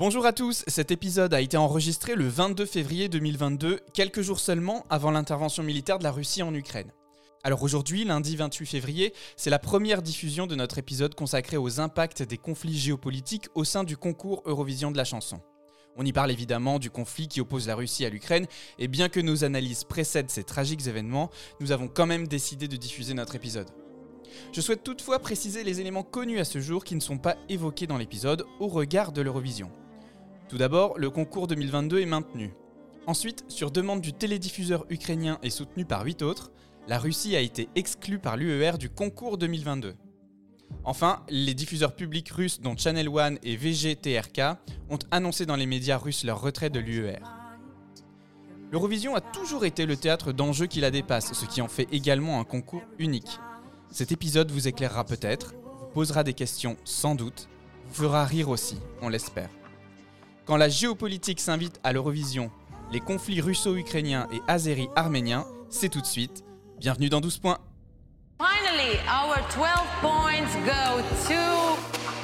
[0.00, 4.86] Bonjour à tous, cet épisode a été enregistré le 22 février 2022, quelques jours seulement
[4.88, 6.90] avant l'intervention militaire de la Russie en Ukraine.
[7.44, 12.22] Alors aujourd'hui, lundi 28 février, c'est la première diffusion de notre épisode consacré aux impacts
[12.22, 15.42] des conflits géopolitiques au sein du concours Eurovision de la chanson.
[15.96, 18.46] On y parle évidemment du conflit qui oppose la Russie à l'Ukraine,
[18.78, 21.28] et bien que nos analyses précèdent ces tragiques événements,
[21.60, 23.68] nous avons quand même décidé de diffuser notre épisode.
[24.52, 27.86] Je souhaite toutefois préciser les éléments connus à ce jour qui ne sont pas évoqués
[27.86, 29.70] dans l'épisode au regard de l'Eurovision.
[30.50, 32.52] Tout d'abord, le concours 2022 est maintenu.
[33.06, 36.50] Ensuite, sur demande du télédiffuseur ukrainien et soutenu par 8 autres,
[36.88, 39.94] la Russie a été exclue par l'UER du concours 2022.
[40.82, 44.40] Enfin, les diffuseurs publics russes dont Channel One et VGTRK
[44.90, 47.20] ont annoncé dans les médias russes leur retrait de l'UER.
[48.72, 52.40] L'Eurovision a toujours été le théâtre d'enjeux qui la dépassent, ce qui en fait également
[52.40, 53.38] un concours unique.
[53.92, 57.48] Cet épisode vous éclairera peut-être, vous posera des questions sans doute,
[57.86, 59.50] vous fera rire aussi, on l'espère.
[60.50, 62.50] Quand la géopolitique s'invite à l'Eurovision,
[62.90, 66.42] les conflits russo-ukrainiens et azéri-arméniens, c'est tout de suite.
[66.80, 67.58] Bienvenue dans 12 points.
[68.36, 69.68] Finally, our 12
[70.00, 71.78] points go to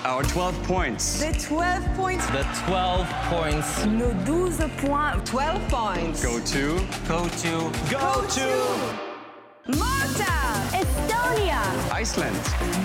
[0.05, 1.20] Our 12 points.
[1.20, 2.27] The 12 points.
[2.33, 5.22] The 12 points Nos 12 points.
[5.24, 6.20] 12 points.
[6.20, 9.06] Go to go to Go to
[9.68, 10.33] Malta.
[10.74, 11.62] Estonia.
[11.92, 12.34] Iceland.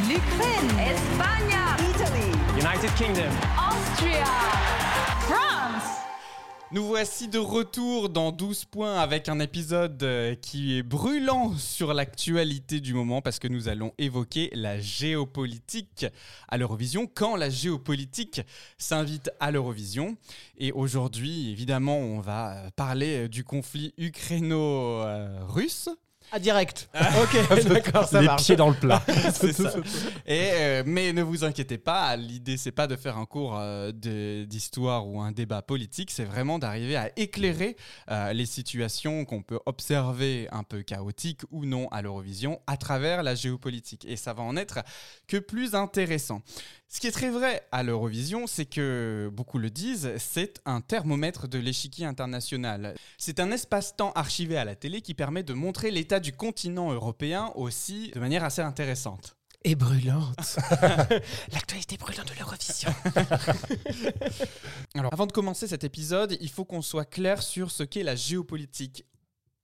[0.07, 1.57] L'Ukraine, Espagne,
[1.89, 2.31] Italy.
[2.59, 3.31] United Kingdom.
[3.57, 4.25] Austria,
[6.73, 11.93] Nous voici de retour dans 12 points avec un épisode euh, qui est brûlant sur
[11.93, 16.05] l'actualité du moment parce que nous allons évoquer la géopolitique
[16.47, 18.39] à l'Eurovision, quand la géopolitique
[18.77, 20.15] s'invite à l'Eurovision.
[20.57, 25.89] Et aujourd'hui, évidemment, on va parler du conflit ukraino-russe.
[26.33, 26.89] Ah, direct.
[26.95, 28.45] ok, d'accord, ça les marche.
[28.45, 29.01] pieds dans le plat.
[29.33, 29.73] C'est ça.
[30.25, 33.91] Et, euh, mais ne vous inquiétez pas, l'idée c'est pas de faire un cours euh,
[34.45, 37.75] d'histoire ou un débat politique, c'est vraiment d'arriver à éclairer
[38.09, 43.23] euh, les situations qu'on peut observer un peu chaotiques ou non à l'Eurovision à travers
[43.23, 44.05] la géopolitique.
[44.05, 44.79] Et ça va en être
[45.27, 46.41] que plus intéressant.
[46.93, 51.47] Ce qui est très vrai à l'Eurovision, c'est que beaucoup le disent, c'est un thermomètre
[51.47, 52.95] de l'échiquier international.
[53.17, 57.53] C'est un espace-temps archivé à la télé qui permet de montrer l'état du continent européen
[57.55, 59.37] aussi de manière assez intéressante.
[59.63, 60.57] Et brûlante.
[61.53, 62.93] L'actualité brûlante de l'Eurovision.
[64.95, 68.15] Alors, avant de commencer cet épisode, il faut qu'on soit clair sur ce qu'est la
[68.15, 69.05] géopolitique.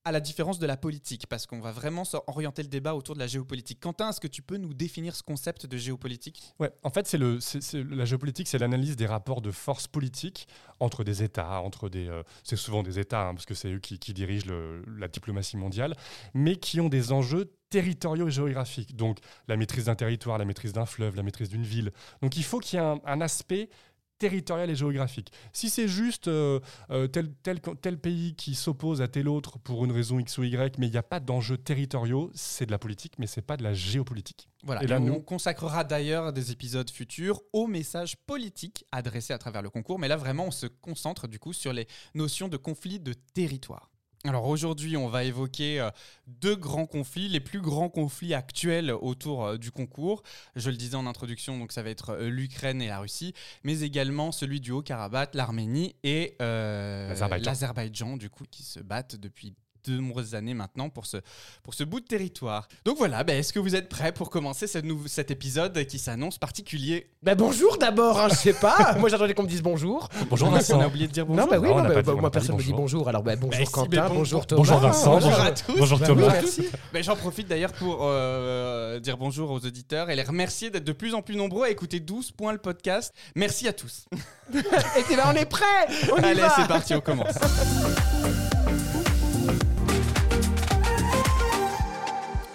[0.07, 3.19] À la différence de la politique, parce qu'on va vraiment orienter le débat autour de
[3.19, 3.81] la géopolitique.
[3.81, 6.53] Quentin, est-ce que tu peux nous définir ce concept de géopolitique?
[6.61, 10.47] Ouais, en fait, c'est la géopolitique, c'est l'analyse des rapports de force politique
[10.79, 13.79] entre des États, entre des, euh, c'est souvent des États, hein, parce que c'est eux
[13.79, 14.49] qui, qui dirigent
[14.97, 15.93] la diplomatie mondiale,
[16.33, 18.95] mais qui ont des enjeux territoriaux et géographiques.
[18.95, 19.17] Donc,
[19.49, 21.91] la maîtrise d'un territoire, la maîtrise d'un fleuve, la maîtrise d'une ville.
[22.21, 23.69] Donc, il faut qu'il y ait un aspect
[24.17, 25.31] territorial et géographique.
[25.53, 26.59] Si c'est juste euh,
[26.91, 30.43] euh, tel, tel, tel pays qui s'oppose à tel autre pour une raison X ou
[30.43, 33.57] Y, mais il n'y a pas d'enjeux territoriaux, c'est de la politique, mais c'est pas
[33.57, 34.49] de la géopolitique.
[34.63, 39.33] Voilà, Et et là, on nous- consacrera d'ailleurs des épisodes futurs aux messages politiques adressés
[39.33, 42.47] à travers le concours, mais là vraiment on se concentre du coup sur les notions
[42.47, 43.89] de conflit de territoire.
[44.23, 45.89] Alors aujourd'hui, on va évoquer euh,
[46.27, 50.23] deux grands conflits, les plus grands conflits actuels autour euh, du concours.
[50.55, 53.33] Je le disais en introduction, donc ça va être euh, l'Ukraine et la Russie,
[53.63, 59.53] mais également celui du Haut-Karabakh, l'Arménie et euh, l'Azerbaïdjan, du coup, qui se battent depuis
[59.85, 61.17] de nombreuses années maintenant pour ce,
[61.63, 62.67] pour ce bout de territoire.
[62.85, 66.37] Donc voilà, ben, est-ce que vous êtes prêts pour commencer cette cet épisode qui s'annonce
[66.37, 67.09] particulier?
[67.23, 68.95] Bah bonjour d'abord, hein, je sais pas.
[68.99, 70.09] Moi j'attendais qu'on me dise bonjour.
[70.29, 70.79] Bonjour On Vincent.
[70.79, 71.43] a oublié de dire bonjour.
[71.45, 72.77] Non, bah oui, Non, on non, bah, dit- bah, on moi personne me dit bonjour.
[73.03, 73.09] bonjour.
[73.09, 74.57] Alors bah, bonjour Bah, si, Quentin, bon- bonjour Thomas.
[74.59, 75.77] Bonjour Vincent, Bonjour bonjour, à tous.
[75.77, 76.21] bonjour Bah Thomas.
[76.27, 76.67] oui, merci.
[76.93, 80.91] Ben, J'en profite d'ailleurs pour euh, dire bonjour aux auditeurs et les remercier d'être de
[80.93, 83.13] plus en plus nombreux à écouter 12 points le podcast.
[83.35, 84.05] Merci à tous.
[84.53, 85.65] Et bah, on est prêts.
[86.13, 86.53] On y Allez, va.
[86.55, 87.35] c'est parti, on commence.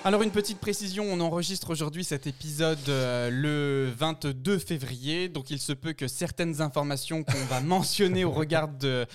[0.05, 5.61] Alors une petite précision, on enregistre aujourd'hui cet épisode euh, le 22 février, donc il
[5.61, 9.07] se peut que certaines informations qu'on va mentionner au regard de,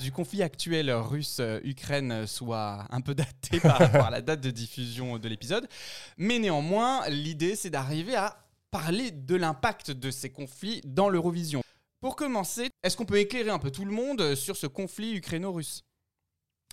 [0.00, 5.18] du conflit actuel russe-Ukraine soient un peu datées par rapport à la date de diffusion
[5.18, 5.68] de l'épisode.
[6.16, 11.60] Mais néanmoins, l'idée c'est d'arriver à parler de l'impact de ces conflits dans l'Eurovision.
[12.00, 15.84] Pour commencer, est-ce qu'on peut éclairer un peu tout le monde sur ce conflit ukraino-russe?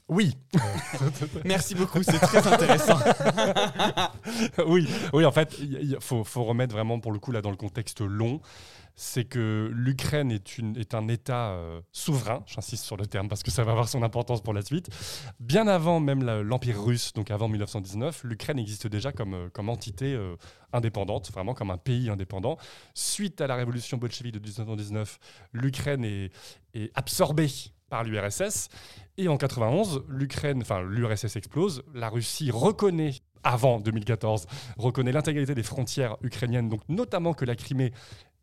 [0.07, 0.37] Oui,
[1.45, 2.99] Merci beaucoup, c'est très intéressant.
[4.67, 7.57] oui, oui, en fait, il faut, faut remettre vraiment pour le coup là dans le
[7.57, 8.39] contexte long.
[8.97, 13.43] C'est que l'Ukraine est, une- est un État euh, souverain, j'insiste sur le terme parce
[13.43, 14.87] que ça va avoir son importance pour la suite.
[15.41, 19.67] Bien avant même la- l'Empire russe, donc avant 1919, l'Ukraine existe déjà comme, euh, comme
[19.67, 20.35] entité euh,
[20.71, 22.57] indépendante, vraiment comme un pays indépendant.
[22.93, 25.19] Suite à la révolution bolchevique de 1919,
[25.51, 26.31] l'Ukraine est,
[26.73, 27.49] est absorbée
[27.89, 28.69] par l'URSS.
[29.17, 34.47] Et en 91, l'Ukraine, enfin l'URSS explose, la Russie reconnaît avant 2014
[34.77, 37.93] reconnaît l'intégralité des frontières ukrainiennes, donc notamment que la Crimée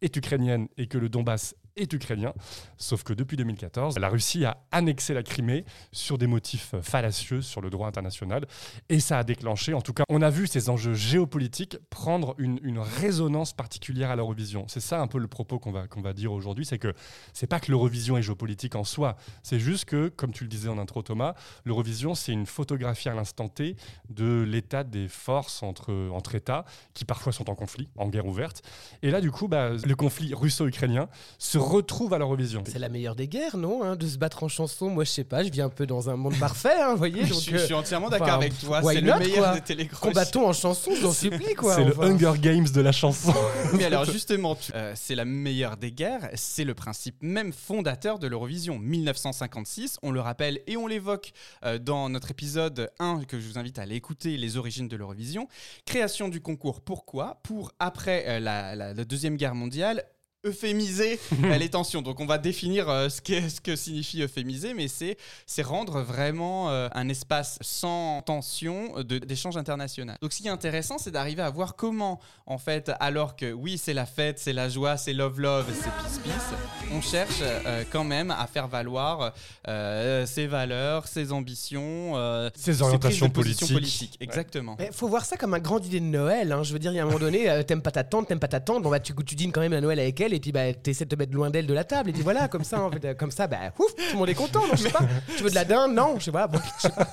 [0.01, 2.33] est ukrainienne et que le Donbass est ukrainien.
[2.77, 7.61] Sauf que depuis 2014, la Russie a annexé la Crimée sur des motifs fallacieux sur
[7.61, 8.47] le droit international.
[8.89, 12.59] Et ça a déclenché, en tout cas, on a vu ces enjeux géopolitiques prendre une,
[12.63, 14.67] une résonance particulière à l'Eurovision.
[14.69, 16.95] C'est ça un peu le propos qu'on va, qu'on va dire aujourd'hui, c'est que
[17.33, 20.69] c'est pas que l'Eurovision est géopolitique en soi, c'est juste que, comme tu le disais
[20.69, 21.35] en intro Thomas,
[21.65, 23.77] l'Eurovision c'est une photographie à l'instant T
[24.11, 26.65] de l'état des forces entre, entre États
[26.95, 28.63] qui parfois sont en conflit, en guerre ouverte.
[29.03, 31.09] Et là du coup, bah, le conflit russo-ukrainien
[31.39, 32.63] se retrouve à l'Eurovision.
[32.67, 35.25] C'est la meilleure des guerres, non hein, De se battre en chanson, moi je sais
[35.25, 37.55] pas, je vis un peu dans un monde parfait, hein, vous voyez je, donc, suis,
[37.55, 40.09] euh, je suis entièrement d'accord enfin, avec toi, c'est le meilleur quoi des télécrochets.
[40.13, 41.75] Combattons en chanson, je vous en supplie quoi.
[41.77, 42.11] C'est le enfin.
[42.11, 43.33] Hunger Games de la chanson.
[43.75, 48.19] Mais alors justement, tu- euh, c'est la meilleure des guerres, c'est le principe même fondateur
[48.19, 48.79] de l'Eurovision.
[48.79, 51.33] 1956, on le rappelle et on l'évoque
[51.65, 54.97] euh, dans notre épisode 1 que je vous invite à aller écouter, les origines de
[54.97, 55.49] l'Eurovision.
[55.87, 57.41] Création du concours, pourquoi?
[57.43, 60.05] Pour après euh, la, la- la Deuxième Guerre mondiale,
[60.45, 62.03] euphémiser euh, les tensions.
[62.03, 65.17] Donc on va définir euh, ce, qu'est- ce que signifie euphémiser, mais c'est
[65.47, 70.17] c'est rendre vraiment euh, un espace sans tension de- d'échange international.
[70.21, 73.79] Donc ce qui est intéressant, c'est d'arriver à voir comment, en fait, alors que oui,
[73.79, 76.57] c'est la fête, c'est la joie, c'est love love, c'est peace peace,
[76.93, 79.33] on cherche euh, quand même à faire valoir
[79.69, 83.77] euh, ses valeurs, ses ambitions, euh, Ses ses orientations position politiques.
[83.77, 84.17] politiques.
[84.21, 84.77] Exactement.
[84.79, 86.53] Mais faut voir ça comme un grand dîner de Noël.
[86.53, 86.63] hein.
[86.63, 88.41] Je veux dire, il y a un moment donné, euh, t'aimes pas ta tante, t'aimes
[88.41, 90.41] pas ta tante, bon bah tu, tu dînes quand même à Noël avec elle, et
[90.41, 92.65] puis bah t'essaies de te mettre loin d'elle de la table, et puis voilà, comme
[92.65, 94.83] ça, en fait, euh, comme ça, bah ouf, tout le monde est content, non, je
[94.85, 95.07] sais pas.
[95.37, 95.95] Tu veux de la dinde?
[95.95, 96.47] Non, je sais pas.
[96.47, 97.09] Bon, je sais pas.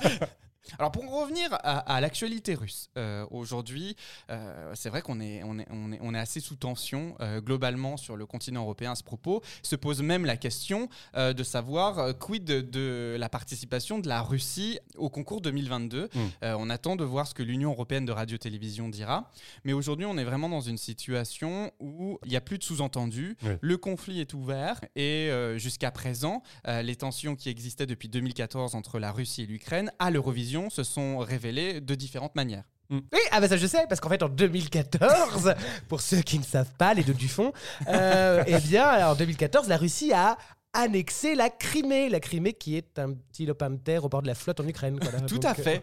[0.78, 3.96] Alors pour revenir à, à l'actualité russe, euh, aujourd'hui,
[4.30, 7.40] euh, c'est vrai qu'on est, on est, on est, on est assez sous tension euh,
[7.40, 9.42] globalement sur le continent européen à ce propos.
[9.62, 14.78] Se pose même la question de savoir quid de, de la participation de la Russie
[14.96, 16.04] au concours 2022.
[16.04, 16.18] Mm.
[16.42, 19.30] Euh, on attend de voir ce que l'Union européenne de radio-télévision dira.
[19.64, 23.36] Mais aujourd'hui, on est vraiment dans une situation où il n'y a plus de sous-entendus.
[23.42, 23.52] Oui.
[23.60, 29.12] Le conflit est ouvert et jusqu'à présent, les tensions qui existaient depuis 2014 entre la
[29.12, 32.64] Russie et l'Ukraine à l'Eurovision se sont révélées de différentes manières.
[32.90, 35.54] Oui, ah bah ça je sais, parce qu'en fait en 2014,
[35.88, 37.52] pour ceux qui ne savent pas, les deux du fond,
[37.88, 40.36] euh, eh bien en 2014, la Russie a
[40.72, 44.26] annexé la Crimée, la Crimée qui est un petit lopin de terre au bord de
[44.28, 44.98] la flotte en Ukraine.
[45.02, 45.20] voilà.
[45.20, 45.82] Tout Donc, à euh, fait.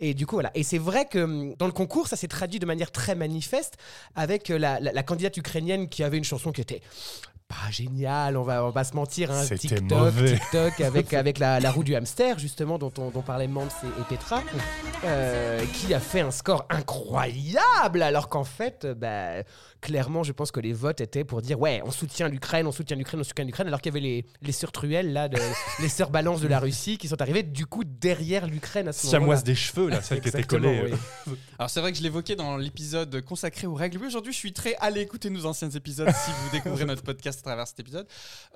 [0.00, 0.50] Et du coup, voilà.
[0.54, 3.76] Et c'est vrai que hum, dans le concours, ça s'est traduit de manière très manifeste
[4.16, 6.82] avec euh, la, la- la candidate ukrainienne qui avait une chanson qui était
[7.48, 9.30] pas géniale, on va, on va se mentir.
[9.30, 10.14] Hein, TikTok.
[10.34, 13.86] TikTok avec, avec la, la roue du hamster, justement, dont, on- dont parlaient Mans et,
[13.86, 14.42] et Petra,
[15.04, 19.42] euh, qui a fait un score incroyable, alors qu'en fait, bah,
[19.80, 22.96] clairement, je pense que les votes étaient pour dire ouais, on soutient l'Ukraine, on soutient
[22.96, 25.38] l'Ukraine, on soutient l'Ukraine, alors qu'il y avait les, les sœurs truelles, là, de-
[25.80, 29.06] les sœurs balances de la Russie, qui sont arrivées du coup derrière l'Ukraine à ce
[29.06, 29.18] moment-là.
[29.18, 30.92] Siamoise des cheveux, là, celle qui était collée.
[31.26, 31.34] oui.
[31.58, 33.98] Alors c'est vrai que je l'évoquais dans l'épisode consacré aux règles.
[33.98, 37.40] Oui, aujourd'hui, je suis très allé écouter nos anciens épisodes si vous découvrez notre podcast
[37.40, 38.06] à travers cet épisode.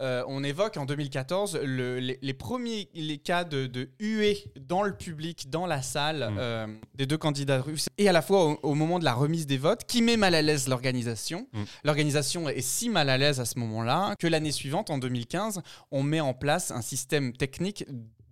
[0.00, 4.82] Euh, on évoque en 2014 le- les, les premiers les cas de, de huée dans
[4.82, 6.36] le public, dans la salle, Mm.
[6.38, 7.88] euh, des deux candidats russes.
[7.98, 10.34] Et à la fois au, au moment de la remise des votes, qui met mal
[10.34, 11.11] à l'aise l'organisation.
[11.52, 11.62] Mm.
[11.84, 16.02] L'organisation est si mal à l'aise à ce moment-là que l'année suivante, en 2015, on
[16.02, 17.84] met en place un système technique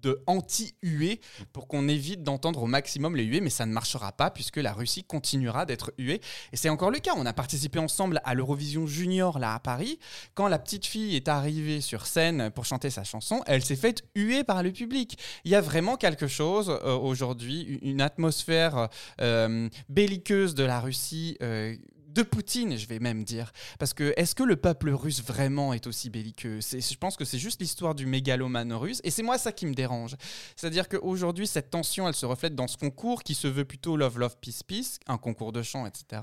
[0.03, 1.21] de anti-huée
[1.53, 4.73] pour qu'on évite d'entendre au maximum les huées, mais ça ne marchera pas puisque la
[4.73, 6.21] Russie continuera d'être huée.
[6.53, 7.13] Et c'est encore le cas.
[7.17, 9.99] On a participé ensemble à l'Eurovision Junior là à Paris.
[10.35, 14.03] Quand la petite fille est arrivée sur scène pour chanter sa chanson, elle s'est faite
[14.15, 15.19] huer par le public.
[15.45, 18.89] Il y a vraiment quelque chose euh, aujourd'hui, une atmosphère
[19.21, 21.37] euh, belliqueuse de la Russie.
[21.43, 21.77] euh,
[22.15, 23.53] de Poutine, je vais même dire.
[23.79, 27.25] Parce que est-ce que le peuple russe vraiment est aussi belliqueux C'est- Je pense que
[27.25, 29.01] c'est juste l'histoire du mégalomane russe.
[29.05, 30.17] Et c'est moi ça qui me dérange.
[30.57, 34.19] C'est-à-dire qu'aujourd'hui, cette tension, elle se reflète dans ce concours qui se veut plutôt Love,
[34.19, 36.23] Love, Peace, Peace, un concours de chant, etc.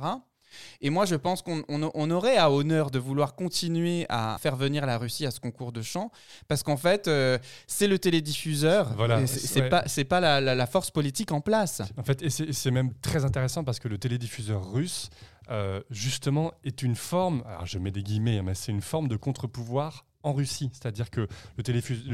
[0.79, 4.55] Et moi, je pense qu'on on- on aurait à honneur de vouloir continuer à faire
[4.55, 6.09] venir la Russie à ce concours de chant,
[6.47, 9.69] parce qu'en fait, euh, c'est le télédiffuseur, Voilà, c'est c'est ouais.
[9.69, 11.81] pas, c'est pas la, la- la force politique en place.
[11.97, 15.09] En fait, et c'est c'est même très intéressant parce que le télédiffuseur russe,
[15.49, 19.07] euh, justement, est une forme, alors je mets des guillemets, hein, mais c'est une forme
[19.07, 21.27] de contre-pouvoir en Russie, c'est-à-dire que
[21.57, 21.63] le,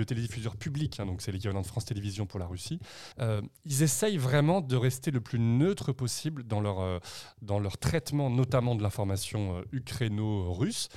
[0.06, 2.80] télédiffuseur public, hein, donc c'est l'équivalent de France Télévisions pour la Russie,
[3.20, 7.00] euh, ils essayent vraiment de rester le plus neutre possible dans leur, euh,
[7.42, 10.90] dans leur traitement, notamment de l'information ukraino-russe.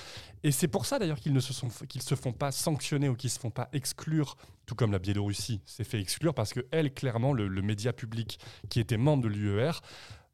[0.42, 3.14] Et c'est pour ça d'ailleurs qu'ils ne se, sont, qu'ils se font pas sanctionner ou
[3.14, 6.92] qu'ils se font pas exclure, tout comme la Biélorussie s'est fait exclure, parce que elle,
[6.92, 8.38] clairement, le, le média public
[8.68, 9.72] qui était membre de l'UER,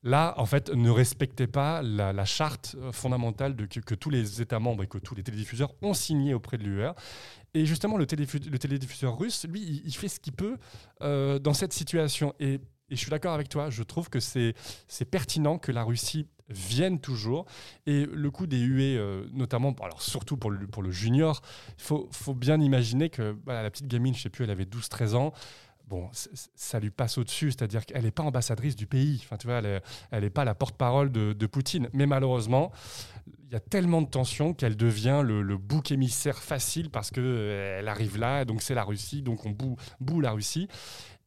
[0.02, 4.86] là, en fait, ne respectait pas la, charte fondamentale que, tous les États membres et
[4.86, 6.92] que tous les télédiffuseurs ont signé auprès de l'UER.
[7.54, 10.56] Et justement, le, télédiffuseur russe, lui, il, fait ce qu'il peut
[11.02, 12.34] euh, dans cette situation.
[12.40, 14.54] Et, je suis d'accord avec toi, je trouve que c'est
[15.10, 17.46] pertinent que la Russie vienne toujours.
[17.86, 21.40] Et le coup des huées, euh, notamment, alors surtout pour le, junior,
[21.78, 25.32] il faut, bien imaginer que la petite gamine, je sais plus, elle avait 12-13 ans.
[25.92, 26.08] Bon,
[26.54, 29.20] ça lui passe au-dessus, c'est-à-dire qu'elle n'est pas ambassadrice du pays.
[29.22, 31.90] Enfin, tu vois, elle est- elle n'est pas la porte-parole de, de Poutine.
[31.92, 32.72] Mais malheureusement,
[33.44, 37.86] il y a tellement de tensions qu'elle devient le, le bouc émissaire facile parce qu'elle
[37.88, 40.66] arrive là, donc c'est la Russie, donc on boue, boue la Russie.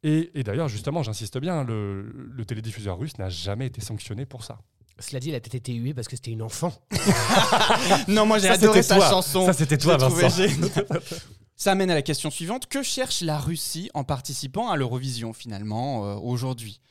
[0.01, 4.43] Et, et d'ailleurs, justement, j'insiste bien, le, le télédiffuseur russe n'a jamais été sanctionné pour
[4.43, 4.57] ça.
[4.97, 6.73] Cela dit, elle a peut-être été huée parce que c'était une enfant.
[8.07, 8.99] Non, moi j'ai adoré toi.
[9.09, 9.45] chanson.
[9.45, 10.41] Ça, c'était toi, Vincent.
[11.55, 12.67] Ça amène à la question suivante.
[12.67, 16.81] Que cherche la Russie en participant à l'Eurovision finalement euh, aujourd'hui?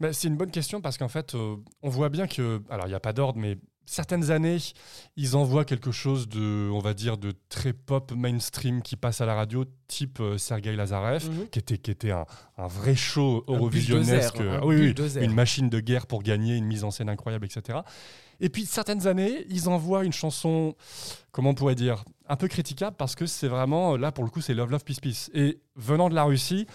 [0.00, 2.90] Bah, c'est une bonne question parce qu'en fait, euh, on voit bien que, alors il
[2.90, 4.58] n'y a pas d'ordre, mais certaines années,
[5.16, 9.26] ils envoient quelque chose de, on va dire, de très pop mainstream qui passe à
[9.26, 11.48] la radio, type euh, Sergei Lazarev, Mhm.
[11.48, 12.26] qui était, qui était un,
[12.58, 15.22] un vrai show eurovisionnesque, bulldozer, un oui, oui, bulldozer.
[15.24, 17.78] une machine de guerre pour gagner, une mise en scène incroyable, etc.
[18.40, 20.74] Et puis certaines années, ils envoient une chanson,
[21.30, 24.40] comment on pourrait dire, un peu critiquable parce que c'est vraiment, là pour le coup,
[24.40, 25.30] c'est Love Love Peace Peace.
[25.34, 26.66] Et venant de la Russie,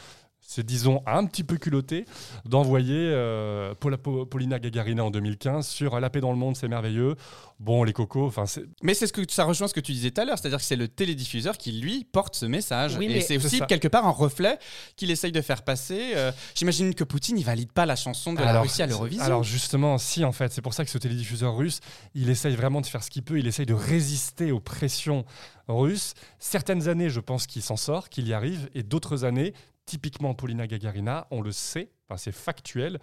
[0.50, 2.06] c'est disons un petit peu culotté
[2.46, 7.16] d'envoyer euh, Paula- Paulina Gagarina en 2015 sur La paix dans le monde, c'est merveilleux.
[7.60, 10.12] Bon, les cocos, enfin, c'est Mais c'est ce que ça rejoint ce que tu disais
[10.12, 12.96] tout à l'heure, c'est-à-dire que c'est le télédiffuseur qui lui porte ce message.
[12.98, 13.66] Oui, et mais- c'est aussi ça.
[13.66, 14.58] quelque part un reflet
[14.96, 16.14] qu'il essaye de faire passer.
[16.16, 19.24] Euh, J'imagine que Poutine, il valide pas la chanson de la Russie à l'Eurovision.
[19.26, 21.82] Alors justement, si en fait, c'est pour ça que ce télédiffuseur russe,
[22.16, 25.26] il essaye vraiment de faire ce qu'il peut, il essaye de résister aux pressions
[25.68, 26.14] russes.
[26.40, 29.54] Certaines années, je pense qu'il s'en sort, qu'il y arrive, et d'autres années,
[29.88, 33.00] typiquement Paulina Gagarina, on le sait, enfin, c'est factuel,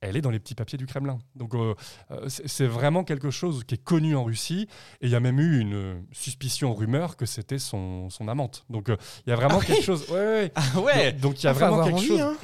[0.00, 1.18] elle est dans les petits papiers du Kremlin.
[1.34, 1.74] Donc euh,
[2.10, 4.68] euh, c'est vraiment quelque chose qui est connu en Russie,
[5.00, 8.64] et il y a même eu une suspicion, rumeur que c'était son, son amante.
[8.70, 10.08] Donc euh, il y a vraiment Ah quelque oui chose...
[10.10, 10.52] Ouais, ouais.
[10.54, 12.20] Ah ouais Donc donc, il y a vraiment quelque envie, chose...
[12.20, 12.36] hein.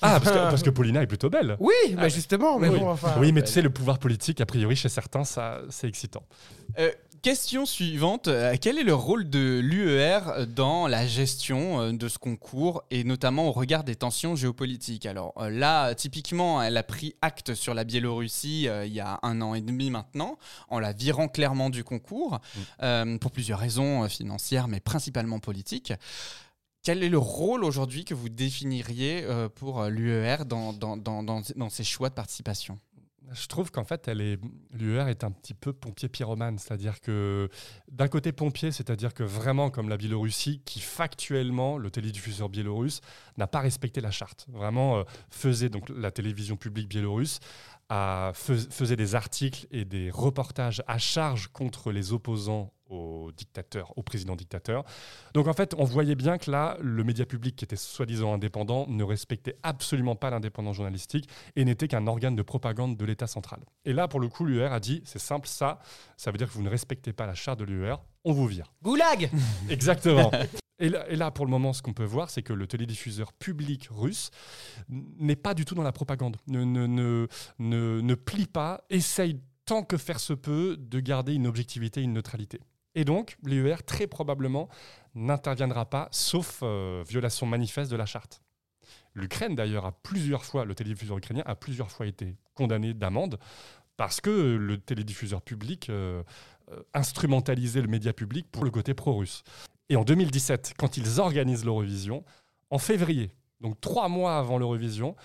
[0.00, 1.56] Ah, parce que, parce que Paulina est plutôt belle.
[1.60, 2.78] Oui, bah justement, mais oui.
[2.78, 3.14] bon, enfin.
[3.18, 6.24] oui, mais tu sais, le pouvoir politique, a priori, chez certains, ça, c'est excitant.
[6.78, 6.90] Euh,
[7.22, 8.28] Question suivante.
[8.28, 13.04] Euh, Quel est le rôle de l'UER dans la gestion euh, de ce concours et
[13.04, 15.04] notamment au regard des tensions géopolitiques?
[15.04, 19.20] Alors euh, là, typiquement, elle a pris acte sur la Biélorussie euh, il y a
[19.22, 22.40] un an et demi maintenant, en la virant clairement du concours,
[22.82, 25.92] euh, pour plusieurs raisons financières, mais principalement politiques.
[26.82, 31.42] Quel est le rôle aujourd'hui que vous définiriez euh, pour l'UER dans, dans, dans, dans,
[31.54, 32.78] dans ses choix de participation?
[33.32, 34.38] Je trouve qu'en fait, elle est
[34.72, 37.48] l'UER est un petit peu pompier pyromane, c'est-à-dire que
[37.90, 43.00] d'un côté pompier, c'est-à-dire que vraiment comme la Biélorussie, qui factuellement le télédiffuseur biélorusse
[43.36, 47.40] n'a pas respecté la charte, vraiment euh, faisait donc la télévision publique biélorusse
[48.34, 54.36] faisait des articles et des reportages à charge contre les opposants au dictateur, au président
[54.36, 54.84] dictateur.
[55.34, 58.86] Donc en fait, on voyait bien que là, le média public qui était soi-disant indépendant
[58.88, 63.60] ne respectait absolument pas l'indépendance journalistique et n'était qu'un organe de propagande de l'État central.
[63.84, 65.78] Et là, pour le coup, l'UR a dit, c'est simple, ça,
[66.16, 68.72] ça veut dire que vous ne respectez pas la charte de l'UR, on vous vire.
[68.82, 69.30] Goulag
[69.70, 70.30] Exactement.
[70.78, 73.34] Et là, et là, pour le moment, ce qu'on peut voir, c'est que le télédiffuseur
[73.34, 74.30] public russe
[74.88, 77.28] n'est pas du tout dans la propagande, ne, ne, ne,
[77.58, 82.14] ne, ne plie pas, essaye tant que faire se peut de garder une objectivité, une
[82.14, 82.60] neutralité.
[82.94, 84.68] Et donc, l'UR, très probablement,
[85.14, 88.42] n'interviendra pas, sauf euh, violation manifeste de la charte.
[89.14, 93.38] L'Ukraine, d'ailleurs, a plusieurs fois, le télédiffuseur ukrainien a plusieurs fois été condamné d'amende
[93.96, 96.22] parce que le télédiffuseur public euh,
[96.70, 99.42] euh, instrumentalisait le média public pour le côté pro-russe.
[99.88, 102.24] Et en 2017, quand ils organisent l'Eurovision,
[102.70, 103.30] en février,
[103.60, 105.16] donc trois mois avant l'Eurovision,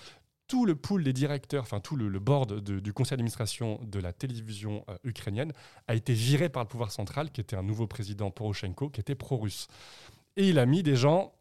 [0.48, 4.84] tout le pool des directeurs, enfin tout le, board du conseil d'administration de la télévision
[4.88, 5.52] euh, ukrainienne
[5.88, 9.14] a été viré par le pouvoir central, qui était un nouveau président Poroshenko, qui était
[9.14, 9.68] pro-russe.
[10.36, 11.32] Et il a mis des gens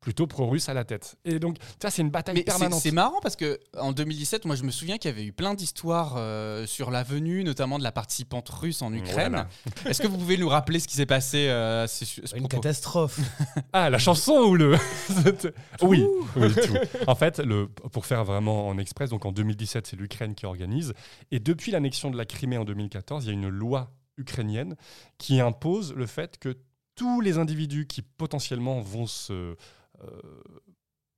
[0.00, 1.16] plutôt pro-russes à la tête.
[1.24, 2.80] Et donc, ça, c'est une bataille Mais c'est- permanente.
[2.80, 5.54] c'est marrant parce que en 2017, moi je me souviens qu'il y avait eu plein
[5.54, 9.30] d'histoires euh, sur la venue, notamment de la participante russe en Ukraine.
[9.32, 9.48] Voilà.
[9.86, 12.42] Est-ce que vous pouvez nous rappeler ce qui s'est passé euh, à ce, ce Une
[12.42, 13.18] propos catastrophe.
[13.72, 14.76] Ah, la chanson ou le.
[15.82, 16.04] oui,
[16.36, 16.76] oui, tout.
[17.06, 20.94] En fait, le, pour faire vraiment en express, donc en 2017, c'est l'Ukraine qui organise.
[21.30, 24.76] Et depuis l'annexion de la Crimée en 2014, il y a une loi ukrainienne
[25.18, 26.56] qui impose le fait que
[26.94, 29.54] tous les individus qui potentiellement vont se euh,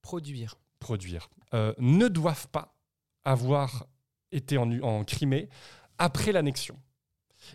[0.03, 0.57] Produire.
[0.79, 2.75] produire euh, ne doivent pas
[3.25, 3.87] avoir
[4.33, 5.49] été en, en Crimée
[5.99, 6.79] après l'annexion.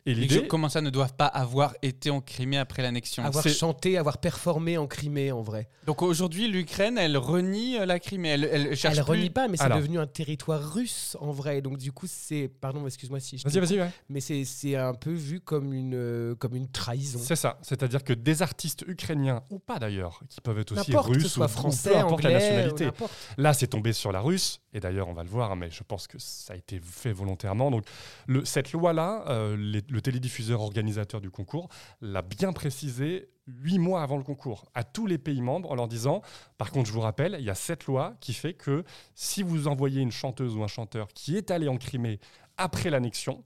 [0.05, 3.23] Et Les l'idée, gens, comment ça ne doivent pas avoir été en Crimée après l'annexion?
[3.23, 5.69] Avoir chanté, avoir performé en Crimée, en vrai.
[5.85, 8.29] Donc aujourd'hui, l'Ukraine, elle renie euh, la Crimée.
[8.29, 11.61] Elle, elle cherche Elle plus- renie pas, mais c'est devenu un territoire russe, en vrai.
[11.61, 12.47] Donc, du coup, c'est.
[12.61, 13.47] Pardon, excuse-moi si je.
[13.47, 13.89] Vas-y, vas-y, ouais.
[14.09, 17.19] Mais c'est c'est un peu vu comme une, euh, comme une trahison.
[17.21, 17.57] C'est ça.
[17.61, 21.45] C'est-à-dire que des artistes ukrainiens, ou pas d'ailleurs, qui peuvent être aussi russes ce soit
[21.45, 22.89] ou, français, peu importe anglais, la ou nationalité.
[23.37, 26.07] Là, c'est tombé sur la russe, et d'ailleurs, on va le voir, mais je pense
[26.07, 27.71] que ça a été fait volontairement.
[27.71, 27.85] Donc,
[28.27, 29.55] le- cette loi-là, euh,
[29.89, 31.69] le télédiffuseur organisateur du concours
[32.01, 35.87] l'a bien précisé huit mois avant le concours à tous les pays membres en leur
[35.87, 36.21] disant,
[36.57, 39.67] par contre, je vous rappelle, il y a cette loi qui fait que si vous
[39.67, 42.19] envoyez une chanteuse ou un chanteur qui est allé en Crimée
[42.57, 43.43] après l'annexion,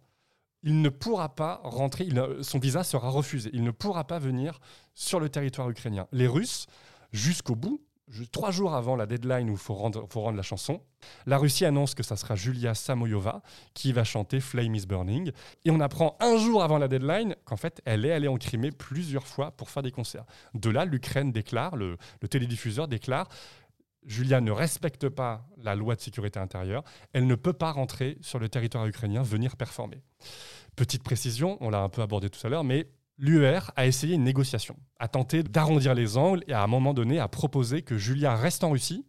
[0.64, 2.10] il ne pourra pas rentrer,
[2.42, 3.50] son visa sera refusé.
[3.54, 4.60] Il ne pourra pas venir
[4.94, 6.08] sur le territoire ukrainien.
[6.12, 6.68] Les Russes,
[7.12, 7.82] jusqu'au bout,
[8.32, 10.82] trois jours avant la deadline où il faut rendre, la chanson,
[11.26, 13.42] la Russie annonce que ça sera Julia Samoyova
[13.74, 15.32] qui va chanter Flame is Burning.
[15.66, 18.72] Et on apprend un jour avant la deadline qu'en fait, elle est allée en Crimée
[18.72, 20.26] plusieurs fois pour faire des concerts.
[20.54, 21.98] De là, l'Ukraine déclare, le
[22.30, 23.28] télédiffuseur déclare
[24.06, 28.40] Julia ne respecte pas la loi de sécurité intérieure, elle ne peut pas rentrer sur
[28.40, 30.02] le territoire ukrainien, venir performer.
[30.76, 32.88] Petite précision, on l'a un peu abordé tout à l'heure, mais
[33.20, 37.20] l'UER a essayé une négociation, a tenté d'arrondir les angles et à un moment donné
[37.20, 39.06] a proposé que Julia reste en Russie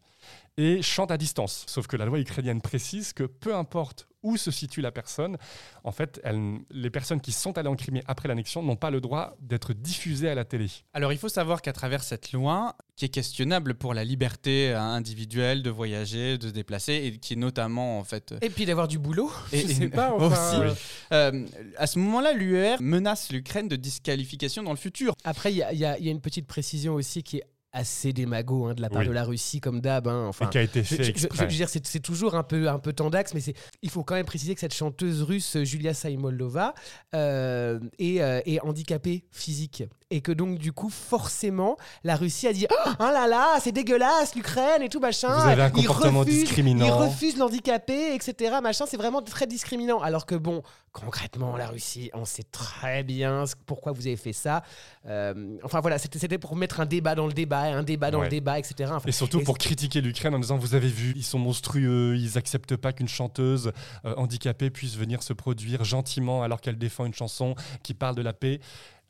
[0.56, 1.64] et chante à distance.
[1.66, 5.38] Sauf que la loi ukrainienne précise que peu importe où se situe la personne,
[5.82, 9.00] en fait, elle- les personnes qui sont allées en Crimée après l'annexion n'ont pas le
[9.00, 10.66] droit d'être diffusées à la télé.
[10.92, 14.78] Alors il faut savoir qu'à travers cette loi, qui est questionnable pour la liberté euh,
[14.78, 18.34] individuelle de voyager, de se déplacer, et qui est notamment en fait...
[18.42, 19.32] Et puis d'avoir du boulot.
[19.52, 20.12] Et- je et- sais pas.
[20.18, 20.26] Enfin,
[20.68, 20.76] aussi.
[21.12, 21.46] euh, Euh,
[21.78, 25.14] à ce moment-là, l'UER menace l'Ukraine de disqualification dans le futur.
[25.24, 28.74] Après, y y il y a une petite précision aussi qui est assez démago hein,
[28.74, 29.08] de la part Oui.
[29.08, 30.08] de la Russie, comme d'hab.
[30.08, 30.26] hein.
[30.28, 31.46] Enfin, et qui a été fait je- je- je exprès.
[31.46, 34.26] veux dire, c'est toujours un peu, un peu tendax, mais c'est- il faut quand même
[34.26, 36.74] préciser que cette chanteuse russe, Julia Saimoldova,
[37.14, 39.84] euh, est, euh, est handicapée physique.
[40.12, 44.34] Et que donc, du coup, forcément, la Russie a dit Oh là là, c'est dégueulasse,
[44.34, 45.28] l'Ukraine et tout, machin.
[45.38, 46.84] Vous avez un Ils comportement refusent- discriminant.
[46.86, 48.56] Ils refusent l'handicapé, etc.
[48.60, 50.00] Machin, c'est vraiment très discriminant.
[50.00, 50.62] Alors que, bon,
[50.92, 54.64] concrètement, la Russie, on sait très bien pourquoi vous avez fait ça.
[55.06, 58.18] Euh, enfin, voilà, c'était c'était pour mettre un débat dans le débat, un débat dans
[58.18, 58.24] Ouais.
[58.24, 58.90] le débat, etc.
[58.92, 62.16] Enfin, Et surtout et pour critiquer l'Ukraine en disant vous avez vu, ils sont monstrueux,
[62.16, 63.70] ils acceptent pas qu'une chanteuse
[64.04, 68.22] euh, handicapée puisse venir se produire gentiment alors qu'elle défend une chanson qui parle de
[68.22, 68.60] la paix.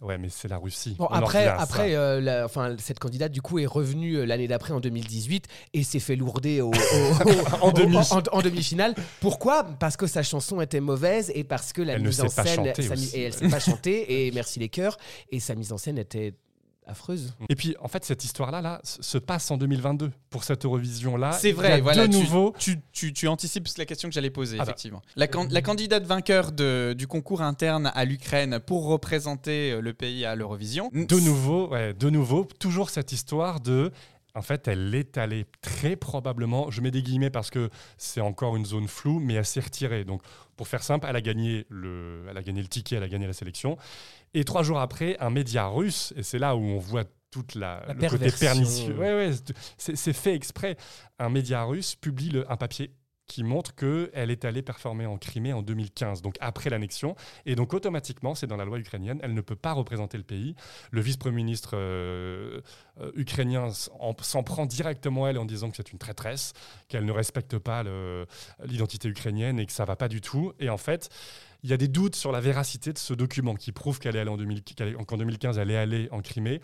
[0.00, 0.94] Ouais, mais c'est la Russie.
[0.98, 1.56] Bon, après, ça.
[1.60, 5.46] après euh, la- enfin, cette candidate, du coup, est revenue euh, l'année d'après, en 2018,
[5.74, 7.96] et s'est fait lourder au, au- au- En au- demi.
[7.98, 8.94] en- en demi-finale.
[9.20, 9.64] Pourquoi?
[9.78, 12.72] Parce que sa chanson était mauvaise et parce que la Elle ne mise en scène,
[12.74, 14.96] sa et elle sait pas chanter, et merci les chœurs,
[15.30, 16.32] et sa mise en scène était
[16.86, 17.34] affreuse.
[17.48, 21.32] Et puis, en fait, cette histoire-là là, se passe en 2022 pour cette Eurovision-là.
[21.32, 22.06] C'est Il y vrai, a voilà.
[22.08, 24.64] De tu- nouveau, tu, tu- tu anticipes la question que j'allais poser, Ah bah.
[24.70, 25.02] effectivement.
[25.16, 29.92] La, can- la candidate vainqueur de- du concours interne à l'Ukraine pour représenter euh, le
[29.92, 30.90] pays à l'Eurovision.
[30.92, 33.92] de nouveau, ouais, de nouveau, toujours cette histoire de.
[34.34, 38.56] En fait, elle est allée très probablement, je mets des guillemets parce que c'est encore
[38.56, 40.04] une zone floue, mais elle s'est retirée.
[40.04, 40.22] Donc,
[40.56, 43.26] pour faire simple, elle a gagné le, elle a gagné le ticket, elle a gagné
[43.26, 43.76] la sélection.
[44.34, 47.82] Et trois jours après, un média russe, et c'est là où on voit toute la,
[47.86, 48.94] La le côté pernicieux.
[48.96, 49.30] Ouais, ouais,
[49.78, 50.76] c'est- c'est fait exprès.
[51.18, 52.90] Un média russe publie le- un papier
[53.30, 57.14] qui montre qu'elle est allée performer en Crimée en 2015, donc après l'annexion.
[57.46, 60.56] Et donc automatiquement, c'est dans la loi ukrainienne, elle ne peut pas représenter le pays.
[60.90, 62.60] Le vice-premier ministre euh,
[63.00, 66.54] euh, ukrainien s'en prend directement à elle en disant que c'est une traîtresse,
[66.88, 67.84] qu'elle ne respecte pas
[68.64, 70.52] l'identité ukrainienne et que ça va pas du tout.
[70.58, 71.08] Et en fait,
[71.62, 74.20] il y a des doutes sur la véracité de ce document qui prouve qu'elle est
[74.20, 76.60] allée en 2000 qu'elle est- qu'en 2015, elle est allée en Crimée.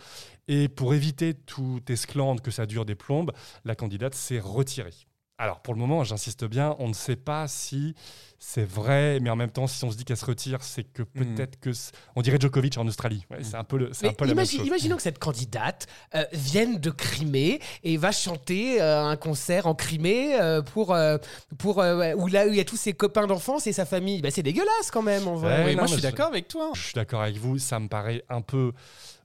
[0.49, 3.31] Et pour éviter tout esclandre, que ça dure des plombes,
[3.65, 4.95] la candidate s'est retirée.
[5.39, 7.95] Alors, pour le moment, j'insiste bien, on ne sait pas si
[8.39, 11.03] c'est vrai, mais en même temps, si on se dit qu'elle se retire, c'est que
[11.03, 11.71] peut-être que.
[12.15, 13.27] On dirait Djokovic en Australie.
[13.31, 14.67] Ouais, C'est un peu, le, c'est un peu la même imagine- chose.
[14.69, 19.75] imaginons que cette candidate euh, vienne de Crimée et va chanter euh, un concert en
[19.75, 21.19] Crimée euh, pour, euh,
[21.59, 24.23] pour euh, où là où il y a tous ses copains d'enfance et sa famille.
[24.23, 25.59] Bah, c'est dégueulasse quand même en vrai.
[25.59, 26.71] Ouais, Oui, non, moi, je suis d'accord avec toi.
[26.75, 28.73] Je suis d'accord avec vous, ça me paraît un peu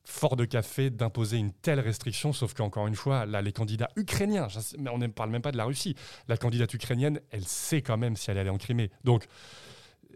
[0.04, 4.48] fort de café d'imposer une telle restriction, sauf qu'encore une fois, là, les candidats ukrainiens,
[4.92, 5.96] on ne parle même pas de la Russie,
[6.28, 8.92] la candidate ukrainienne, elle sait quand même si elle allait en Crimée.
[9.04, 9.28] Donc,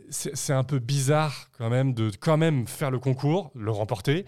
[0.09, 4.25] c'est un peu bizarre quand même de quand même faire le concours, le remporter,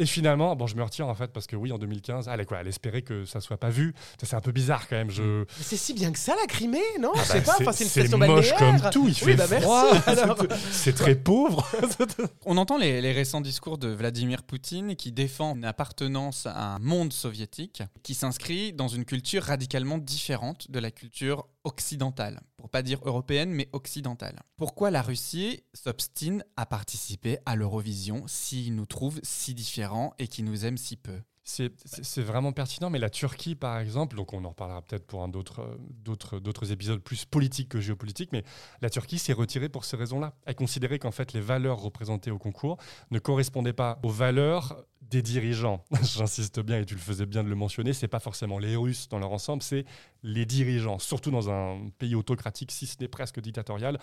[0.00, 2.58] Et finalement, bon, je me retire en fait parce que oui, en 2015, elle, quoi,
[2.60, 3.94] elle espérait que ça soit pas vu.
[4.20, 5.10] Ça, C'est un peu bizarre quand même.
[5.10, 5.40] Je...
[5.40, 7.72] Mais c'est si bien que ça, la Crimée, non Je Ah sais bah, pas, enfin,
[7.72, 8.80] c'est une c'est station moche balnéaire.
[8.80, 9.08] comme tout.
[9.08, 9.90] Il Oui, fait bah, froid.
[10.70, 11.66] C'est très pauvre.
[12.46, 16.78] On entend les, les récents discours de Vladimir Poutine qui défend une appartenance à un
[16.78, 22.82] monde soviétique qui s'inscrit dans une culture radicalement différente de la culture occidentale, pour pas
[22.82, 24.42] dire européenne, mais occidentale.
[24.56, 30.42] Pourquoi la Russie s'obstine à participer à l'Eurovision s'il nous trouve si différents et qui
[30.42, 31.20] nous aime si peu?
[31.48, 35.28] C'est vraiment pertinent, mais la Turquie, par exemple, donc on en reparlera peut-être pour euh,
[35.28, 38.44] d'autres d'autres épisodes plus politiques que géopolitiques, mais
[38.82, 40.34] la Turquie s'est retirée pour ces raisons-là.
[40.44, 42.76] Elle considérait qu'en fait les valeurs représentées au concours
[43.10, 45.84] ne correspondaient pas aux valeurs des dirigeants.
[46.02, 49.08] J'insiste bien et tu le faisais bien de le mentionner, c'est pas forcément les Russes
[49.08, 49.84] dans leur ensemble, c'est
[50.22, 53.98] les dirigeants, surtout dans un pays autocratique, si ce n'est presque dictatorial.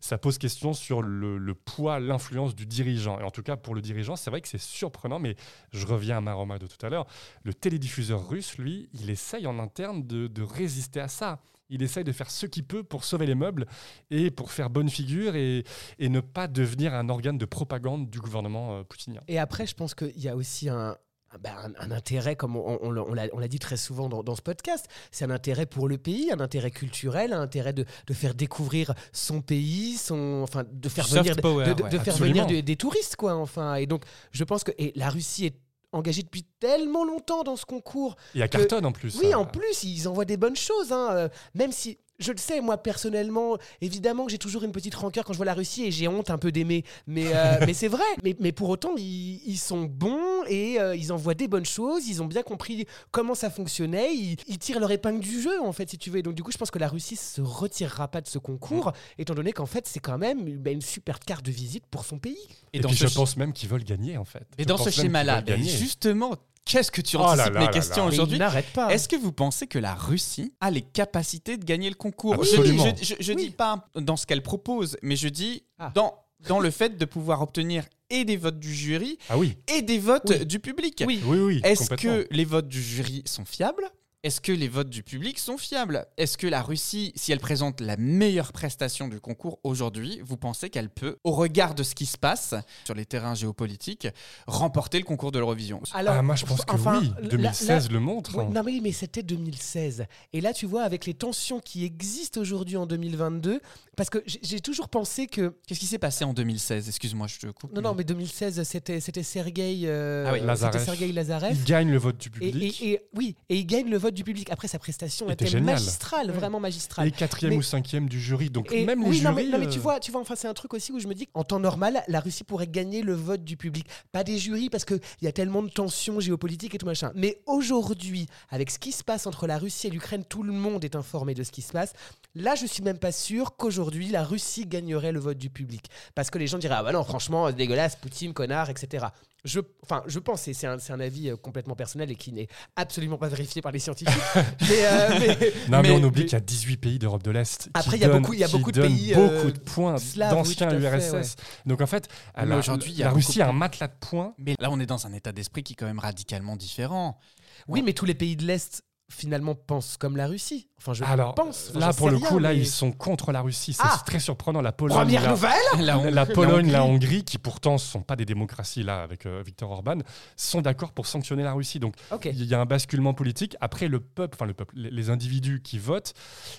[0.00, 3.20] Ça pose question sur le, poids, l'influence du dirigeant.
[3.20, 5.36] Et en tout cas, pour le dirigeant, c'est vrai que c'est surprenant, mais
[5.72, 7.06] je reviens à ma remarque de tout à l'heure.
[7.44, 11.40] Le télédiffuseur russe, lui, il essaye en interne de résister à ça.
[11.72, 13.66] Il essaye de faire ce qu'il peut pour sauver les meubles
[14.10, 15.64] et pour faire bonne figure et,
[15.98, 19.20] et ne pas devenir un organe de propagande du gouvernement euh, poutinien.
[19.26, 20.90] Et après, je pense qu'il y a aussi un,
[21.34, 23.78] un- bah, un- un intérêt, comme on, on l'a- on l'a on l'a dit très
[23.78, 27.40] souvent dans, dans ce podcast, c'est un intérêt pour le pays, un intérêt culturel, un
[27.40, 31.64] intérêt de, de faire découvrir son pays, son, enfin, de faire soft venir, de- power,
[31.66, 33.34] de, de- ouais, de faire venir des, des touristes, quoi.
[33.36, 35.56] Enfin, et donc, je pense que et la Russie est
[35.92, 39.18] engagée depuis tellement longtemps dans ce concours Et à Que- Carton en plus.
[39.20, 40.92] oui, en plus, ils envoient des bonnes choses.
[40.92, 44.94] hein, euh, même si, je le sais, moi, personnellement, évidemment que j'ai toujours une petite
[44.94, 46.84] rancœur quand je vois la Russie et j'ai honte un peu d'aimer.
[47.06, 48.04] Mais, euh, mais c'est vrai.
[48.22, 52.06] Mais, mais pour autant, ils, ils sont bons et euh, ils envoient des bonnes choses.
[52.06, 54.14] Ils ont bien compris comment ça fonctionnait.
[54.14, 56.18] Ils, ils tirent leur épingle du jeu, en fait, si tu veux.
[56.18, 58.88] Et donc, du coup, je pense que la Russie se retirera pas de ce concours,
[58.88, 58.92] Mm.
[59.18, 62.18] étant donné qu'en fait, c'est quand même bah, une super carte de visite pour son
[62.18, 62.36] pays.
[62.72, 64.46] Et, dans puis ce je pense même qu'ils veulent gagner en fait.
[64.58, 67.66] Et Je dans ce schéma-là, ben, justement, qu'est-ce que tu Oh là anticipes là mes
[67.66, 68.92] là questions aujourd'hui ils n'arrêtent pas.
[68.92, 72.84] Est-ce que vous pensez que la Russie a les capacités de gagner le concours Absolument.
[72.86, 73.44] Je dis, je, je- je Oui.
[73.46, 75.90] dis pas dans ce qu'elle propose, mais je dis Ah.
[75.94, 76.14] dans,
[76.48, 79.98] dans le fait de pouvoir obtenir et des votes du jury Ah oui, et des
[79.98, 80.44] votes Oui.
[80.46, 81.02] du public.
[81.06, 81.20] Oui.
[81.24, 81.60] oui, oui.
[81.64, 83.88] Est-ce que les votes du jury sont fiables
[84.24, 86.06] Est-ce que les votes du public sont fiables?
[86.16, 90.70] Est-ce que la Russie, si elle présente la meilleure prestation du concours aujourd'hui, vous pensez
[90.70, 92.54] qu'elle peut, au regard de ce qui se passe
[92.84, 94.06] sur les terrains géopolitiques,
[94.46, 95.82] remporter le concours de l'Eurovision?
[95.92, 97.12] Alors, Ah, moi je pense que enfin, oui.
[97.20, 98.38] là- 2016 là- le montre.
[98.38, 98.44] Hein.
[98.54, 100.06] non mais oui, mais c'était 2016.
[100.32, 103.60] Et là, tu vois, avec les tensions qui existent aujourd'hui en 2022,
[103.96, 105.52] parce que j'ai toujours pensé que...
[105.66, 107.72] Qu'est-ce qui s'est passé en 2016 Excuse-moi, je te coupe.
[107.74, 110.84] Non, non, mais 2016, c'était c'était Sergei euh, Ah oui, Lazarev.
[110.84, 111.56] Sergei Lazarev.
[111.56, 112.82] Il gagne le vote du Et, public.
[112.82, 114.50] et- et- oui, et il gagne le vote du public.
[114.50, 117.08] Après, sa prestation Était était, magistrale, vraiment magistrale.
[117.08, 118.50] Et quatrième Mais- ou cinquième du jury.
[118.50, 119.24] Donc Et même les oui, jurys.
[119.24, 120.98] non, mais, non, mais tu euh, vois, tu vois, enfin, c'est un truc aussi où
[121.00, 124.24] je me dis qu'en temps normal, la Russie pourrait gagner le vote du public, pas
[124.24, 127.12] des jurys, parce qu'il y a tellement de tensions géopolitiques et tout machin.
[127.14, 130.84] Mais aujourd'hui, avec ce qui se passe entre la Russie et l'Ukraine, tout le monde
[130.84, 131.92] est informé de ce qui se passe.
[132.34, 135.86] Là, je suis même pas sûr qu'aujourd'hui, la Russie gagnerait le vote du public.
[136.14, 139.06] Parce que les gens diraient, ah bah non, franchement, dégueulasse, Poutine, connard, etc.
[139.44, 142.30] Je, enfin, je pense, et c'est un, c'est un avis euh, complètement personnel et qui
[142.32, 144.14] n'est absolument pas vérifié par les scientifiques.
[144.60, 147.32] mais, euh, mais- Non, mais, mais- on oublie qu'il y a 18 pays d'Europe de
[147.32, 147.68] l'Est.
[147.74, 149.96] Après, il y a beaucoup- il y a beaucoup de pays, euh, beaucoup de points
[149.96, 151.36] oui, d'anciens fait, URSS.
[151.66, 154.34] Donc en fait, la, aujourd'hui, la Russie a un matelas de points.
[154.38, 157.18] Mais là, on est dans un état d'esprit qui est quand même radicalement différent.
[157.66, 160.68] Oui, mais tous les pays de l'Est finalement pensent comme la Russie.
[160.78, 161.68] Enfin, je Alors pense.
[161.70, 163.72] Enfin, là, pour le rien, coup, là, ils sont contre la Russie.
[163.72, 164.60] C'est Ah très surprenant.
[164.60, 166.94] La Pologne, Première la- nouvelle La, Hong- La Pologne, la Hongrie.
[167.06, 169.98] Hongrie, qui pourtant ne sont pas des démocraties là avec euh, Viktor Orban,
[170.36, 171.78] sont d'accord pour sanctionner la Russie.
[171.78, 171.94] Donc
[172.24, 173.54] il y a un basculement politique.
[173.60, 176.14] Après le peuple, enfin le peuple, les, les individus qui votent,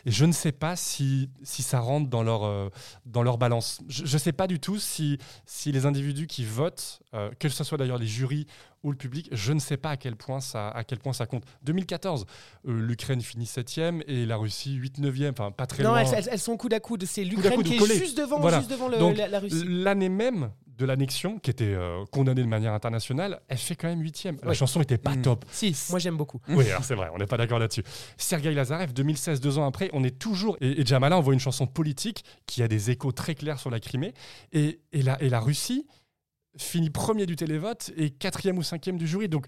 [0.06, 2.70] et je ne sais pas si, si ça rentre dans leur, euh,
[3.06, 3.82] dans leur balance.
[3.90, 7.64] Je ne sais pas du tout si, si les individus qui votent, euh, que ce
[7.66, 8.48] soit d'ailleurs les jurys
[8.84, 11.26] ou le public, je ne sais pas à quel point ça, à quel point ça
[11.26, 11.44] compte.
[11.64, 12.26] 2014,
[12.68, 16.00] euh, l'Ukraine finit 7e et la Russie 8-9e, enfin pas très Non, loin.
[16.02, 17.06] elles, elles- elles sont coude à coude.
[17.06, 18.60] C'est l'Ukraine qui est juste devant, Voilà.
[18.60, 19.64] juste devant le- Donc, la, la Russie.
[19.66, 24.02] L'année même de l'annexion, qui était euh, condamnée de manière internationale, elle fait quand même
[24.02, 24.38] huitième.
[24.42, 24.56] La Oui.
[24.56, 25.22] chanson était pas Mm.
[25.22, 25.46] top.
[25.52, 26.40] Si, moi j'aime beaucoup.
[26.50, 27.84] Oui, alors c'est vrai, on n'est pas d'accord là-dessus.
[28.18, 30.58] Sergei Lazarev, 2016, deux ans après, on est toujours.
[30.62, 33.80] Et, et Jamala envoie une chanson politique qui a des échos très clairs sur la
[33.80, 34.14] Crimée.
[34.52, 35.86] Et, et, la, et la Russie
[36.58, 39.28] finit premier du télévote et quatrième ou cinquième du jury.
[39.30, 39.46] Donc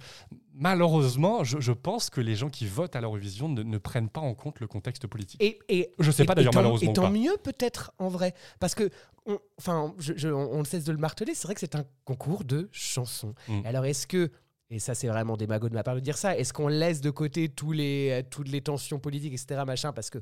[0.54, 4.22] malheureusement, je, je pense que les gens qui votent à l'Eurovision ne, ne prennent pas
[4.22, 5.42] en compte le contexte politique.
[5.44, 7.10] Et, et, Je sais et- pas d'ailleurs, tant- malheureusement Et ou tant pas.
[7.12, 8.34] mieux peut-être en vrai.
[8.60, 8.90] Parce que,
[9.26, 11.86] on, enfin, je- je- on, ne cesse de le marteler, c'est vrai que c'est un
[12.06, 13.34] concours de chansons.
[13.48, 13.62] Mm.
[13.66, 14.32] Alors est-ce que.
[14.72, 16.36] Et ça, c'est vraiment démago de ma part de dire ça.
[16.36, 20.18] Est-ce qu'on laisse de côté tous les, toutes les tensions politiques, etc., machin, parce que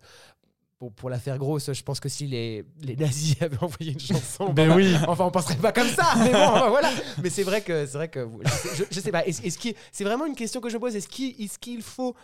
[0.84, 4.00] bon, pour la faire grosse, je pense que si les, les nazis avaient envoyé une
[4.00, 4.96] chanson, Ben oui.
[5.08, 6.14] enfin on penserait pas comme ça.
[6.18, 6.90] Mais bon, voilà.
[7.22, 9.26] Mais c'est vrai que c'est vrai que je je- je sais pas.
[9.26, 10.96] Est-ce, est-ce qu'il- c'est vraiment une question que je me pose.
[10.96, 12.16] Est-ce qu'il, est-ce qu'il faut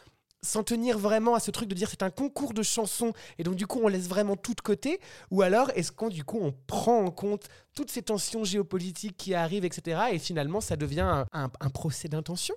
[0.41, 3.56] s'en tenir vraiment à ce truc de dire c'est un concours de chansons et donc
[3.56, 5.00] du coup on laisse vraiment tout de côté?
[5.32, 9.34] Ou alors est-ce qu'on du coup on prend en compte toutes ces tensions géopolitiques qui
[9.34, 12.56] arrivent etc et finalement ça devient un, un- un procès d'intention?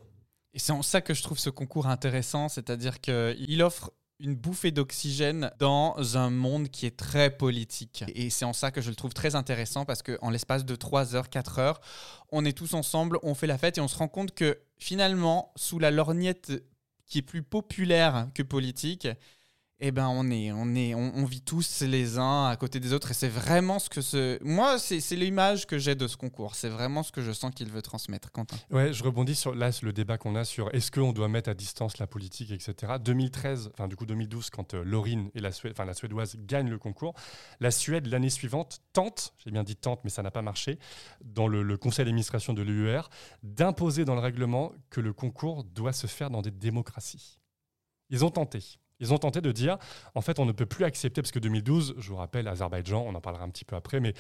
[0.54, 3.90] Et c'est en ça que je trouve ce concours intéressant, c'est-à-dire qu'il offre
[4.22, 8.04] une bouffée d'oxygène dans un monde qui est très politique.
[8.14, 11.16] Et c'est en ça que je le trouve très intéressant parce qu'en l'espace de 3
[11.16, 11.80] heures, 4 heures,
[12.30, 15.52] on est tous ensemble, on fait la fête et on se rend compte que finalement,
[15.56, 16.52] sous la lorgnette
[17.06, 19.08] qui est plus populaire que politique,
[19.84, 23.10] eh ben on est, on est, on, vit tous les uns à côté des autres
[23.10, 26.54] et c'est vraiment ce que ce, moi c'est l'image que j'ai de ce concours.
[26.54, 28.56] C'est vraiment ce que je sens qu'il veut transmettre, Quentin.
[28.70, 31.54] Ouais, je rebondis sur là le débat qu'on a sur est-ce qu'on doit mettre à
[31.54, 32.92] distance la politique, etc.
[33.02, 36.70] 2013, enfin du coup 2012, quand euh, Laurine et la Suède, enfin la suédoise gagnent
[36.70, 37.14] le concours,
[37.58, 40.78] la Suède l'année suivante tente, j'ai bien dit tente, mais ça n'a pas marché,
[41.24, 43.02] dans le, le conseil d'administration de l'UER,
[43.42, 47.40] d'imposer dans le règlement que le concours doit se faire dans des démocraties.
[48.10, 48.78] Ils ont tenté.
[49.02, 49.76] Ils ont tenté de dire,
[50.14, 53.14] en fait, on ne peut plus accepter, parce que 2012, je vous rappelle, Azerbaïdjan, on
[53.14, 54.14] en parlera un petit peu après, mais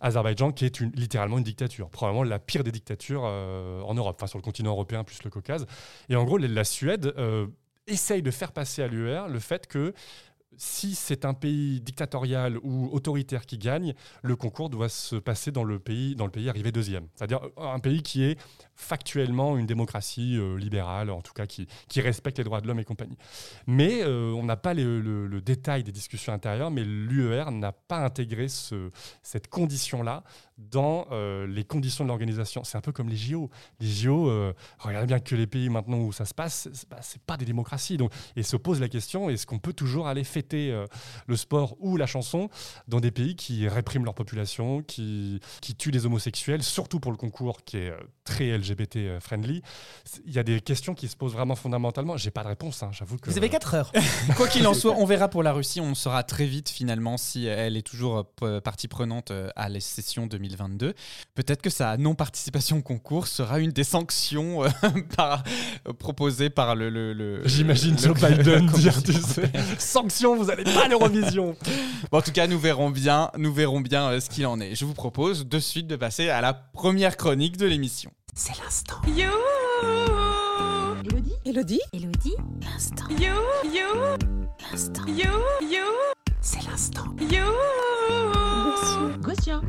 [0.00, 4.26] Azerbaïdjan qui est littéralement une dictature, probablement la pire des dictatures euh, en Europe, enfin
[4.26, 5.66] sur le continent européen plus le Caucase.
[6.08, 7.46] Et en gros, la- Suède euh,
[7.86, 9.92] essaye de faire passer à l'UER le fait que
[10.56, 13.92] si c'est un pays dictatorial ou autoritaire qui gagne,
[14.22, 17.08] le concours doit se passer dans le pays, dans le pays arrivé deuxième.
[17.14, 18.38] C'est-à-dire euh, un pays qui est
[18.74, 22.80] factuellement une démocratie euh, libérale, en tout cas qui, qui respecte les droits de l'homme
[22.80, 23.16] et compagnie.
[23.66, 28.48] Mais euh, on n'a pas le, détail des discussions intérieures, mais l'UER n'a pas intégré
[28.48, 28.90] ce,
[29.22, 30.24] cette condition-là
[30.58, 32.64] dans euh, les conditions de l'organisation.
[32.64, 33.50] C'est un peu comme les JO.
[33.80, 34.30] Les JO,
[34.78, 37.96] regardez bien que les pays maintenant où ça se passe, bah, c'est pas des démocraties.
[37.96, 40.84] Donc, et se pose la question est-ce qu'on peut toujours aller fêter
[41.26, 42.48] le sport ou la chanson
[42.88, 47.18] dans des pays qui répriment leur population, qui, qui tuent des homosexuels, surtout pour le
[47.18, 47.92] concours qui est
[48.24, 49.62] très LGBT euh, friendly
[50.26, 52.16] Il y a des questions qui se posent vraiment fondamentalement.
[52.16, 53.30] J'ai pas de réponse, hein, j'avoue que.
[53.30, 53.92] vous avez 4 heures
[54.36, 55.80] Quoi qu'il en soit, on verra pour la Russie.
[55.80, 59.80] On saura très vite finalement si elle est toujours euh, partie prenante euh, à la
[59.80, 60.94] session 2022.
[61.34, 64.68] Peut-être que sa non-participation au concours sera une des sanctions euh,
[65.16, 65.42] par-
[65.88, 66.90] euh, proposées par le.
[66.90, 71.56] le- le- J'imagine Joe Biden dire, tu sais, sanction, vous allez pas à l'Eurovision.
[72.10, 74.74] Bon, en tout cas, nous verrons bien, nous verrons bien euh, ce qu'il en est.
[74.74, 78.10] Je vous propose de suite de passer à la première chronique de l'émission.
[78.34, 78.96] C'est l'instant.
[79.06, 79.30] You,
[81.04, 81.34] Elodie?
[81.44, 81.80] Elodie?
[81.92, 82.34] Elodie?
[82.62, 83.04] L'instant.
[83.10, 83.34] you,
[83.70, 83.86] you,
[84.70, 85.06] L'instant.
[85.06, 85.30] you,
[85.62, 85.84] you,
[86.40, 87.04] C'est l'instant.
[87.20, 87.44] you.
[89.20, 89.62] Gossuin.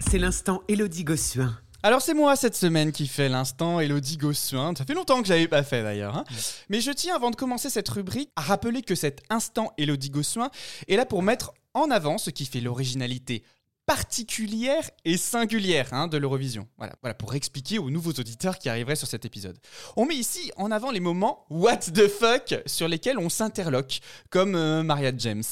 [0.00, 1.58] C'est l'instant Élodie Gossuin.
[1.82, 4.74] Alors c'est moi cette semaine qui fait l'instant Elodie Gossuin.
[4.76, 6.16] Ça fait longtemps que je l'avais pas fait d'ailleurs.
[6.16, 6.24] hein.
[6.68, 10.50] Mais je tiens avant de commencer cette rubrique à rappeler que cet instant Elodie Gossuin
[10.88, 13.44] est là pour mettre en avant ce qui fait l'originalité
[13.86, 16.66] particulière et singulière hein, de l'Eurovision.
[16.76, 19.56] Voilà, voilà, pour expliquer aux nouveaux auditeurs qui arriveraient sur cet épisode.
[19.96, 24.56] On met ici en avant les moments what the fuck sur lesquels on s'interloque, comme
[24.56, 25.44] euh, Maria James.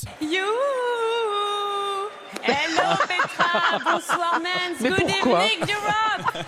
[2.42, 6.44] Hello Petra, bonsoir Mans, Mais good pourquoi evening Europe.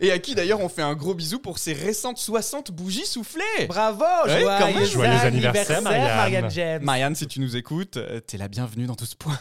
[0.00, 3.66] Et à qui d'ailleurs on fait un gros bisou pour ses récentes 60 bougies soufflées.
[3.68, 4.74] bravo Ouais, quand même.
[4.74, 6.16] joyeux, Joyeux anniversaire, Marianne.
[6.16, 9.38] Marianne James Marianne, si tu nous écoutes, euh, t'es la bienvenue dans tout ce point.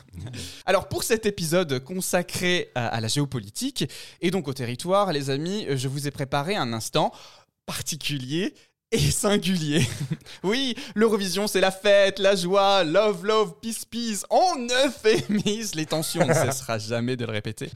[0.66, 3.90] Alors pour cet épisode consacré à, la géopolitique
[4.22, 7.12] et donc au territoire, les amis, je vous ai préparé un instant
[7.66, 8.54] particulier
[8.92, 9.88] et singulier.
[10.44, 14.26] oui, l'Eurovision, c'est la fête, la joie, love, love, peace, peace.
[14.30, 17.72] On euphémise les tensions, on ne cessera jamais de le répéter.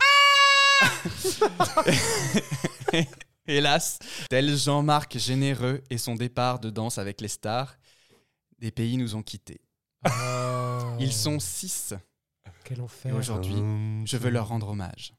[3.48, 4.00] Hélas,
[4.30, 7.78] tel Jean-Marc généreux et son départ de danse avec les stars,
[8.60, 9.62] des pays nous ont quittés.
[11.00, 11.94] Ils sont six.
[12.64, 13.62] quel Et enfer aujourd'hui,
[14.06, 15.14] je veux leur rendre hommage.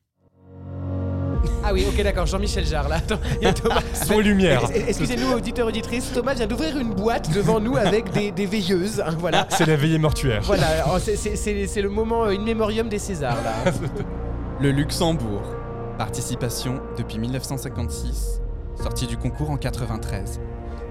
[1.64, 4.62] Ah oui ok d'accord Jean-Michel Jarre là Attends, il y a Thomas Son lumière.
[4.72, 9.00] Excusez-nous, auditeurs, auditrices, Thomas vient d'ouvrir une boîte devant nous avec des, des veilleuses.
[9.00, 9.46] hein, voilà.
[9.50, 10.42] C'est la veillée mortuaire.
[10.44, 13.72] Voilà, alors, c'est- c'est c'est- c'est le moment euh, in memoriam des Césars là.
[14.60, 15.42] Le Luxembourg.
[15.98, 18.40] Participation depuis 1956.
[18.82, 20.40] Sortie du concours en 93.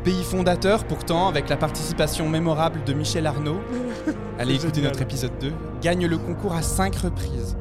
[0.03, 3.59] Pays fondateur pourtant avec la participation mémorable de Michel Arnaud.
[4.39, 5.51] Allez écouter notre épisode 2.
[5.81, 7.55] Gagne le concours à 5 reprises.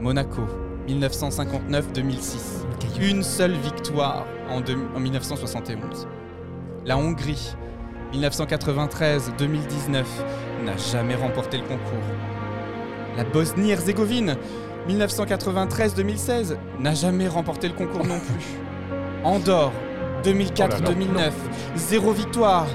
[0.00, 0.42] Monaco.
[0.88, 2.64] 1959-2006.
[3.00, 6.06] Une seule victoire en, deux- en 1971.
[6.84, 7.54] La Hongrie.
[8.12, 10.04] 1993-2019
[10.66, 12.04] n'a jamais remporté le concours.
[13.16, 14.36] La Bosnie-Herzégovine,
[14.88, 18.44] 1993-2016, n'a jamais remporté le concours non plus.
[19.24, 19.72] Andorre,
[20.24, 21.30] 2004-2009,
[21.76, 22.66] zéro victoire.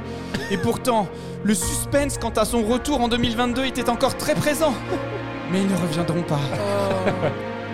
[0.50, 1.08] Et pourtant,
[1.44, 4.74] le suspense quant à son retour en 2022 était encore très présent.
[5.52, 6.40] Mais ils ne reviendront pas.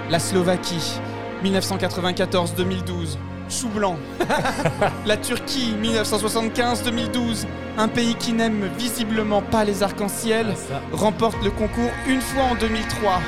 [0.10, 1.00] La Slovaquie,
[1.44, 3.18] 1994-2012,
[3.50, 3.98] chou blanc.
[5.06, 7.46] La Turquie, 1975-2012,
[7.78, 10.56] un pays qui n'aime visiblement pas les arcs-en-ciel,
[10.92, 13.22] remporte le concours une fois en 2003.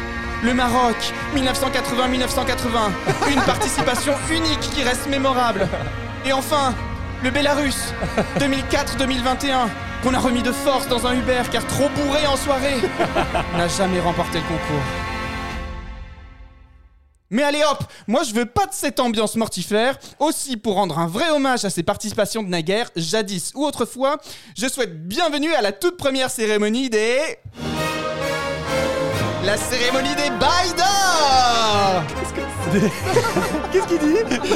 [0.44, 0.96] Le Maroc,
[1.36, 5.68] 1980-1980, une participation unique qui reste mémorable.
[6.26, 6.74] Et enfin,
[7.24, 7.94] le Bélarus,
[8.40, 9.70] 2004-2021,
[10.04, 12.82] qu'on a remis de force dans un Uber car trop bourré en soirée,
[13.58, 15.05] n'a jamais remporté le concours.
[17.32, 19.98] Mais allez hop, moi je veux pas de cette ambiance mortifère.
[20.20, 24.18] Aussi, pour rendre un vrai hommage à ces participations de naguère, jadis ou autrefois,
[24.56, 27.18] je souhaite bienvenue à la toute première cérémonie des...
[29.44, 32.04] La cérémonie des bails d'or
[33.72, 34.18] Qu'est-ce qu'il dit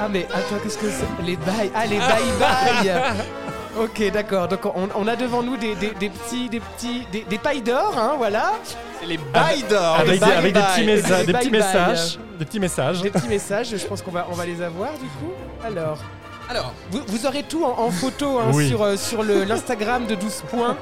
[0.00, 1.24] Ah mais attends, qu'est-ce que c'est?
[1.24, 1.70] Les bails.
[1.74, 3.12] Ah les bails bails.
[3.80, 4.48] Ok, d'accord.
[4.48, 7.62] Donc on, on a devant nous des, des- des petits, des petits, des, des pailles
[7.62, 8.52] d'or, hein, voilà.
[9.00, 11.50] C'est les bails d'or Avec, les des, bails avec des petits, messa- Des des petits
[11.50, 12.18] messages.
[12.38, 13.02] Des petits messages.
[13.02, 13.68] Des petits messages.
[13.76, 15.32] Je pense qu'on va, on va les avoir du coup.
[15.64, 15.98] Alors,
[16.50, 18.68] Alors, vous, vous aurez tout en, en photo hein, Oui.
[18.68, 20.76] sur, euh, sur l'Instagram de 12 points.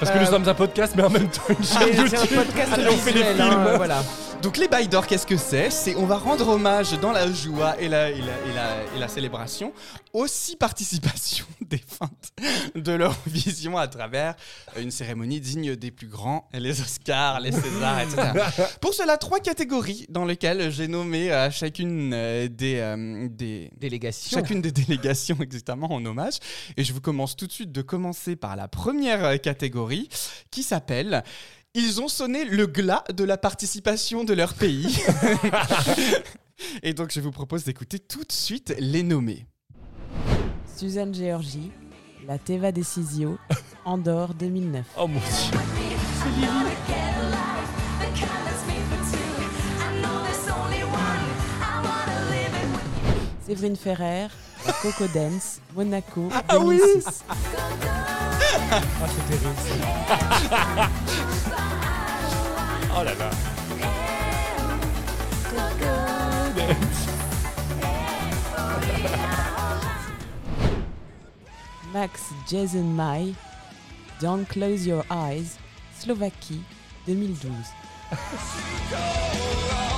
[0.00, 2.20] Parce que nous Euh, sommes un podcast, mais en même temps une chaîne C'est un
[2.22, 2.36] YouTube.
[2.38, 3.40] podcast Et on fait des films.
[3.40, 3.98] hein, voilà.
[4.42, 5.70] Donc les bails d'or, qu'est-ce que c'est?
[5.70, 8.98] C'est on va rendre hommage dans la joie et la, et la, et la, et
[8.98, 9.72] la célébration
[10.12, 12.32] aux six participations défuntes
[12.74, 14.34] de leur vision à travers
[14.76, 18.32] une cérémonie digne des plus grands, les Oscars, les Césars, etc.
[18.80, 24.40] Pour cela, trois catégories dans lesquelles j'ai nommé à chacune euh, des, euh, des, Délégation.
[24.40, 26.38] chacune des délégations exactement en hommage.
[26.76, 30.08] Et je vous commence tout de suite de commencer par la première euh, catégorie
[30.50, 31.22] qui s'appelle
[31.74, 35.02] Ils ont sonné le glas de la participation de leur pays.
[36.82, 39.46] Et donc je vous propose d'écouter tout de suite les nommés.
[40.76, 41.70] Suzanne Georgie,
[42.26, 43.38] La Teva Decisio,
[43.86, 44.84] Andorre 2009.
[44.98, 45.58] Oh mon dieu.
[53.46, 54.28] Séverine Ferrer,
[54.80, 57.24] Coco Dance, Monaco Ah oui 2006.
[62.94, 63.30] Oh là là.
[71.92, 73.34] Max Jason Mai,
[74.20, 75.58] Don't Close Your Eyes,
[75.98, 76.62] Slovaquie
[77.06, 77.52] 2012.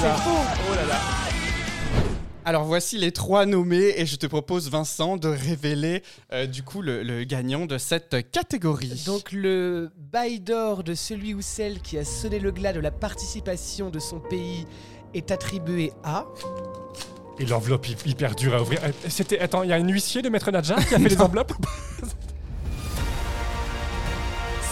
[0.00, 0.16] là là.
[0.26, 1.00] Oh là là.
[2.44, 6.80] Alors voici les trois nommés et je te propose Vincent de révéler euh, du coup
[6.80, 9.02] le, le gagnant de cette catégorie.
[9.04, 12.92] Donc le bail d'or de celui ou celle qui a sonné le glas de la
[12.92, 14.64] participation de son pays
[15.12, 16.24] est attribué à
[17.40, 18.78] Et l'enveloppe hy- hyper dure à ouvrir.
[18.84, 19.40] Euh, C'était.
[19.40, 21.52] Attends, il y a un huissier de Maître Nadja qui a fait les enveloppes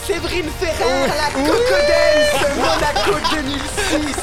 [0.06, 1.54] Séverine Ferrer, la Coco
[1.88, 4.16] Dance, Monaco 2006.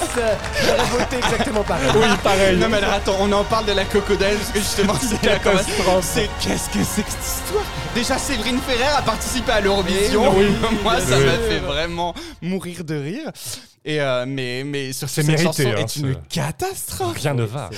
[0.64, 1.90] J'aurais voté exactement pareil.
[1.96, 2.58] Oui, pareil.
[2.58, 5.40] Non mais alors attends, on en parle de la cocodelle parce que justement c'est la
[5.40, 6.06] catastrophe.
[6.08, 7.64] C'est qu'est-ce que c'est que cette histoire?
[7.96, 10.32] Déjà Séverine Ferrer a participé à l'Eurovision.
[10.38, 10.48] Oui.
[10.84, 11.26] Moi ça Oui.
[11.26, 13.32] m'a fait vraiment mourir de rire.
[13.84, 17.18] Et euh, mais mais sur cette mérité, chanson hein, est une catastrophe.
[17.18, 17.72] Rien ne va.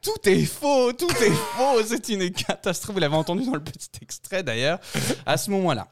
[0.00, 1.82] Tout est faux, tout est faux.
[1.86, 2.94] C'est une catastrophe.
[2.94, 4.78] Vous l'avez entendu dans le petit extrait d'ailleurs
[5.26, 5.86] à ce moment-là.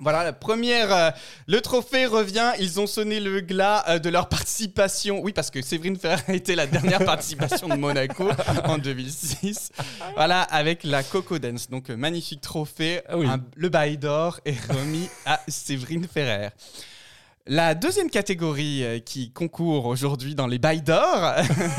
[0.00, 1.10] Voilà, la première, euh,
[1.46, 2.52] le trophée revient.
[2.58, 5.20] Ils ont sonné le glas euh, de leur participation.
[5.22, 8.28] Oui, parce que Séverine Ferrer a été la dernière participation de Monaco
[8.64, 9.70] en 2006.
[10.14, 11.70] Voilà, avec la Coco Dance.
[11.70, 13.00] Donc, euh, magnifique trophée.
[13.08, 13.26] Ah oui.
[13.26, 16.50] Un- le bail d'or est remis à Séverine Ferrer.
[17.46, 21.32] La deuxième catégorie qui concourt aujourd'hui dans les bails d'or,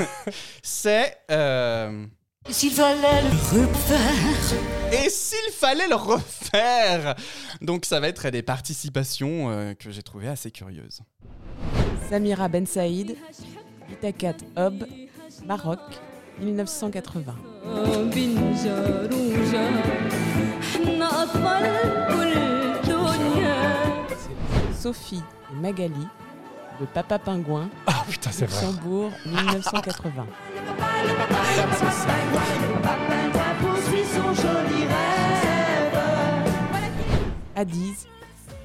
[0.63, 1.17] c'est.
[2.49, 3.29] S'il fallait le
[3.61, 4.59] refaire.
[4.93, 7.15] et s'il fallait le refaire
[7.61, 11.01] Donc ça va être des participations euh, que j'ai trouvées assez curieuses.
[12.09, 13.17] Samira Ben Saïd,
[13.91, 14.85] Itakat Hob,
[15.45, 15.79] Maroc
[16.39, 17.35] 1980.
[24.79, 25.93] Sophie et Magali,
[26.79, 28.65] Le Papa Pingouin, Ah putain, c'est vrai.
[28.67, 30.27] Luxembourg 1980.
[37.55, 38.07] Adiz,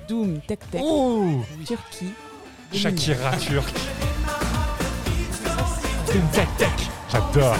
[0.08, 2.12] Doom Tek Tek, Oh Turquie
[2.72, 2.80] 2009.
[2.82, 3.74] Shakira turc.
[6.14, 6.70] Une tech tech.
[7.10, 7.56] J'adore.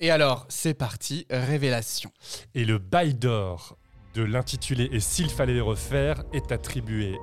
[0.00, 2.10] Et alors, c'est parti, révélation.
[2.54, 3.78] Et le bail d'or
[4.16, 7.18] de l'intitulé Et s'il fallait les refaire est attribué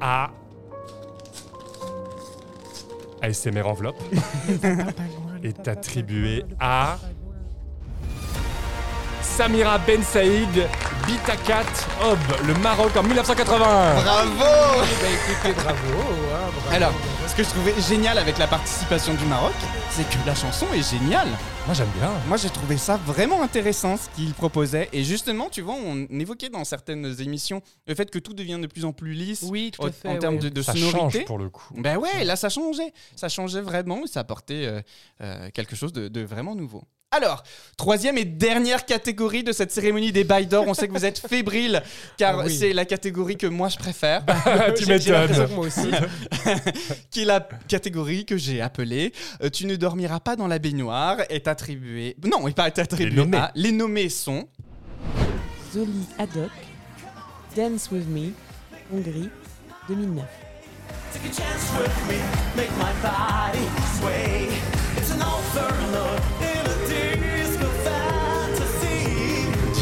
[0.00, 0.30] à.
[3.20, 4.00] ASMR Enveloppe
[5.42, 6.98] est attribué à.
[9.20, 10.66] Samira Ben Saïd,
[11.08, 11.64] Bitakat
[12.02, 14.02] Ob, le Maroc en 1980.
[14.02, 15.78] Bravo Bah écoutez, bravo.
[15.80, 16.70] hein, bravo.
[16.76, 16.92] Alors,
[17.26, 19.54] ce que je trouvais génial avec la participation du Maroc,
[19.90, 21.28] c'est que la chanson est géniale.
[21.64, 22.10] Moi j'aime bien.
[22.26, 24.90] Moi, j'ai trouvé ça vraiment intéressant ce qu'il proposait.
[24.92, 28.66] Et justement, tu vois, on évoquait dans certaines émissions le fait que tout devient de
[28.66, 30.08] plus en plus lisse oui, tout en, à fait.
[30.08, 30.40] en termes ouais.
[30.42, 30.98] de, de Ça sonorité.
[31.20, 31.72] change pour le coup.
[31.78, 32.92] Ben ouais, là ça changeait.
[33.16, 34.82] Ça changeait vraiment et ça apportait euh,
[35.22, 36.84] euh, quelque chose de, de vraiment nouveau.
[37.10, 37.42] Alors,
[37.78, 40.64] troisième et dernière catégorie de cette cérémonie des bails d'or.
[40.68, 41.82] On sait que vous êtes fébrile
[42.16, 42.56] car Ah oui.
[42.56, 44.24] c'est la catégorie que moi je préfère,
[44.76, 45.28] tu m'étonnes.
[45.28, 45.90] que Moi aussi.
[47.10, 51.18] qui est la catégorie que j'ai appelée euh, Tu ne dormiras pas dans la baignoire
[51.28, 52.16] est attribuée.
[52.24, 53.36] Non, il pas attribuée Les nommés.
[53.38, 53.52] à.
[53.54, 54.48] Les nommés sont.
[55.72, 56.50] Zoli Haddock,
[57.56, 58.32] Dance With Me,
[58.92, 59.28] Hongrie,
[59.88, 60.24] 2009.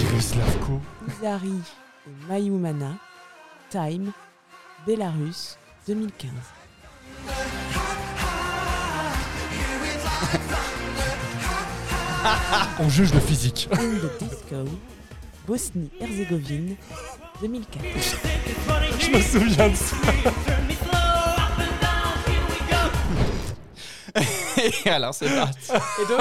[0.02, 0.80] Iris Lavko.
[1.26, 1.58] Izari
[2.06, 2.94] et Mayumana,
[3.68, 4.12] Time,
[4.86, 5.58] Belarus,
[5.88, 6.30] 2015.
[12.78, 13.68] On juge le physique.
[13.72, 14.64] In the Disco,
[15.48, 16.76] Bosnie-Herzégovine,
[17.40, 17.84] 2004.
[19.00, 19.96] Je me souviens de ça.
[24.84, 25.72] Et alors, c'est parti.
[25.72, 26.20] Et donc,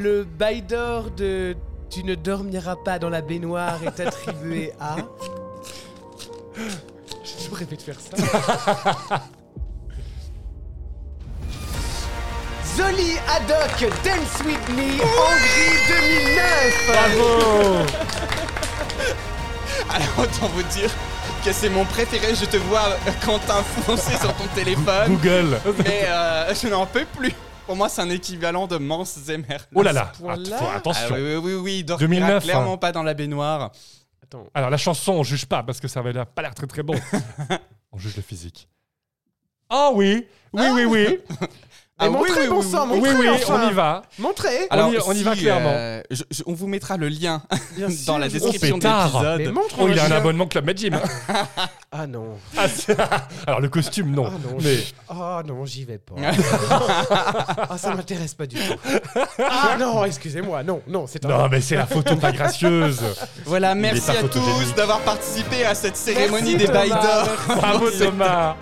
[0.00, 1.54] le bail d'or de
[1.94, 4.96] Tu ne dormiras pas dans la baignoire est attribué à.
[7.22, 8.16] J'ai toujours rêvé de faire ça.
[12.76, 17.30] Zoli Haddock, Dance With Me, Hongrie 2009 Bravo
[19.94, 20.90] Alors, autant vous dire
[21.44, 22.34] que c'est mon préféré.
[22.34, 25.10] Je te vois, euh, Quentin, foncer sur ton téléphone.
[25.10, 25.60] Google.
[25.84, 27.32] Mais euh, je n'en peux plus.
[27.66, 29.56] Pour moi, c'est un équivalent de Mans Zemmer.
[29.74, 30.12] Oh là là.
[30.18, 31.14] point-là Att- Ah Attention.
[31.14, 32.76] oui, oui, oui, oui, il dormira 2009, clairement hein.
[32.76, 33.72] pas dans la baignoire.
[34.22, 36.66] Attends, Alors la chanson, on juge pas parce que ça avait l'air- pas l'air très
[36.66, 36.94] très bon.
[37.92, 38.68] on juge le physique.
[39.70, 41.18] Ah oui, oui, oui, oui.
[42.00, 43.60] Mais montrez, bon sang, oui, montrez oui, enfin.
[43.66, 44.02] on y va.
[44.18, 45.70] montrez On y- on y va clairement.
[45.72, 47.40] euh, je- je- on vous mettra le lien
[47.78, 49.54] dans sûr, la description de l'épisode.
[49.78, 50.98] Oh, il a un abonnement Club Med Gym.
[51.96, 52.24] Ah non.
[52.58, 52.66] Ah,
[53.46, 54.24] Alors le costume, non.
[54.26, 54.78] Ah non, Mais
[55.08, 56.16] ah non, j'y vais pas.
[57.70, 58.74] ah, ça m'intéresse pas du tout.
[59.38, 61.28] Ah non, excusez-moi, non, non, c'est un.
[61.28, 63.00] non, mais c'est la photo pas gracieuse.
[63.44, 67.28] Voilà, merci à tous d'avoir participé à cette cérémonie Merci, des bails d'or
[67.58, 68.56] Bravo Thomas.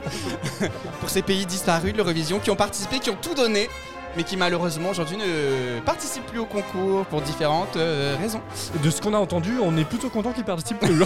[1.02, 3.68] Pour ces pays disparus de l'Eurovision qui ont participé, qui ont tout donné,
[4.16, 8.40] mais qui malheureusement aujourd'hui ne participent plus au concours pour différentes euh, raisons.
[8.84, 11.02] De ce qu'on a entendu, on est plutôt content qu'il participe plus.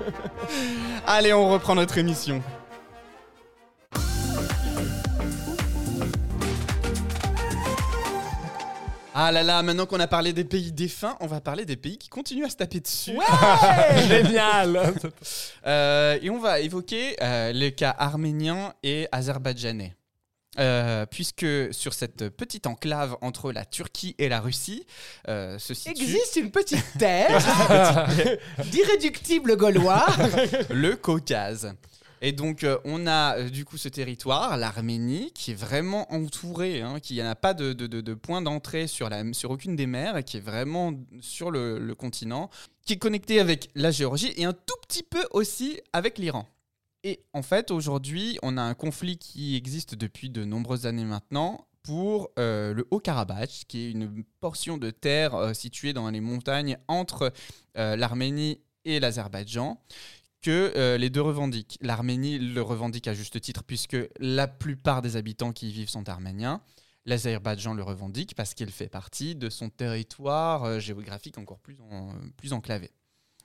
[1.06, 2.42] Allez, on reprend notre émission.
[9.14, 11.98] Ah là là, maintenant qu'on a parlé des pays défunts, on va parler des pays
[11.98, 13.16] qui continuent à se taper dessus.
[14.08, 14.94] Génial.
[15.66, 19.94] Euh, et on va évoquer euh, les cas arméniens et azerbaïdjanais.
[20.58, 24.84] Euh, puisque sur cette petite enclave entre la Turquie et la Russie
[25.28, 27.38] euh, se situe Existe une petite terre
[28.66, 30.06] d'irréductible gaulois.
[30.70, 31.72] le Caucase.
[32.22, 36.82] Et donc, euh, on a euh, du coup ce territoire, l'Arménie, qui est vraiment entouré,
[36.82, 39.08] hein, qui n'a pas de, de- de- point d'entrée sur,
[39.44, 42.50] aucune des mers, qui est vraiment sur le, continent,
[42.84, 46.46] qui est connecté avec la Géorgie et un tout petit peu aussi avec l'Iran.
[47.04, 51.66] Et en fait, aujourd'hui, on a un conflit qui existe depuis de nombreuses années maintenant
[51.82, 57.32] pour euh, le Haut-Karabakh, qui est une portion de terre située dans les montagnes entre
[57.74, 59.80] l'Arménie et l'Azerbaïdjan
[60.42, 61.78] que euh, les deux revendiquent.
[61.80, 66.08] L'Arménie le revendique à juste titre puisque la plupart des habitants qui y vivent sont
[66.08, 66.62] arméniens.
[67.06, 71.78] L'Azerbaïdjan le revendique parce qu'il fait partie de son territoire euh, géographique encore plus,
[72.36, 72.90] plus enclavé.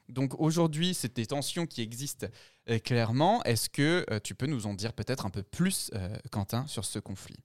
[0.08, 2.28] Donc aujourd'hui, c'est des tensions qui existent
[2.70, 3.44] euh, clairement.
[3.44, 6.86] Est-ce que euh, tu peux nous en dire peut-être un peu plus, euh, Quentin, sur
[6.86, 7.38] ce conflit?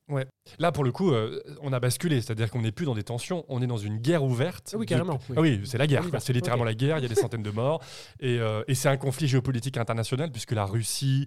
[0.59, 3.45] Là, pour le coup, euh, on a basculé, c'est-à-dire qu'on n'est plus dans des tensions,
[3.49, 4.73] on est dans une guerre ouverte.
[4.75, 5.37] Ah oui, de- carrément, oui.
[5.39, 6.11] Ah oui, c'est la guerre, quoi.
[6.13, 6.21] va.
[6.21, 7.83] c'est littéralement la guerre, il y a des centaines de morts,
[8.21, 11.27] et, euh, et c'est un conflit géopolitique international, puisque la Russie,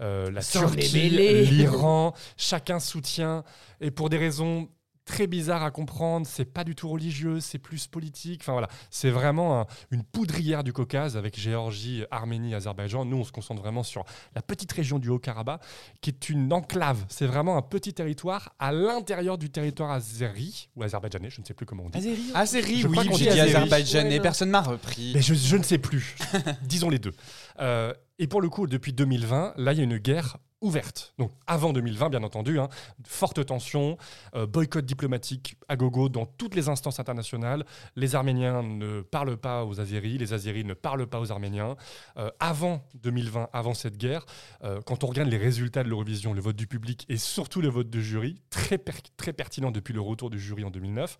[0.00, 3.42] euh, la Turquie, l'Iran, chacun soutient,
[3.80, 4.68] et pour des raisons
[5.08, 8.42] très bizarre à comprendre, c'est pas du tout religieux, c'est plus politique.
[8.42, 13.06] Enfin voilà, c'est vraiment un- une poudrière du Caucase avec Géorgie, Arménie, Azerbaïdjan.
[13.06, 14.04] Nous, on se concentre vraiment sur
[14.34, 15.62] la petite région du Haut-Karabakh,
[16.02, 17.06] qui est une enclave.
[17.08, 21.54] C'est vraiment un petit territoire à l'intérieur du territoire azéri ou azerbaïdjanais, je ne sais
[21.54, 21.98] plus comment on dit.
[21.98, 22.22] Azeri.
[22.34, 25.12] Azeri, Je oui, j'ai dit azerbaïdjanais, Ouais, personne m'a repris.
[25.14, 26.16] Mais je, je ne sais plus.
[26.62, 27.14] Disons les deux.
[27.60, 31.14] Euh, et pour le coup, depuis 2020, là, il y a une guerre ouverte.
[31.18, 32.68] Donc avant 2020, bien entendu, hein,
[33.06, 33.96] forte tension,
[34.34, 37.64] euh, boycott diplomatique à gogo dans toutes les instances internationales.
[37.96, 41.76] Les Arméniens ne parlent pas aux Azéris, les Azéris ne parlent pas aux Arméniens.
[42.16, 44.26] Euh, avant 2020, avant cette guerre,
[44.64, 47.68] euh, quand on regarde les résultats de l'Eurovision, le vote du public et surtout le
[47.68, 51.18] vote de jury, très, per- très pertinent depuis le retour du jury en 2009,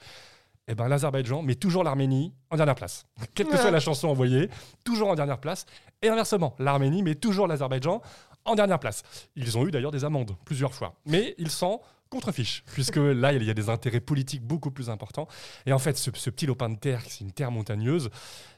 [0.70, 3.07] eh ben, l'Azerbaïdjan met toujours l'Arménie en dernière place.
[3.34, 4.51] Quelle que soit la chanson envoyée,
[4.84, 5.64] toujours en dernière place.
[6.03, 8.03] Et inversement, l'Arménie met toujours l'Azerbaïdjan
[8.49, 9.03] en dernière place.
[9.36, 10.94] Ils ont eu d'ailleurs des amendes plusieurs fois.
[11.07, 15.28] Mais ils s'en contrefichent, puisque là, il y a des intérêts politiques beaucoup plus importants.
[15.66, 18.11] Et en fait, ce, petit lopin de terre, c'est une terre montagneuse,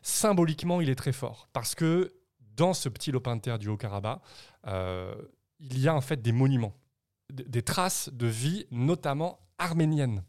[0.03, 1.49] symboliquement, il est très fort.
[1.53, 2.13] Parce que
[2.57, 4.21] dans ce petit lopin de terre du Haut-Karabakh,
[4.67, 5.15] euh,
[5.59, 6.75] il y a en fait des monuments,
[7.33, 10.23] des traces de vie, notamment arménienne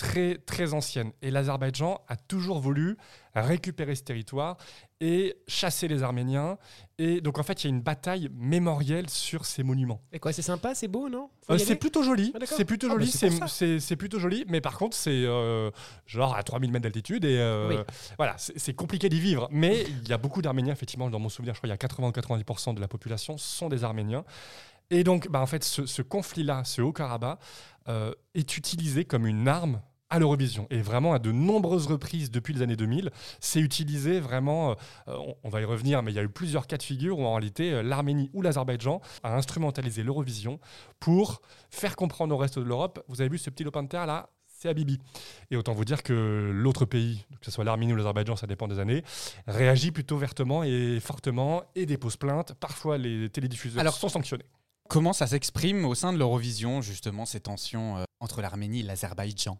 [0.00, 1.12] très, très ancienne.
[1.20, 2.96] Et l'Azerbaïdjan a toujours voulu
[3.34, 4.56] récupérer ce territoire
[4.98, 6.56] et chasser les Arméniens.
[6.96, 10.00] Et donc, en fait, il y a une bataille mémorielle sur ces monuments.
[10.10, 11.28] Et quoi, c'est sympa, c'est beau, non?
[11.50, 12.32] Euh, c'est plutôt joli.
[12.34, 13.80] Ah, c'est plutôt Ah, bah, joli.
[13.80, 14.46] c'est plutôt joli.
[14.48, 15.70] Mais par contre, c'est euh,
[16.06, 17.26] genre à 3000 mètres d'altitude.
[17.26, 17.76] Et euh, Oui.
[18.16, 19.48] voilà, c'est compliqué d'y vivre.
[19.52, 21.76] Mais il y a beaucoup d'Arméniens, effectivement, dans mon souvenir, je crois qu'il y a
[21.76, 24.24] 80 ou 90% de la population sont des Arméniens.
[24.88, 27.38] Et donc, bah, en fait, ce, ce conflit-là, ce Haut-Karabakh,
[28.34, 30.66] est utilisé comme une arme à l'Eurovision.
[30.70, 34.76] Et vraiment, à de nombreuses reprises depuis les années 2000, c'est utilisé vraiment,
[35.08, 37.24] euh, on, va y revenir, mais il y a eu plusieurs cas de figure où
[37.24, 40.58] en réalité, euh, l'Arménie ou l'Azerbaïdjan a instrumentalisé l'Eurovision
[40.98, 41.40] pour
[41.70, 44.28] faire comprendre au reste de l'Europe, vous avez vu ce petit lopin de terre là?
[44.46, 44.98] C'est Habibi.
[45.50, 48.68] Et autant vous dire que l'autre pays, que ce soit l'Arménie ou l'Azerbaïdjan, ça dépend
[48.68, 49.02] des années,
[49.46, 52.52] réagit plutôt vertement et fortement et dépose plainte.
[52.60, 54.44] Parfois, les télédiffuseurs Alors- sont sanctionnés.
[54.90, 59.56] Comment ça s'exprime au sein de l'Eurovision, justement, ces tensions euh, entre l'Arménie et l'Azerbaïdjan?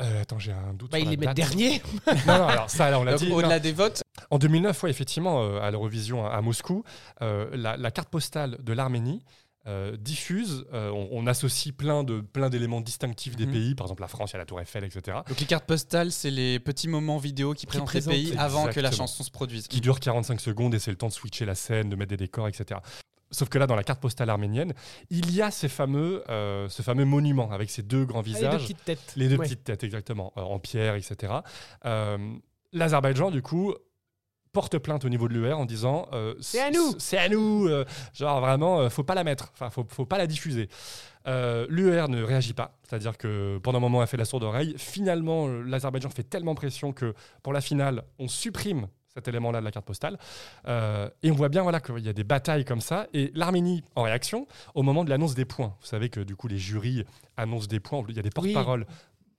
[0.00, 0.90] Euh, attends, j'ai un doute.
[0.90, 1.36] Bah, sur ils la les mettent date.
[1.36, 1.82] dernier.
[2.26, 3.30] Non, non, alors ça, là, on l'a dit.
[3.30, 6.84] Au-delà des votes, En 2009, ouais, effectivement, euh, à l'Eurovision à, à Moscou,
[7.22, 9.22] euh, la, la carte postale de l'Arménie
[9.66, 13.52] euh, diffuse, euh, on, on associe plein de plein d'éléments distinctifs des Mhm.
[13.52, 15.66] pays, par exemple la France, il y a la Tour Eiffel, etc., donc les cartes
[15.66, 19.30] postales, c'est les petits moments vidéo qui présentent les pays avant que la chanson se
[19.30, 19.68] produise.
[19.68, 22.16] qui durent 45 secondes et c'est le temps de switcher la scène, de mettre des
[22.16, 22.80] décors, etc.
[23.32, 24.72] Sauf que là, dans la carte postale arménienne,
[25.10, 28.32] il y a ces fameux, euh, ce fameux monument avec ces deux grands Ah, les
[28.32, 28.62] deux visages.
[28.62, 29.12] petites têtes.
[29.16, 29.44] Les deux Ouais.
[29.46, 31.32] petites têtes, exactement, euh, en pierre, etc.
[31.84, 32.18] Euh,
[32.72, 33.74] L'Azerbaïdjan, du coup,
[34.52, 36.94] porte plainte au niveau de l'UR en disant euh, C'est à nous.
[36.98, 37.68] C'est à nous
[38.14, 40.68] Genre vraiment, faut pas la mettre, enfin, faut, faut pas la diffuser.
[41.28, 44.74] Euh, L'UR ne réagit pas, c'est-à-dire que pendant un moment, elle fait la sourde oreille.
[44.78, 49.70] Finalement, l'Azerbaïdjan fait tellement pression que pour la finale, on supprime cet élément-là de la
[49.72, 50.18] carte postale.
[50.66, 53.06] Euh, et on voit bien voilà, qu'il y a des batailles comme ça.
[53.12, 56.48] Et l'Arménie, en réaction, au moment de l'annonce des points, vous savez que du coup,
[56.48, 57.04] les jurys
[57.36, 58.86] annoncent des points, il y a des porte-paroles.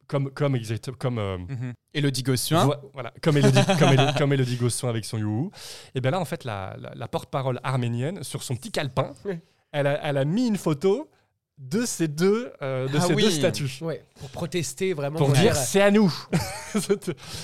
[0.08, 1.74] Comme, comme, exact- comme, euh, Mhm.
[1.94, 2.66] Elodie Gossuin.
[2.66, 5.52] Vo- Voilà, comme Elodie, comme Elodie, comme Elodie Gossuin avec son youhou.
[5.96, 9.36] Et bien là, en fait, la, la- la porte-parole arménienne, sur son petit calepin, Oui.
[9.72, 11.10] elle, a, elle a mis une photo
[11.62, 13.24] de ces deux, euh, de Ah ces oui.
[13.24, 13.72] deux statues.
[13.82, 15.18] Ouais, pour protester vraiment.
[15.20, 16.12] Pour dire c'est à nous.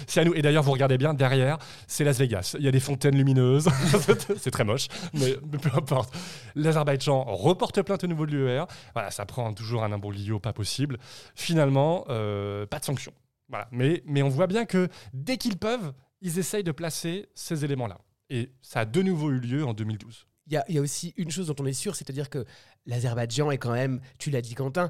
[0.07, 0.34] c'est à nous.
[0.34, 2.55] Et d'ailleurs, vous regardez bien derrière, c'est Las Vegas.
[2.57, 3.70] Il y a des fontaines lumineuses.
[4.38, 6.13] c'est très moche, mais, mais peu importe.
[6.55, 8.65] L'Azerbaïdjan reporte plainte au niveau de l'UER.
[8.93, 10.97] Voilà, ça prend toujours un imbroglio pas possible.
[11.36, 13.13] Finalement, euh, pas de sanction.
[13.49, 13.68] Voilà.
[13.72, 17.99] Mais, mais on voit bien que dès qu'ils peuvent, ils essayent de placer ces éléments-là.
[18.30, 20.26] Et ça a de nouveau eu lieu en 2012.
[20.47, 22.45] Il y, a- il y a aussi une chose dont on est sûr, c'est-à-dire que
[22.85, 24.89] l'Azerbaïdjan est quand même, tu l'as dit Quentin,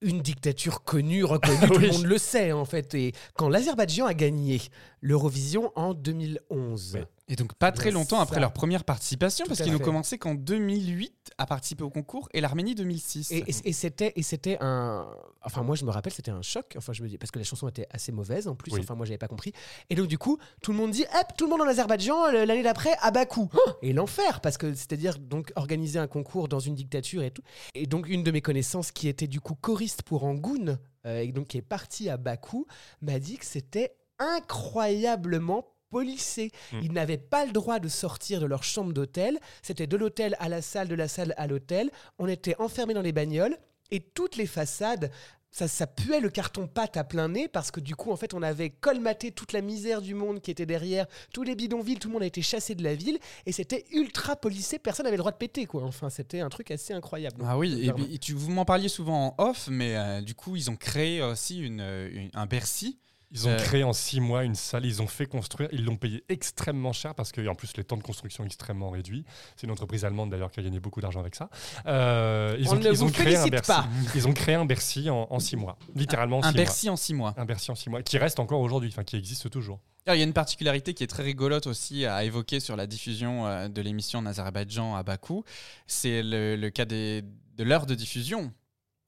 [0.00, 2.94] une dictature connue, reconnue, tout le monde le sait en fait.
[2.94, 4.60] Et quand l'Azerbaïdjan a gagné
[5.00, 7.04] l'Eurovision en 2011, Oui.
[7.28, 10.34] Et donc pas très longtemps après leur première participation, Tout parce qu'ils n'ont commencé qu'en
[10.34, 13.30] 2008 à participer au concours et l'Arménie 2006.
[13.32, 15.06] Et, et- et c'était et c'était un
[15.42, 16.74] enfin moi je me rappelle c'était un choc.
[16.78, 18.80] Enfin je me dis parce que la chanson était assez mauvaise en plus Oui.
[18.82, 19.52] enfin moi j'avais pas compris.
[19.90, 22.62] Et donc du coup tout le monde dit hop tout le monde en Azerbaïdjan l'année
[22.62, 23.48] d'après à Bakou.
[23.52, 27.42] Oh et l'enfer parce que c'est-à-dire donc organiser un concours dans une dictature et tout.
[27.74, 31.30] Et donc une de mes connaissances qui était du coup choriste pour Angoun euh, et
[31.32, 32.66] donc qui est partie à Bakou
[33.02, 36.50] m'a dit que c'était incroyablement policé.
[36.72, 36.80] Mm.
[36.82, 39.38] Ils n'avaient pas le droit de sortir de leur chambre d'hôtel.
[39.62, 41.90] C'était de l'hôtel à la salle, de la salle à l'hôtel.
[42.18, 43.56] On était enfermés dans les bagnoles
[43.90, 45.10] et toutes les façades
[45.50, 48.42] ça, ça puait le carton-pâte à plein nez parce que du coup, en fait, on
[48.42, 52.14] avait colmaté toute la misère du monde qui était derrière, tous les bidonvilles, tout le
[52.14, 55.32] monde a été chassé de la ville et c'était ultra policé, personne n'avait le droit
[55.32, 55.84] de péter, quoi.
[55.84, 57.42] Enfin, c'était un truc assez incroyable.
[57.46, 60.70] Ah oui, et, tu, vous m'en parliez souvent en off, mais euh, du coup, ils
[60.70, 62.98] ont créé aussi une, une- un Bercy.
[63.30, 65.96] Ils ont Euh, créé en six mois une salle, ils ont fait construire, ils l'ont
[65.96, 69.24] payé extrêmement cher parce que en plus les temps de construction extrêmement réduits.
[69.56, 71.50] C'est une entreprise allemande d'ailleurs qui a gagné beaucoup d'argent avec ça.
[71.86, 73.70] Euh, ils On ont, ne ils vous ont créé un Bercy.
[73.70, 73.86] pas.
[74.14, 76.96] Ils ont créé un Bercy en, en six mois, littéralement en un six Bercy en
[76.96, 77.34] six mois.
[77.36, 79.78] Un Bercy en six mois, qui reste encore aujourd'hui, enfin qui existe toujours.
[80.06, 82.86] Alors, il y a une particularité qui est très rigolote aussi à évoquer sur la
[82.86, 85.44] diffusion euh, de l'émission en Azerbaïdjan à Bakou.
[85.86, 87.22] C'est le, le cas des-
[87.58, 88.50] de l'heure de diffusion.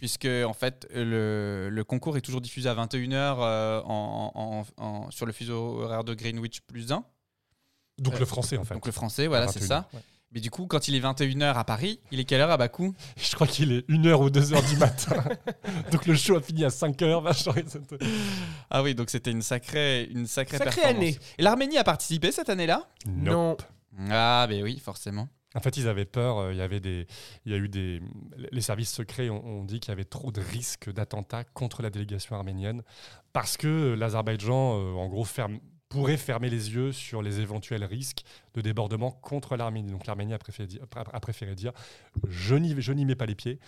[0.01, 3.37] Puisque, en fait, le, le concours est toujours diffusé à 21h
[3.85, 7.05] en, en- en- sur le fuseau horaire de Greenwich plus 1.
[7.99, 8.75] Donc Euh, le français en fait.
[8.75, 9.89] Donc le français, voilà, c'est 21, ça.
[9.93, 10.01] ouais.
[10.33, 12.95] Mais du coup, quand il est 21h à Paris, il est quelle heure à Bakou?
[13.17, 15.23] Je crois qu'il est 1h ou 2h du matin.
[15.93, 17.21] Donc le show a fini à 5h.
[17.23, 17.99] vachement, c'était-
[18.71, 20.97] Ah oui, donc c'était une sacrée, une sacrée, Sacrée performance.
[21.03, 21.19] année.
[21.39, 22.89] Et l'Arménie a participé cette année-là?
[23.07, 23.63] Nope.
[24.09, 25.29] Ah, ben oui, forcément.
[25.55, 26.39] En fait, ils avaient peur.
[26.39, 27.07] euh, Il y avait des,
[27.45, 28.01] il y a eu des,
[28.53, 32.37] les services secrets ont, dit qu'il y avait trop de risques d'attentats contre la délégation
[32.37, 32.83] arménienne
[33.33, 38.23] parce que l'Azerbaïdjan, euh, en gros, ferme, pourrait fermer les yeux sur les éventuels risques
[38.55, 39.91] de débordement contre l'Arménie.
[39.91, 41.73] Donc l'Arménie a préféré dire, a préféré dire
[42.29, 43.59] je n'y, je n'y mets pas les pieds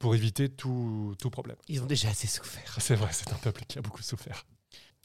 [0.00, 1.56] pour éviter tout, tout problème.
[1.68, 2.76] Ils ont déjà assez souffert.
[2.80, 4.44] C'est vrai, c'est un peuple qui a beaucoup souffert.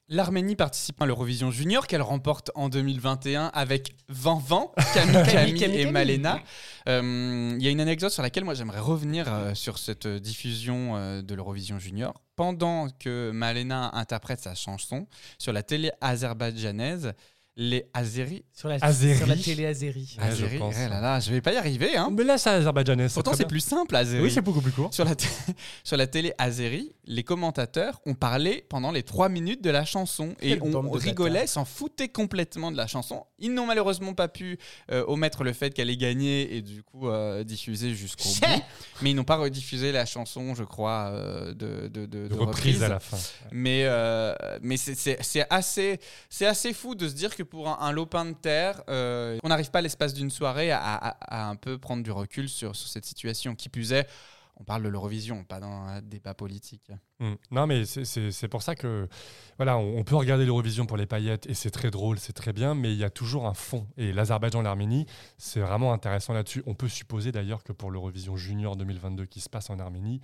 [0.09, 5.91] L'Arménie participe à l'Eurovision Junior qu'elle remporte en 2021 avec Van Van, Camille Camille, et.
[5.91, 6.39] Malena.
[6.89, 10.19] Euh, Il y a une anecdote sur laquelle moi j'aimerais revenir euh, sur cette euh,
[10.19, 12.13] diffusion euh, de l'Eurovision Junior.
[12.35, 17.13] Pendant que Malena interprète sa chanson sur la télé azerbaïdjanaise,
[17.55, 18.43] les Azéris.
[18.51, 19.17] Sur la, Azéri.
[19.17, 20.17] sur la télé Azéri.
[20.19, 20.75] Ouais, je pense.
[20.77, 21.95] eh là là, je vais pas y arriver.
[21.95, 22.09] Hein.
[22.11, 23.07] Mais là, c'est azerbaïdjanais.
[23.13, 24.23] Pourtant, c'est plus simple, Azéri.
[24.23, 24.91] Oui, c'est beaucoup plus court.
[24.93, 25.27] Sur la, t-
[25.83, 30.35] sur la télé Azeri, les commentateurs ont parlé pendant les trois minutes de la chanson
[30.41, 33.23] et on rigolait, s'en foutaient complètement de la chanson.
[33.37, 34.57] Ils n'ont malheureusement pas pu
[34.91, 38.63] euh, omettre le fait qu'elle ait gagné et du coup euh, diffuser jusqu'au bout.
[39.01, 42.33] Mais ils n'ont pas rediffusé la chanson, je crois, euh, de, de, de- De de
[42.35, 42.47] reprise
[42.77, 42.83] reprise.
[42.83, 43.17] à la fin.
[43.51, 45.99] Mais, euh, mais c'est- assez,
[46.29, 49.71] c'est assez fou de se dire que pour un, lopin de terre, euh, on n'arrive
[49.71, 53.55] pas l'espace d'une soirée à, un peu prendre du recul sur, cette situation.
[53.55, 54.07] Qui plus est,
[54.57, 56.91] on parle de l'Eurovision, pas dans un débat politique.
[57.19, 57.33] Mm.
[57.51, 59.07] Non, mais c'est- pour ça que
[59.57, 62.53] voilà, on, on peut regarder l'Eurovision pour les paillettes et c'est très drôle, c'est très
[62.53, 63.87] bien, mais il y a toujours un fond.
[63.97, 65.05] Et l'Azerbaïdjan l'Arménie,
[65.37, 66.63] c'est vraiment intéressant là-dessus.
[66.65, 70.21] On peut supposer d'ailleurs que pour l'Eurovision Junior 2022 qui se passe en Arménie,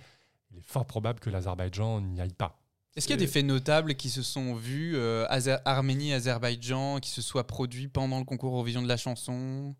[0.50, 2.59] il est fort probable que l'Azerbaïdjan n'y aille pas.
[2.96, 6.98] Est-ce qu'il y a des faits notables qui se sont vus, euh, Azer- Arménie, Azerbaïdjan,
[6.98, 9.74] qui se soient produits pendant le concours Eurovision de la chanson?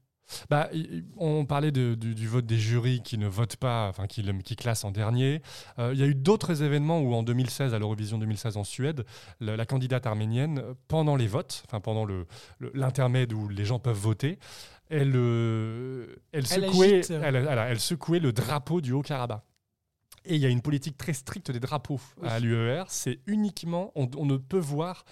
[0.48, 0.70] Bah,
[1.16, 4.32] on parlait de- du, du vote des jurys qui ne votent pas, enfin qui, le-
[4.42, 5.42] qui classent en dernier.
[5.80, 9.04] Euh, Il y a eu d'autres événements où en 2016, à l'Eurovision 2016 en Suède,
[9.40, 12.26] la, la candidate arménienne, pendant les votes, enfin pendant le-
[12.61, 14.38] le- l'intermède où les gens peuvent voter,
[14.88, 17.36] elle, euh, elle, secouait, elle,
[17.68, 19.42] elle secouait le drapeau du Haut-Karabakh.
[20.24, 22.84] Et il y a une politique très stricte des drapeaux à l'UER.
[22.88, 25.04] C'est uniquement, on, on ne peut voir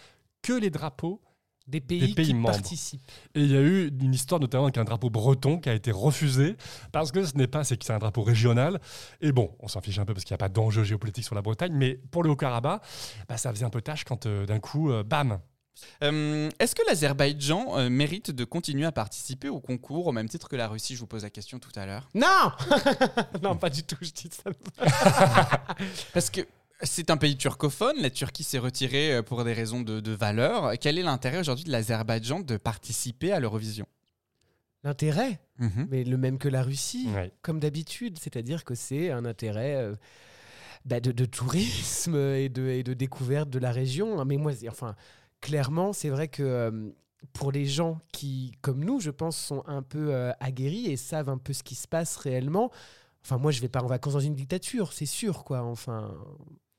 [0.42, 1.20] que les drapeaux
[1.66, 2.50] Des pays, Des pays qui membres.
[2.52, 3.10] participent.
[3.34, 5.90] et il y a eu une histoire notamment avec un drapeau breton qui a été
[5.92, 6.56] refusé
[6.92, 8.80] parce que ce n'est pas, c'est que c'est un drapeau régional.
[9.20, 11.34] Et bon, on s'en fiche un peu parce qu'il n'y a pas d'enjeu géopolitique sur
[11.34, 12.82] la Bretagne, mais pour le Haut-Karabakh,
[13.28, 15.40] bah, ça faisait un peu tâche quand euh, d'un coup, euh, bam,
[16.02, 20.48] Euh, Est-ce que l'Azerbaïdjan euh, mérite de continuer à participer au concours au même titre
[20.48, 20.94] que la Russie?
[20.94, 22.08] Je vous pose la question tout à l'heure.
[22.14, 22.52] Non
[23.42, 24.50] Non, pas du tout, je dis ça.
[26.12, 26.40] Parce que
[26.82, 30.72] c'est un pays turcophone, la Turquie s'est retirée euh, pour des raisons de, de valeur.
[30.80, 33.86] Quel est l'intérêt aujourd'hui de l'Azerbaïdjan de participer à l'Eurovision?
[34.84, 35.88] L'intérêt, Mhm.
[35.90, 37.32] mais le même que la Russie, Ouais.
[37.42, 39.96] comme d'habitude, c'est-à-dire que c'est un intérêt euh,
[40.84, 44.24] bah, de, de tourisme et de, et de découverte de la région.
[44.24, 44.94] Mais moi, enfin,
[45.40, 46.90] clairement, c'est vrai que euh,
[47.32, 51.28] pour les gens qui, comme nous, je pense, sont un peu euh, aguerris et savent
[51.28, 52.70] un peu ce qui se passe réellement.
[53.24, 55.62] Enfin, moi, je vais pas en vacances dans une dictature, c'est sûr, quoi.
[55.62, 56.14] Enfin,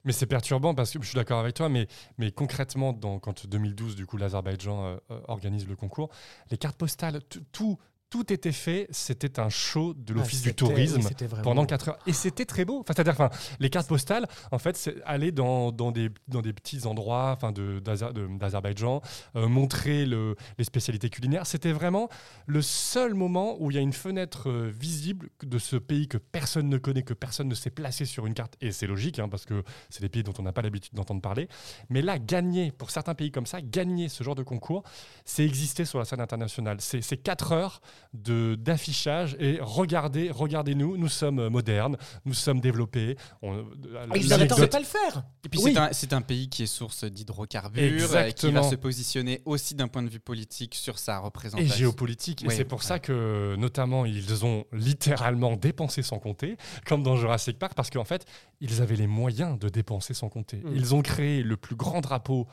[0.06, 1.88] Mais c'est perturbant parce que je suis d'accord avec toi, mais,
[2.18, 4.98] mais concrètement, dans, quand 2012, du coup, l'Azerbaïdjan euh,
[5.28, 6.10] organise le concours,
[6.50, 7.78] les cartes postales, tout,
[8.10, 8.88] tout était fait.
[8.92, 11.10] C'était un show de l'Office ah, du c'était- oui, tourisme.
[11.44, 12.00] pendant 4 heures.
[12.08, 12.80] Et c'était très beau.
[12.80, 13.30] Enfin, c'est-à-dire, enfin,
[13.60, 17.52] les cartes postales, en fait, c'est aller dans, dans, des, dans des petits endroits enfin,
[17.52, 19.02] d'Azerbaïdjan,
[19.36, 21.46] euh, montrer le, les spécialités culinaires.
[21.46, 22.10] C'était vraiment
[22.48, 26.18] le seul moment où il y a une fenêtre euh, visible de ce pays que
[26.18, 28.56] personne ne connaît, que personne ne s'est placé sur une carte.
[28.62, 31.22] Et c'est logique, hein, parce que c'est des pays dont on n'a pas l'habitude d'entendre
[31.22, 31.48] parler.
[31.90, 34.84] Mais là, gagner, pour certains pays comme ça, gagner ce genre de concours,
[35.26, 36.78] c'est exister sur la scène internationale.
[36.80, 37.82] C'est 4 heures
[38.14, 43.18] de d'affichage et regardez, regardez-nous, nous sommes modernes, nous sommes développés.
[43.42, 43.66] On-
[44.12, 45.24] Ah, Ils n'attendaient pas le faire.
[45.46, 45.74] Et puis Oui.
[45.74, 49.76] c'est un, c'est un pays qui est source d'hydrocarbures, euh, qui va se positionner aussi
[49.76, 51.76] d'un point de vue politique sur sa et représentation.
[51.76, 52.44] géopolitique.
[52.48, 52.86] Ouais, et c'est pour ouais.
[52.86, 58.04] ça que, notamment, ils ont littéralement dépensé sans compter, comme dans Jurassic Park, parce qu'en
[58.06, 58.26] fait,
[58.62, 60.58] ils avaient les moyens de dépenser sans compter.
[60.58, 60.72] Mm.
[60.76, 62.48] Ils ont créé le plus grand drapeau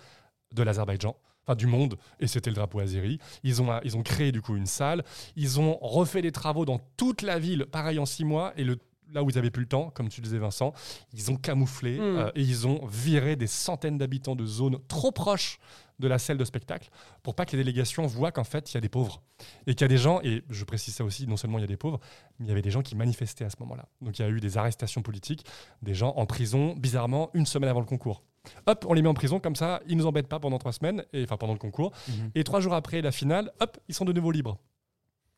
[0.54, 1.16] de l'Azerbaïdjan.
[1.46, 3.18] Enfin, du monde, et c'était le drapeau azéri.
[3.44, 5.04] Ils ont, ils ont créé du coup une salle.
[5.36, 8.52] Ils ont refait des travaux dans toute la ville, pareil en six mois.
[8.56, 8.78] Et le,
[9.12, 10.72] là où ils avaient plus le temps, comme tu le disais Vincent,
[11.12, 12.02] ils ont camouflé Mm.
[12.02, 15.60] euh, et ils ont viré des centaines d'habitants de zones trop proches
[16.00, 16.90] de la salle de spectacle
[17.22, 19.22] pour pas que les délégations voient qu'en fait il y a des pauvres
[19.66, 21.64] et qu'il y a des gens et je précise ça aussi non seulement il y
[21.64, 22.00] a des pauvres
[22.38, 24.28] mais il y avait des gens qui manifestaient à ce moment-là donc il y a
[24.28, 25.46] eu des arrestations politiques
[25.80, 28.22] des gens en prison bizarrement une semaine avant le concours
[28.66, 31.04] hop on les met en prison comme ça ils nous embêtent pas pendant trois semaines
[31.12, 31.92] et enfin pendant le concours.
[32.08, 32.30] Mhm.
[32.34, 34.58] et trois jours après la finale hop ils sont de nouveau libres.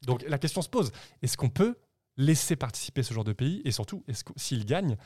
[0.06, 0.92] Donc la question se pose
[1.22, 1.76] est-ce qu'on peut
[2.16, 4.96] laisser participer ce genre de pays et surtout est-ce que s'ils gagnent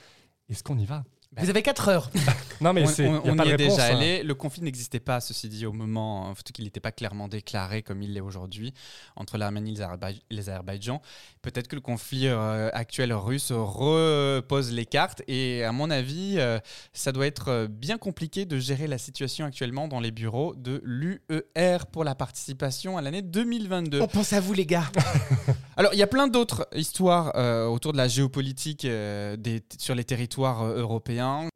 [0.49, 1.05] est-ce qu'on y va?
[1.39, 2.11] Vous avez 4 heures.
[2.61, 3.97] non mais on c'est on- y a on pas y de est réponse, déjà hein.
[3.97, 4.23] allé.
[4.23, 7.83] Le conflit n'existait pas, ceci dit, au moment, euh, surtout qu'il n'était pas clairement déclaré
[7.83, 8.75] comme il l'est aujourd'hui
[9.17, 11.01] entre l'Arménie et l'Azerbaï- et l'Azerbaïdjan.
[11.41, 16.59] Peut-être que le conflit euh, actuel russe repose les cartes et, à mon avis, euh,
[16.93, 20.81] ça doit être euh, bien compliqué de gérer la situation actuellement dans les bureaux de
[20.85, 24.01] l'UER pour la participation à l'année 2022.
[24.01, 24.91] On pense à vous, les gars.
[25.77, 29.95] Alors, il y a plein d'autres histoires euh, autour de la géopolitique euh, des- sur
[29.95, 30.83] les territoires euh,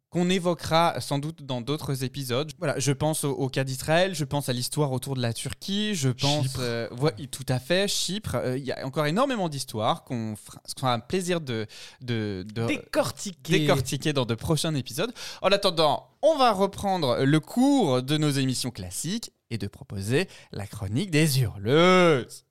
[0.09, 2.49] qu'on évoquera sans doute dans d'autres épisodes.
[2.59, 5.95] Voilà, je pense au, au cas d'Israël, je pense à l'histoire autour de la Turquie,
[5.95, 6.59] je pense Chypre.
[6.61, 8.35] euh, ouais, tout à fait Chypre.
[8.35, 11.67] Euh, Il y a encore énormément d'histoires qu'on fera, un plaisir de,
[12.01, 13.59] de, de Décortiqué.
[13.59, 15.11] décortiquer dans de prochains épisodes.
[15.41, 20.65] En attendant, on va reprendre le cours de nos émissions classiques et de proposer la
[20.67, 22.45] chronique des hurleuses.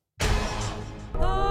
[1.19, 1.46] Wow,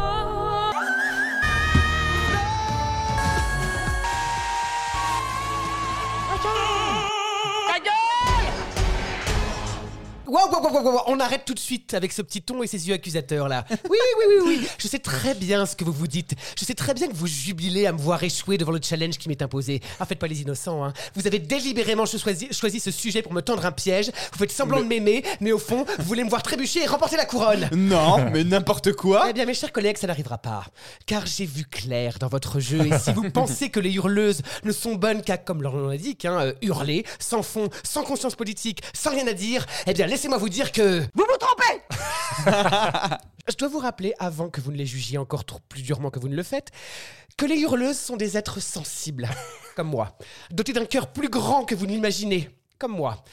[10.36, 12.88] wow, wow, wow, wow, on arrête tout de suite avec ce petit ton et ces
[12.88, 13.66] yeux accusateurs là.
[13.90, 14.68] Oui, oui, oui, oui.
[14.78, 16.36] Je sais très bien ce que vous vous dites.
[16.60, 19.30] Je sais très bien que vous jubilez à me voir échouer devant le challenge qui
[19.30, 19.82] m'est imposé.
[20.00, 20.94] Ah, faites pas les innocents, hein.
[21.16, 24.12] Vous avez délibérément choisi, choisi ce sujet pour me tendre un piège.
[24.34, 27.16] Vous faites semblant de m'aimer, mais au fond, vous voulez me voir trébucher et remporter
[27.16, 27.70] la couronne.
[27.74, 29.28] Non, mais n'importe quoi.
[29.30, 30.66] Eh bien, mes chers collègues, ça n'arrivera pas.
[31.06, 32.86] Car j'ai vu clair dans votre jeu.
[32.86, 36.26] Et si vous pensez que les hurleuses ne sont bonnes qu'à, comme leur nom l'indique,
[36.26, 40.40] hein, euh, hurler, sans fond, sans conscience politique, sans rien à dire, eh bien, laissez-moi
[40.40, 41.02] vous dire que.
[41.14, 41.82] Vous vous trompez
[43.48, 46.20] Je dois vous rappeler, avant que vous ne les jugiez encore trop plus durement que
[46.20, 46.72] vous ne le faites,
[47.38, 49.30] que les hurleuses sont des êtres sensibles,
[49.76, 50.18] comme moi,
[50.50, 52.50] dotés d'un cœur plus grand que vous n'imaginez.
[52.78, 53.24] Comme moi.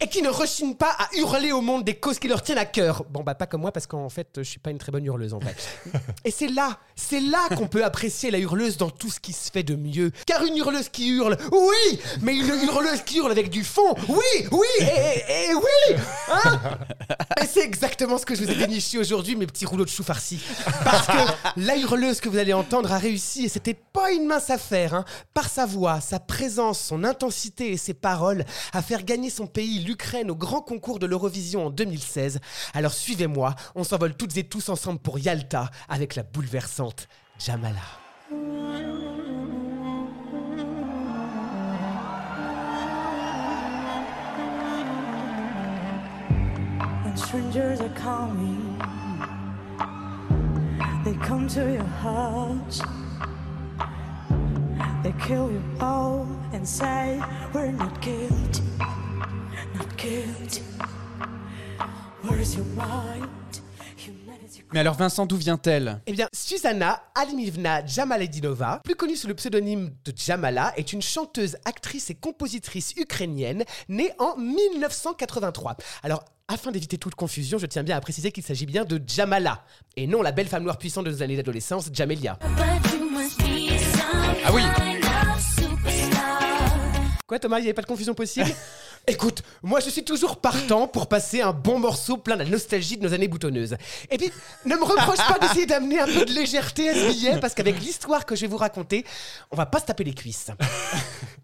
[0.00, 2.64] Et qui ne rechignent pas à hurler au monde des causes qui leur tiennent à
[2.64, 3.04] cœur.
[3.10, 5.34] Bon, bah, pas comme moi, parce qu'en fait, je suis pas une très bonne hurleuse,
[5.34, 5.56] en vrai.
[6.24, 9.50] Et c'est là, c'est là qu'on peut apprécier la hurleuse dans tout ce qui se
[9.50, 10.12] fait de mieux.
[10.24, 14.46] Car une hurleuse qui hurle, oui Mais une hurleuse qui hurle avec du fond, oui
[14.52, 15.96] Oui Et, et- et oui
[16.30, 16.60] Hein
[17.42, 20.04] Et c'est exactement ce que je vous ai déniché aujourd'hui, mes petits rouleaux de chou
[20.04, 20.40] farcis.
[20.84, 24.50] Parce que la hurleuse que vous allez entendre a réussi, et c'était pas une mince
[24.50, 29.30] affaire, hein, par sa voix, sa présence, son intensité et ses paroles, à faire gagner
[29.30, 32.40] son pays, l'Ukraine, au grand concours de l'Eurovision en 2016.
[32.74, 37.80] Alors suivez-moi, on s'envole toutes et tous ensemble pour Yalta avec la bouleversante Jamala.
[55.02, 57.18] They kill you all and say,
[57.52, 60.62] We're not guilty, not guilty.
[62.22, 63.28] Where's your mind?
[63.96, 64.62] Humanity.
[64.72, 66.00] Mais alors Vincent, d'où vient-elle?
[66.06, 71.56] Eh bien, Susanna Alimivna Jamaledinova, plus connue sous le pseudonyme de Jamala, est une chanteuse,
[71.64, 75.78] actrice et compositrice ukrainienne née en 1983.
[76.04, 79.64] Alors, afin d'éviter toute confusion, je tiens bien à préciser qu'il s'agit bien de Jamala,
[79.96, 82.38] et non la belle femme noire puissante de nos années d'adolescence, Jamelia.
[84.44, 84.62] Ah oui.
[87.26, 88.50] Quoi Thomas, il n'y avait pas de confusion possible?
[89.08, 92.96] Écoute, moi je suis toujours partant pour passer un bon morceau plein de la nostalgie
[92.96, 93.76] de nos années boutonneuses.
[94.10, 94.30] Et puis,
[94.64, 97.80] ne me reproche pas d'essayer d'amener un peu de légèreté à ce billet, parce qu'avec
[97.80, 99.04] l'histoire que je vais vous raconter,
[99.50, 100.50] on va pas se taper les cuisses.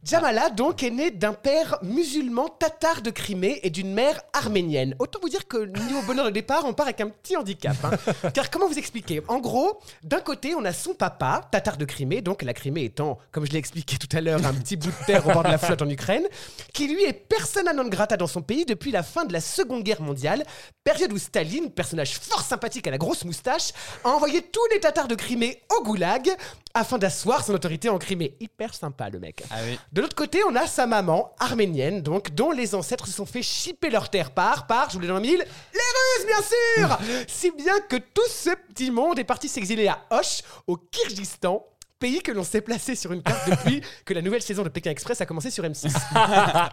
[0.04, 4.94] Jamala, donc, est né d'un père musulman tatar de Crimée et d'une mère arménienne.
[5.00, 7.76] Autant vous dire que niveau bonheur de départ, on part avec un petit handicap.
[7.84, 7.90] hein.
[8.32, 9.20] Car comment vous expliquer?
[9.26, 13.18] En gros, d'un côté, on a son papa, tatar de Crimée, donc la Crimée étant,
[13.32, 15.48] comme je l'ai expliqué tout à l'heure, un petit bout de terre au bord de
[15.48, 16.24] la flotte en Ukraine,
[16.72, 17.12] qui lui est
[17.49, 20.44] persona non grata dans son pays depuis la fin de la Seconde Guerre mondiale,
[20.84, 23.70] période où Staline, personnage fort sympathique à la grosse moustache,
[24.05, 26.28] a envoyé tous les tatars de Crimée au goulag
[26.74, 28.36] afin d'asseoir son autorité en Crimée.
[28.38, 29.44] Hyper sympa le mec.
[29.51, 29.78] Ah oui.
[29.92, 33.42] De l'autre côté, on a sa maman, arménienne, donc, dont les ancêtres se sont fait
[33.42, 35.42] chipper leur terre par, par, je vous l'ai dans le mille,
[35.72, 40.05] les Russes, bien sûr Si bien que tout ce petit monde est parti s'exiler à
[40.11, 41.64] Osh, au Kyrgyzstan,
[41.99, 44.90] pays que l'on s'est placé sur une carte depuis que la nouvelle saison de Pékin
[44.90, 45.92] Express a commencé sur M6.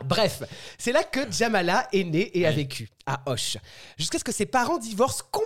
[0.06, 0.44] Bref,
[0.78, 3.58] c'est là que Jamala est né et a vécu, à Hoche.
[3.98, 5.45] Jusqu'à ce que ses parents divorcent complètement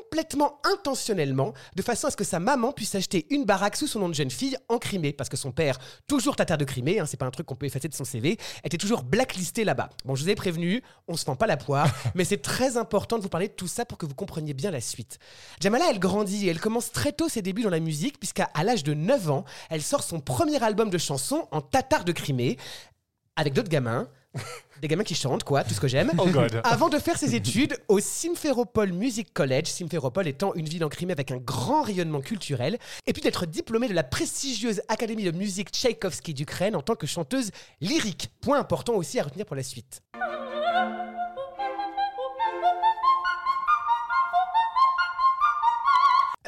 [0.63, 4.09] intentionnellement, de façon à ce que sa maman puisse acheter une baraque sous son nom
[4.09, 7.17] de jeune fille en Crimée, parce que son père, toujours tatar de Crimée, hein, c'est
[7.17, 9.89] pas un truc qu'on peut effacer de son CV, était toujours blacklisté là-bas.
[10.05, 13.17] Bon, je vous ai prévenu, on se fend pas la poire, mais c'est très important
[13.17, 15.19] de vous parler de tout ça pour que vous compreniez bien la suite.
[15.59, 18.63] Jamala, elle grandit et elle commence très tôt ses débuts dans la musique, puisqu'à à
[18.63, 22.57] l'âge de 9 ans, elle sort son premier album de chansons en tatar de Crimée,
[23.35, 24.09] avec d'autres gamins.
[24.81, 26.11] Des gamins qui chantent, quoi, tout ce que j'aime.
[26.17, 26.61] Oh God.
[26.63, 31.11] Avant de faire ses études au Simferopol Music College, Simferopol étant une ville en Crimée
[31.11, 35.69] avec un grand rayonnement culturel, et puis d'être diplômée de la prestigieuse Académie de musique
[35.71, 37.51] Tchaïkovski d'Ukraine en tant que chanteuse
[37.81, 38.31] lyrique.
[38.41, 40.01] Point important aussi à retenir pour la suite.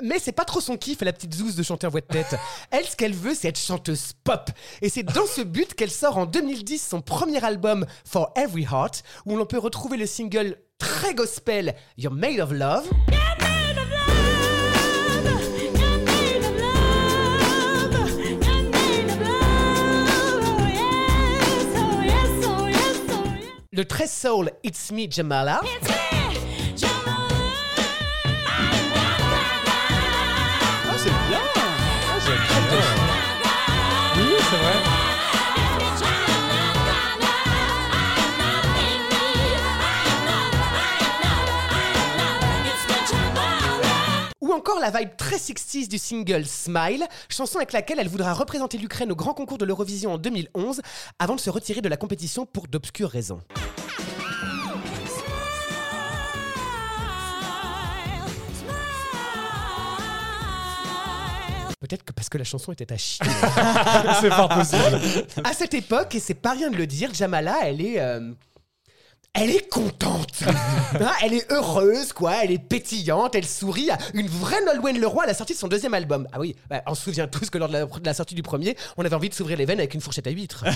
[0.03, 2.35] Mais c'est pas trop son kiff, la petite zouze de chanter en voix de tête.
[2.71, 4.49] Elle, ce qu'elle veut, c'est être chanteuse pop.
[4.81, 9.03] Et c'est dans ce but qu'elle sort en 2010 son premier album For Every Heart,
[9.25, 12.89] où l'on peut retrouver le single très gospel You're Made of Love.
[23.73, 25.61] Le très soul It's Me Jamala.
[44.41, 48.77] Ou encore la vibe très 60s du single Smile, chanson avec laquelle elle voudra représenter
[48.77, 50.81] l'Ukraine au grand concours de l'Eurovision en 2011,
[51.19, 53.39] avant de se retirer de la compétition pour d'obscures raisons.
[61.91, 63.25] Peut-être que parce que la chanson était à chier.
[64.21, 65.01] c'est fort possible.
[65.43, 67.99] à cette époque, et c'est pas rien de le dire, Jamala, elle est.
[67.99, 68.31] euh,
[69.33, 70.31] elle est contente,
[70.93, 72.45] Hein, elle est heureuse, quoi.
[72.45, 73.89] Elle est pétillante, elle sourit.
[74.13, 76.29] Une vraie Nolwenn Leroy à la sortie de son deuxième album.
[76.31, 78.43] Ah oui, bah, on se souvient tous que lors de la, de la sortie du
[78.43, 80.63] premier, on avait envie de s'ouvrir les veines avec une fourchette à huîtres.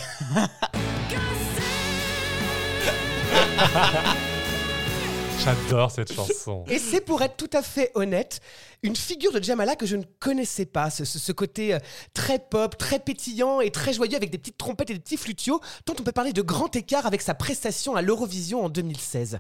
[5.46, 6.64] J'adore cette chanson.
[6.68, 8.42] Et c'est pour être tout à fait honnête,
[8.82, 10.90] une figure de Jamala que je ne connaissais pas.
[10.90, 11.80] Ce, côté euh,
[12.16, 15.62] très pop, très pétillant et très joyeux avec des petites trompettes et des petits flutios,
[15.86, 19.38] dont on peut parler de grand écart avec sa prestation à l'Eurovision en 2016.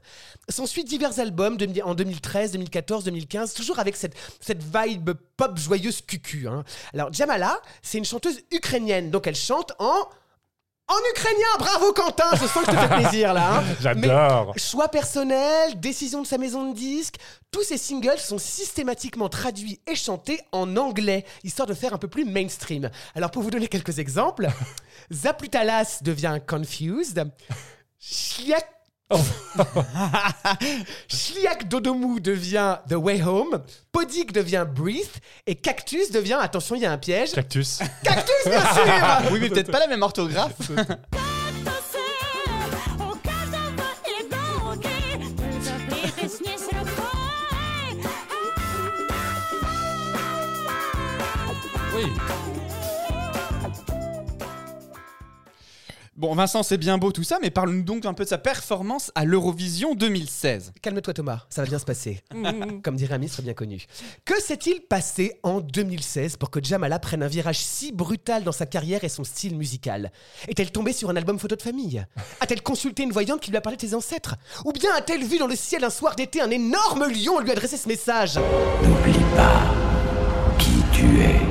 [0.47, 6.47] S'ensuit divers albums en 2013, 2014, 2015, toujours avec cette, cette vibe pop joyeuse cucu.
[6.47, 6.64] hein.
[6.93, 10.08] Alors Jamala, c'est une chanteuse ukrainienne, donc elle chante en...
[10.88, 13.55] En ukrainien, bravo Quentin, je sens que je te fais plaisir là.
[13.57, 13.63] hein.
[13.65, 14.53] Mais- J'adore.
[14.57, 17.15] Choix personnel, décision de sa maison de disques,
[17.49, 22.07] tous ces singles sont systématiquement traduits et chantés en anglais, histoire de faire un peu
[22.07, 22.91] plus mainstream.
[23.15, 24.47] Alors pour vous donner quelques exemples,
[25.11, 27.31] Zaplutalas devient Confused,
[29.12, 30.58] Shliak...
[31.08, 35.06] Shliak Dodomou devient The Way Home, Podik devient Breathe,
[35.45, 37.80] et Cactus devient, attention il y a un piège, Cactus.
[38.03, 38.84] Cactus bien sûr
[39.32, 40.72] Oui, mais peut-être pas la même orthographe.
[56.18, 59.11] Bon, Vincent, c'est bien beau tout ça, mais parle-nous donc un peu de sa performance
[59.16, 60.72] à l'Eurovision 2016.
[60.82, 62.22] Calme-toi Thomas, ça va bien se passer.
[62.84, 63.86] Comme dirait un ministre bien connu.
[64.24, 68.66] Que s'est-il passé en 2016 pour que Jamala prenne un virage si brutal dans sa
[68.66, 70.09] carrière et son style musical?
[70.47, 72.05] Est-elle tombée sur un album photo de famille?
[72.39, 74.38] A-t-elle consulté une voyante qui lui a parlé de ses ancêtres?
[74.63, 77.76] Ou bien a-t-elle vu dans le ciel un soir d'été un énorme lion lui adresser
[77.76, 78.39] ce message?
[78.82, 79.76] N'oublie pas
[80.59, 81.41] qui tu es.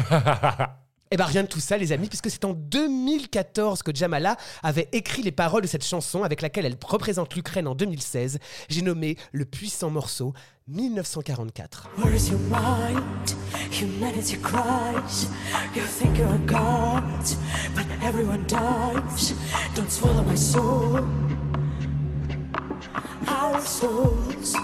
[1.12, 4.88] Eh ben rien de tout ça les amis, puisque c'est en 2014 que Jamala avait
[4.92, 8.38] écrit les paroles de cette chanson avec laquelle elle représente l'Ukraine en 2016.
[8.68, 10.32] J'ai nommé le puissant morceau
[10.68, 11.90] 1944.
[11.98, 13.34] Where's your mind?
[13.72, 15.26] humanity cries.
[15.74, 17.24] You think you're a god,
[17.74, 19.34] but everyone dies.
[19.74, 21.00] Don't swallow my soul.
[23.26, 24.54] Our souls.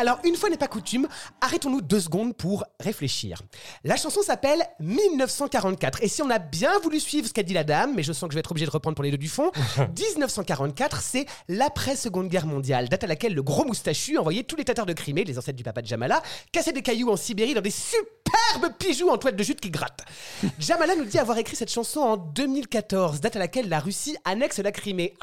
[0.00, 1.08] Alors, une fois n'est pas coutume,
[1.40, 3.42] arrêtons-nous deux secondes pour réfléchir.
[3.82, 6.04] La chanson s'appelle 1944.
[6.04, 8.28] Et si on a bien voulu suivre ce qu'a dit la dame, mais je sens
[8.28, 9.50] que je vais être obligé de reprendre pour les deux du fond,
[9.98, 14.86] 1944, c'est l'après-seconde guerre mondiale, date à laquelle le gros moustachu envoyait tous les tatars
[14.86, 16.22] de Crimée, les ancêtres du papa de Jamala,
[16.52, 20.04] casser des cailloux en Sibérie dans des superbes pigeons en toile de jute qui grattent.
[20.60, 24.60] Jamala nous dit avoir écrit cette chanson en 2014, date à laquelle la Russie annexe
[24.60, 25.14] la Crimée.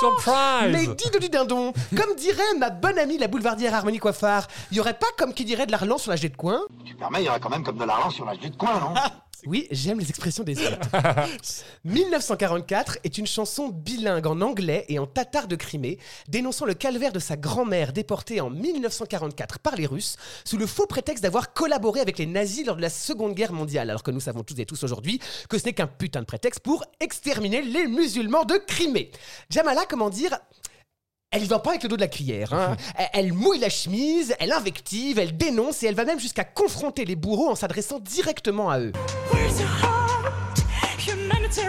[0.00, 4.46] Surprise Mais dis de du dindon Comme dirait ma bonne amie la boulevardière Harmonie Coiffard,
[4.70, 6.94] il y aurait pas comme qui dirait de l'arlan sur la jet de coin Tu
[6.94, 8.94] permets, il y aurait quand même comme de l'argent sur la de coin, non
[9.46, 10.88] Oui, j'aime les expressions des autres.
[11.84, 15.98] 1944 est une chanson bilingue en anglais et en tatar de Crimée,
[16.28, 20.86] dénonçant le calvaire de sa grand-mère déportée en 1944 par les Russes, sous le faux
[20.86, 24.20] prétexte d'avoir collaboré avec les nazis lors de la Seconde Guerre mondiale, alors que nous
[24.20, 27.86] savons tous et tous aujourd'hui que ce n'est qu'un putain de prétexte pour exterminer les
[27.86, 29.10] musulmans de Crimée.
[29.50, 30.36] Jamala, comment dire
[31.30, 32.52] elle y va pas avec le dos de la cuillère.
[32.54, 32.76] hein.
[32.96, 37.04] Elle- Elle mouille la chemise, elle invective, elle dénonce et elle va même jusqu'à confronter
[37.04, 38.92] les bourreaux en s'adressant directement à eux.
[39.32, 40.64] Where's your heart?
[41.06, 41.60] Humanity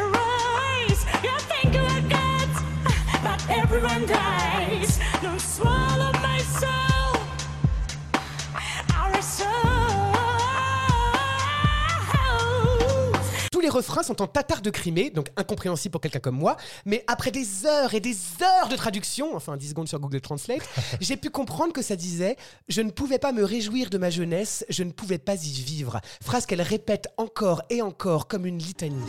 [13.70, 17.30] les refrains sont en tatar de Crimée, donc incompréhensible pour quelqu'un comme moi, mais après
[17.30, 20.68] des heures et des heures de traduction, enfin 10 secondes sur Google Translate,
[21.02, 22.36] j'ai pu comprendre que ça disait
[22.68, 26.02] «Je ne pouvais pas me réjouir de ma jeunesse, je ne pouvais pas y vivre».
[26.24, 29.06] Phrase qu'elle répète encore et encore comme une litanie.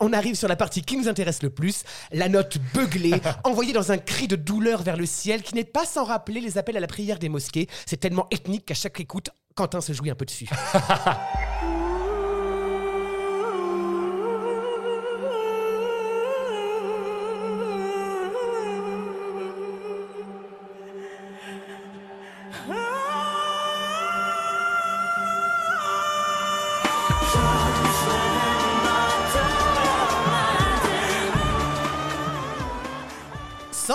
[0.00, 3.92] On arrive sur la partie qui nous intéresse le plus, la note beuglée, envoyée dans
[3.92, 6.80] un cri de douleur vers le ciel, qui n'est pas sans rappeler les appels à
[6.80, 7.68] la prière des mosquées.
[7.86, 10.48] C'est tellement ethnique qu'à chaque écoute, Quentin se jouit un peu dessus.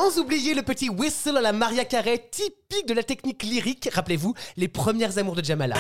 [0.04, 4.34] Sans oublier le petit whistle à la Maria Carey, typique de la technique lyrique, rappelez-vous,
[4.58, 5.78] les premières amours de Jamala.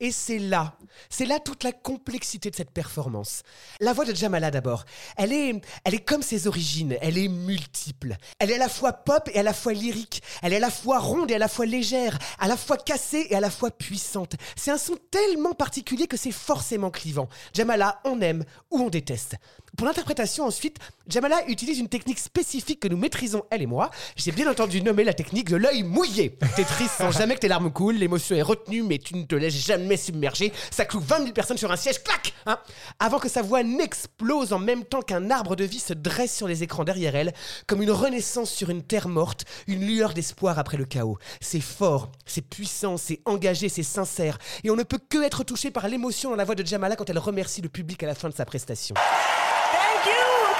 [0.00, 0.77] Et c'est là,
[1.10, 3.42] c'est là toute la complexité de cette performance.
[3.80, 4.84] La voix de Jamala d'abord,
[5.16, 8.16] elle est, elle est comme ses origines, elle est multiple.
[8.38, 10.22] Elle est à la fois pop et à la fois lyrique.
[10.42, 13.26] Elle est à la fois ronde et à la fois légère, à la fois cassée
[13.30, 14.36] et à la fois puissante.
[14.56, 17.28] C'est un son tellement particulier que c'est forcément clivant.
[17.52, 19.36] Jamala, on aime ou on déteste.
[19.76, 23.90] Pour l'interprétation ensuite, Jamala utilise une technique spécifique que nous maîtrisons, elle et moi.
[24.16, 26.36] J'ai bien entendu nommer la technique de l'œil mouillé.
[26.56, 29.34] T'es triste sans jamais que tes larmes coulent, l'émotion est retenue mais tu ne te
[29.34, 30.52] laisses jamais submerger.
[30.70, 32.58] Ça cloue 20 000 personnes sur un siège, clac hein
[32.98, 36.48] Avant que sa voix n'explose en même temps qu'un arbre de vie se dresse sur
[36.48, 37.32] les écrans derrière elle,
[37.66, 41.18] comme une renaissance sur une terre morte, une lueur d'espoir après le chaos.
[41.40, 44.38] C'est fort, c'est puissant, c'est engagé, c'est sincère.
[44.64, 47.08] Et on ne peut que être touché par l'émotion dans la voix de Jamala quand
[47.08, 48.94] elle remercie le public à la fin de sa prestation.
[48.94, 50.12] Thank you,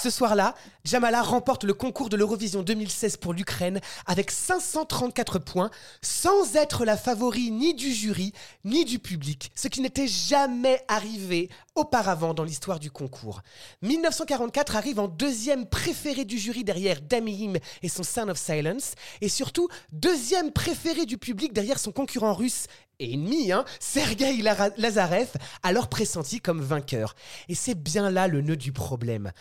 [0.00, 5.70] Ce soir-là, Jamala remporte le concours de l'Eurovision 2016 pour l'Ukraine avec 534 points,
[6.02, 8.32] sans être la favori ni du jury
[8.64, 13.42] ni du public, ce qui n'était jamais arrivé auparavant dans l'histoire du concours.
[13.82, 19.28] 1944 arrive en deuxième préféré du jury derrière Damihim et son Sound of Silence, et
[19.28, 22.66] surtout deuxième préféré du public derrière son concurrent russe
[23.00, 24.42] et ennemi, hein, Sergei
[24.76, 25.30] Lazarev,
[25.64, 27.16] alors pressenti comme vainqueur.
[27.48, 29.32] Et c'est bien là le nœud du problème.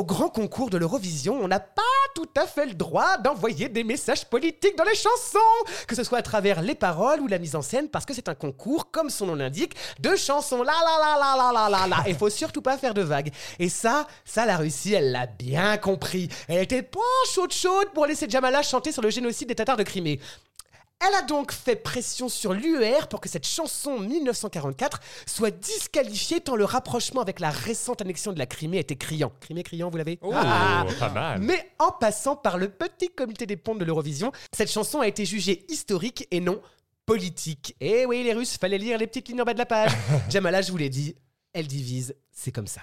[0.00, 1.82] Au grand concours de l'Eurovision, on n'a pas
[2.14, 5.38] tout à fait le droit d'envoyer des messages politiques dans les chansons,
[5.86, 8.30] que ce soit à travers les paroles ou la mise en scène, parce que c'est
[8.30, 10.62] un concours, comme son nom l'indique, de chansons.
[10.62, 12.08] La la la la la la la la.
[12.08, 13.30] Il faut surtout pas faire de vagues.
[13.58, 16.30] Et ça, ça la Russie, elle l'a bien compris.
[16.48, 19.82] Elle était pas chaude chaude pour laisser Jamala chanter sur le génocide des Tatars de
[19.82, 20.18] Crimée.
[21.06, 26.56] Elle a donc fait pression sur l'UER pour que cette chanson 1944 soit disqualifiée tant
[26.56, 29.32] le rapprochement avec la récente annexion de la Crimée était criant.
[29.40, 30.84] Crimée criant, vous l'avez Oh, Ah.
[30.98, 31.40] pas mal.
[31.40, 35.24] Mais en passant par le petit comité des pontes de l'Eurovision, cette chanson a été
[35.24, 36.60] jugée historique et non
[37.06, 37.74] politique.
[37.80, 39.90] Et oui, les Russes, fallait lire les petites lignes en bas de la page.
[40.30, 41.16] Jamala, je vous l'ai dit,
[41.54, 42.82] elle divise, c'est comme ça.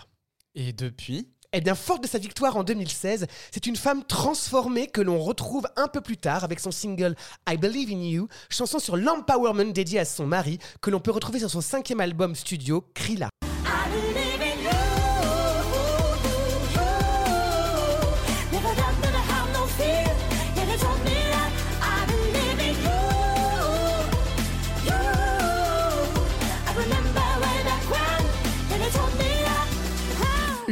[0.55, 4.99] Et depuis Eh bien, forte de sa victoire en 2016, c'est une femme transformée que
[4.99, 7.15] l'on retrouve un peu plus tard avec son single
[7.49, 11.39] I Believe in You, chanson sur l'empowerment dédiée à son mari, que l'on peut retrouver
[11.39, 13.29] sur son cinquième album studio, Krila.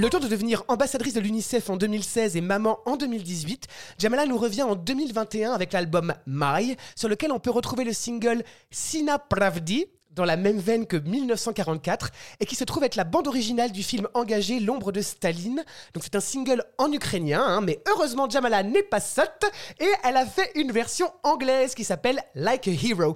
[0.06, 3.66] Le temps de devenir ambassadrice de l'UNICEF en 2016 et maman en 2018,
[3.98, 8.44] Jamala nous revient en 2021 avec l'album My, sur lequel on peut retrouver le single
[8.70, 13.28] Sina Pravdi, dans la même veine que 1944, et qui se trouve être la bande
[13.28, 15.66] originale du film engagé L'ombre de Staline.
[15.96, 19.46] Donc c'est un single en ukrainien, hein, mais heureusement Jamala n'est pas sotte,
[19.80, 23.16] et elle a fait une version anglaise qui s'appelle Like a Hero.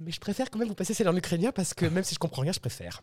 [0.00, 2.18] Mais je préfère quand même vous passer celle en ukrainien parce que même si je
[2.18, 3.02] comprends rien, je préfère.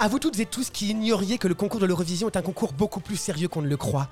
[0.00, 2.72] À vous toutes et tous qui ignoriez que le concours de l'Eurovision est un concours
[2.72, 4.08] beaucoup plus sérieux qu'on ne le croit.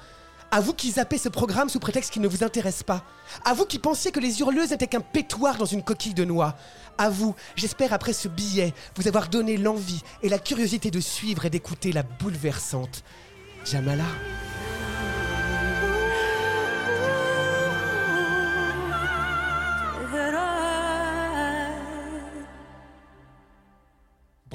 [0.51, 3.05] À vous qui zappez ce programme sous prétexte qu'il ne vous intéresse pas.
[3.45, 6.57] À vous qui pensiez que les hurleuses n'étaient qu'un pétoir dans une coquille de noix.
[6.99, 11.45] À vous, j'espère après ce billet, vous avoir donné l'envie et la curiosité de suivre
[11.45, 13.05] et d'écouter la bouleversante
[13.65, 14.05] Jamala.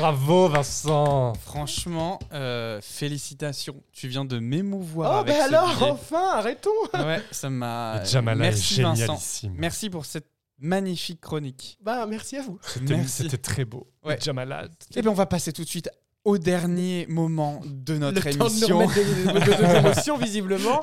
[0.02, 3.76] Bravo Vincent Franchement, euh, félicitations.
[3.92, 5.92] Tu viens de m'émouvoir Oh, avec ben ce alors, billet.
[5.92, 8.04] enfin, arrêtons Ouais, ça m'a.
[8.04, 8.96] Jamala est Merci Vincent.
[9.04, 9.54] génialissime.
[9.58, 10.26] Merci pour cette
[10.60, 11.78] magnifique chronique.
[11.84, 12.58] Bah, merci à vous.
[12.64, 13.24] C'était Merci.
[13.24, 13.88] c'était très beau.
[14.04, 14.18] Ouais.
[14.20, 14.68] Jamala.
[14.96, 15.90] Eh bien, on va passer tout de suite
[16.26, 19.74] au dernier moment de notre Le temps de nous émission, remettre des, de- de- de-
[19.82, 20.82] d'émotions, visiblement.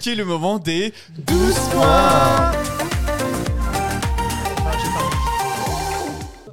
[0.00, 2.52] qui est le moment des 12 points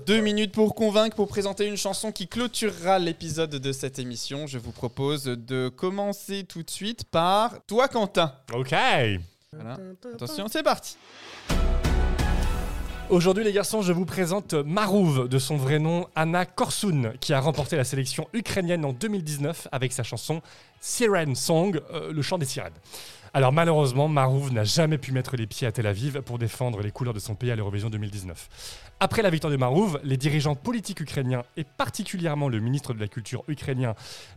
[0.06, 4.46] Deux minutes pour convaincre, pour présenter une chanson qui clôturera l'épisode de cette émission.
[4.46, 8.32] Je vous propose de commencer tout de suite par toi, Quentin.
[8.54, 8.76] Ok
[9.52, 9.80] Voilà.
[10.14, 10.96] Attention, c'est parti.
[13.10, 17.40] Aujourd'hui, les garçons, je vous présente Marouv, de son vrai nom Anna Korsun, qui a
[17.40, 20.44] remporté la sélection ukrainienne en 2019 avec sa chanson
[20.82, 22.74] Siren Song, euh, le chant des sirènes.
[23.36, 26.92] Alors malheureusement, Marouv n'a jamais pu mettre les pieds à Tel Aviv pour défendre les
[26.92, 28.86] couleurs de son pays à l'Eurovision 2019.
[29.02, 33.10] Après la victoire de Marouv, les dirigeants politiques ukrainiens et particulièrement le ministre de la
[33.10, 33.94] Culture ukrainien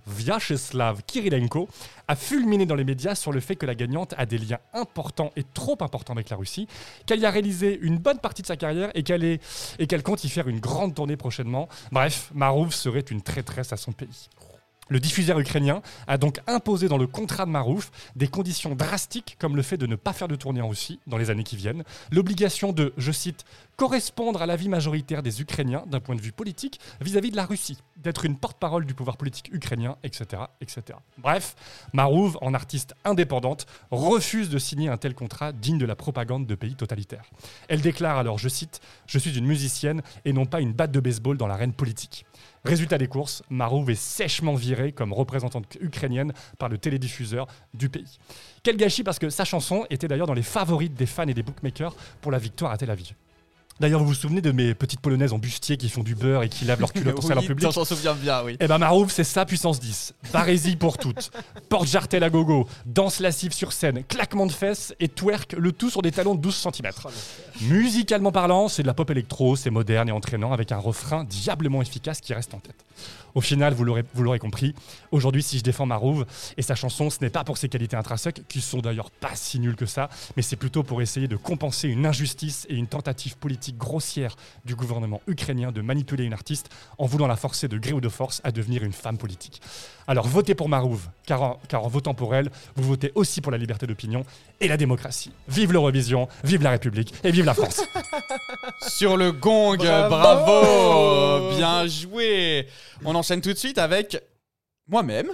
[0.09, 1.68] Vyacheslav Kirilenko
[2.09, 5.30] a fulminé dans les médias sur le fait que la gagnante a des liens importants
[5.36, 6.66] et trop importants avec la Russie,
[7.07, 10.49] qu'elle y a réalisé une bonne partie de sa carrière et qu'elle compte y faire
[10.49, 11.68] une grande tournée prochainement.
[11.92, 14.28] Bref, Marouv serait une traîtresse à son pays.
[14.89, 19.57] Le diffuseur ukrainien a donc imposé dans le contrat de Marouf des conditions drastiques comme
[19.57, 21.84] le fait de ne pas faire de tournée en Russie dans les années qui viennent,
[22.11, 23.45] l'obligation de, je cite,
[23.79, 27.79] correspondre à l'avis majoritaire des Ukrainiens d'un point de vue politique vis-à-vis de la Russie,
[27.97, 30.43] d'être une porte-parole du pouvoir politique ukrainien, etc.
[30.61, 30.99] etc.
[31.16, 31.55] Bref,
[31.93, 36.57] Marouv, en artiste indépendante, refuse de signer un tel contrat digne de la propagande de
[36.57, 37.31] pays totalitaires.
[37.68, 41.01] Elle déclare alors, je cite, Je suis une musicienne et non pas une batte de
[41.01, 42.26] baseball dans l'arène politique.
[42.64, 48.18] Résultat des courses, Marouv est sèchement virée comme représentante ukrainienne par le télédiffuseur du pays.
[48.64, 51.45] Quel gâchis parce que sa chanson était d'ailleurs dans les favorites des fans et des
[51.45, 53.14] bookmakers pour la victoire à Tel Aviv.
[53.81, 56.49] D'ailleurs, vous vous souvenez de mes petites polonaises en bustier qui font du beurre et
[56.49, 58.57] qui lavent leur culotte au salon public j'en souviens bien, oui.
[58.59, 60.14] eh ben Marouv, c'est ça puissance 10.
[60.33, 61.31] Barésie pour toutes.
[61.68, 65.91] Porte jartel à gogo, danse lascive sur scène, claquement de fesses et twerk, le tout
[65.91, 66.93] sur des talons de 12 cm.
[67.62, 71.83] Musicalement parlant, c'est de la pop électro, c'est moderne et entraînant avec un refrain diablement
[71.83, 72.85] efficace qui reste en tête.
[73.35, 74.74] Au final, vous l'aurez, compris,
[75.12, 76.24] aujourd'hui, si je défends Marouv
[76.57, 79.61] et sa chanson, ce n'est pas pour ses qualités intrinsèques, qui sont d'ailleurs pas si
[79.61, 83.37] nulles que ça, mais c'est plutôt pour essayer de compenser une injustice et une tentative
[83.37, 87.93] politique grossière du gouvernement ukrainien de manipuler une artiste en voulant la forcer de gré
[87.93, 89.61] ou de force à devenir une femme politique.
[90.07, 93.53] Alors votez pour Marouv, car en, car en votant pour elle, vous votez aussi pour
[93.53, 94.25] la liberté d'opinion
[94.61, 95.33] et la démocratie.
[95.49, 97.83] Vive l'Eurovision, vive la République et vive la France.
[98.89, 102.66] Sur le gong, Bravo bravo, Bien joué
[103.05, 104.23] On enchaîne tout de suite avec
[104.89, 105.31] moi-même.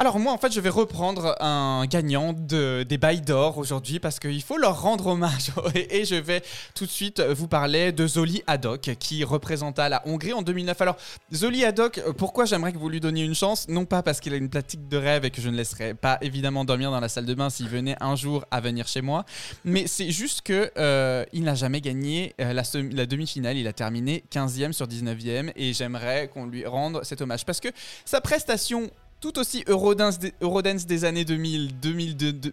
[0.00, 4.20] Alors moi en fait je vais reprendre un gagnant de, des bails d'or aujourd'hui parce
[4.20, 5.50] qu'il faut leur rendre hommage.
[5.74, 6.40] Et, je vais
[6.76, 10.80] tout de suite vous parler de Zoli Hadok qui représenta la Hongrie en 2009.
[10.80, 10.96] Alors
[11.34, 11.72] Zoli euh,
[12.16, 13.66] pourquoi j'aimerais que vous lui donniez une chance?
[13.68, 16.18] Non pas parce qu'il a une pratique de rêve et que je ne laisserai pas
[16.20, 19.24] évidemment dormir dans la salle de bain s'il venait un jour à venir chez moi,
[19.64, 24.22] mais c'est juste que euh, il n'a jamais gagné euh, la demi-finale, il a terminé
[24.30, 27.68] 15e sur 19e et j'aimerais qu'on lui rende cet hommage parce que
[28.04, 28.90] sa prestation
[29.20, 32.52] tout aussi Eurodance des, Eurodance des années 2000, 2002, de-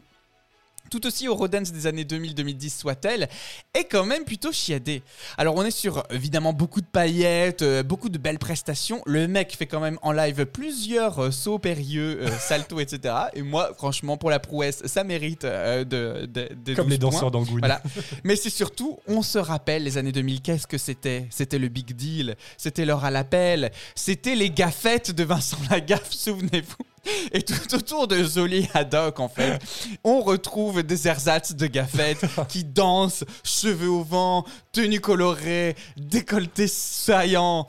[0.90, 3.30] tout aussi Eurodance des années 2000-2010 soit-elle,
[3.74, 5.04] est quand même plutôt chiadée.
[5.38, 9.02] Alors on est sur évidemment beaucoup de paillettes, euh, beaucoup de belles prestations.
[9.06, 13.14] Le mec fait quand même en live plusieurs euh, sauts périlleux, euh, saltos, etc.
[13.34, 16.98] Et moi, franchement, pour la prouesse, ça mérite euh, de, de, de Comme 12 les
[16.98, 17.60] danseurs d'Angoune.
[17.60, 17.82] Voilà.
[18.24, 21.28] Mais c'est surtout, on se rappelle les années 2000, qu'est-ce que c'était?
[21.30, 26.86] C'était le big deal, c'était l'heure à l'appel, c'était les gaffettes de Vincent Lagaffe, souvenez-vous.
[27.32, 29.62] Et tout autour de Zoli Haddock, en fait,
[30.04, 37.68] on retrouve des ersatz de gaffettes qui dansent, cheveux au vent, tenues colorées, décolletés saillants.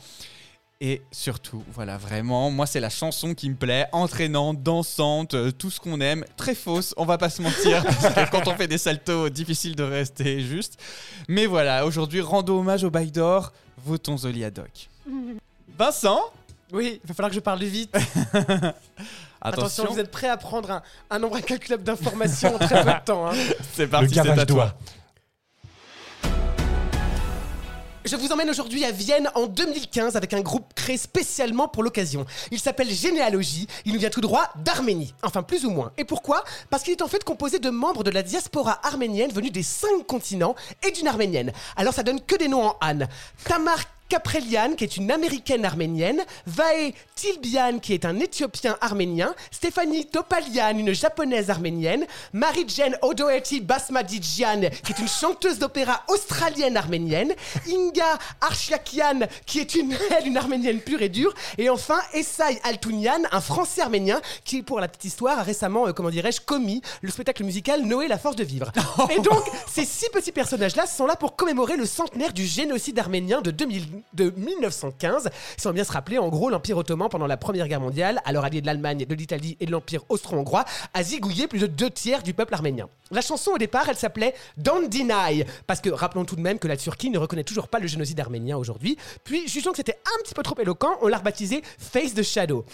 [0.81, 5.70] Et surtout, voilà, vraiment, moi c'est la chanson qui me plaît, entraînante, dansante, euh, tout
[5.70, 8.69] ce qu'on aime, très fausse, on va pas se mentir, parce que quand on fait
[8.69, 10.78] des saltos, difficile de rester juste.
[11.28, 14.90] Mais voilà, aujourd'hui, rendo hommage au bail d'or, votons Zoli Haddock.
[15.78, 16.20] Vincent?
[16.73, 17.97] Oui, il va falloir que je parle vite.
[19.42, 22.90] Attention, Attention, vous êtes prêts à prendre un, un nombre incalculable d'informations en très peu
[22.90, 23.28] de temps.
[23.30, 23.34] hein.
[23.74, 24.74] c'est parti, c'est à toi.
[28.04, 32.24] Je vous emmène aujourd'hui à Vienne en 2015 avec un groupe créé spécialement pour l'occasion.
[32.52, 35.90] Il s'appelle Généalogie, il nous vient tout droit d'Arménie, enfin plus ou moins.
[35.98, 36.44] Et pourquoi?
[36.70, 40.06] Parce qu'il est en fait composé de membres de la diaspora arménienne venus des cinq
[40.06, 40.54] continents
[40.86, 41.50] et d'une arménienne.
[41.74, 43.08] Alors ça donne que des noms en Anne.
[43.42, 43.78] Tamar
[44.09, 50.78] Kaprelian, qui est une américaine arménienne, Vae Tilbian, qui est un éthiopien arménien, Stéphanie Topalian,
[50.78, 57.35] une japonaise arménienne, Marie-Jane Odoeti Basmadjian, qui est une chanteuse d'opéra australienne arménienne,
[57.69, 63.23] Inga Arshakian, qui est une, elle, une arménienne pure et dure, et enfin Essay Altounian,
[63.33, 67.11] un français arménien, qui, pour la petite histoire, a récemment, euh, comment dirais-je, commis le
[67.11, 68.70] spectacle musical Noé, la force de vivre.
[69.11, 73.41] Et donc, ces six petits personnages-là sont là pour commémorer le centenaire du génocide arménien
[73.41, 75.31] de, 2000 de 1915.
[75.56, 78.44] Si on bien se rappeler, en gros, l'Empire ottoman, pendant la Première Guerre mondiale, alors
[78.44, 80.64] allié de l'Allemagne, de l'Italie et de l'Empire austro-hongrois,
[80.94, 82.89] a zigouillé plus de deux tiers du peuple arménien.
[83.10, 86.66] La chanson, au départ, elle s'appelait Don't Deny, parce que rappelons tout de même que
[86.66, 88.97] la Turquie ne reconnaît toujours pas le génocide arménien aujourd'hui.
[89.23, 92.64] Puis, jugeant que c'était un petit peu trop éloquent, on l'a rebaptisé Face the Shadow.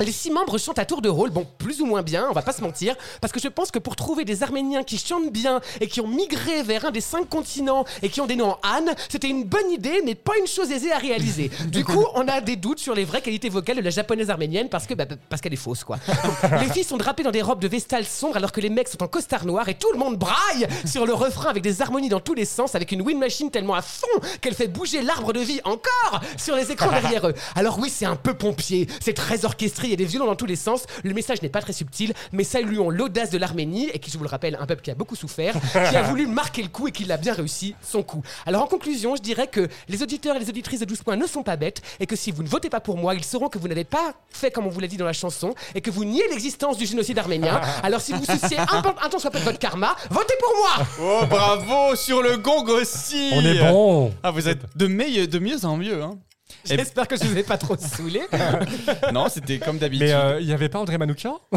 [0.00, 2.42] Les six membres chantent à tour de rôle, bon, plus ou moins bien, on va
[2.42, 5.62] pas se mentir, parce que je pense que pour trouver des Arméniens qui chantent bien
[5.80, 8.58] et qui ont migré vers un des cinq continents et qui ont des noms en
[8.62, 11.50] Anne, c'était une bonne idée, mais pas une chose aisée à réaliser.
[11.66, 14.68] Du coup, on a des doutes sur les vraies qualités vocales de la japonaise arménienne
[14.68, 15.98] parce que bah, parce qu'elle est fausse, quoi.
[16.06, 18.88] Donc, les filles sont drapées dans des robes de vestale sombres alors que les mecs
[18.88, 22.08] sont en costard noir et tout le monde braille sur le refrain avec des harmonies
[22.08, 24.06] dans tous les sens, avec une wind machine tellement à fond
[24.40, 27.34] qu'elle fait bouger l'arbre de vie encore sur les écrans derrière eux.
[27.54, 30.36] Alors oui, c'est un peu pompier, c'est très orchestré, il y a des violons dans
[30.36, 30.84] tous les sens.
[31.02, 34.24] Le message n'est pas très subtil, mais saluons l'audace de l'Arménie et qui, je vous
[34.24, 36.92] le rappelle, un peuple qui a beaucoup souffert, qui a voulu marquer le coup et
[36.92, 38.22] qui l'a bien réussi son coup.
[38.46, 41.26] Alors en conclusion, je dirais que les auditeurs et les auditrices de 12 points ne
[41.26, 43.58] sont pas bêtes et que si vous ne votez pas pour moi, ils sauront que
[43.58, 46.04] vous n'avez pas fait comme on vous l'a dit dans la chanson et que vous
[46.04, 47.60] niez l'existence du génocide arménien.
[47.82, 50.52] Alors si vous souciez un, peu- un temps soit peu de votre karma, votez pour
[50.56, 54.12] moi Oh, bravo sur le gong aussi On est bon.
[54.22, 56.18] Ah, vous êtes de, meille- de mieux en mieux, hein
[56.76, 58.22] J'espère que je vous ai pas trop saoulé.
[59.12, 60.06] Non, c'était comme d'habitude.
[60.08, 61.40] Mais euh, il n'y avait pas André Manoukian.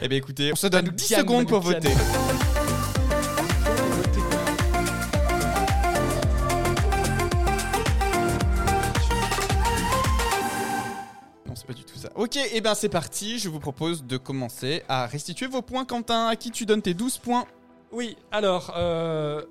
[0.00, 1.90] Eh bien écoutez, on se donne 10 Manoukian, secondes pour Manoukian.
[1.90, 3.02] voter.
[11.46, 12.08] Non, c'est pas du tout ça.
[12.14, 16.28] Ok, et ben c'est parti, je vous propose de commencer à restituer vos points, Quentin.
[16.28, 17.44] À qui tu donnes tes 12 points?
[17.90, 19.42] Oui, alors, euh,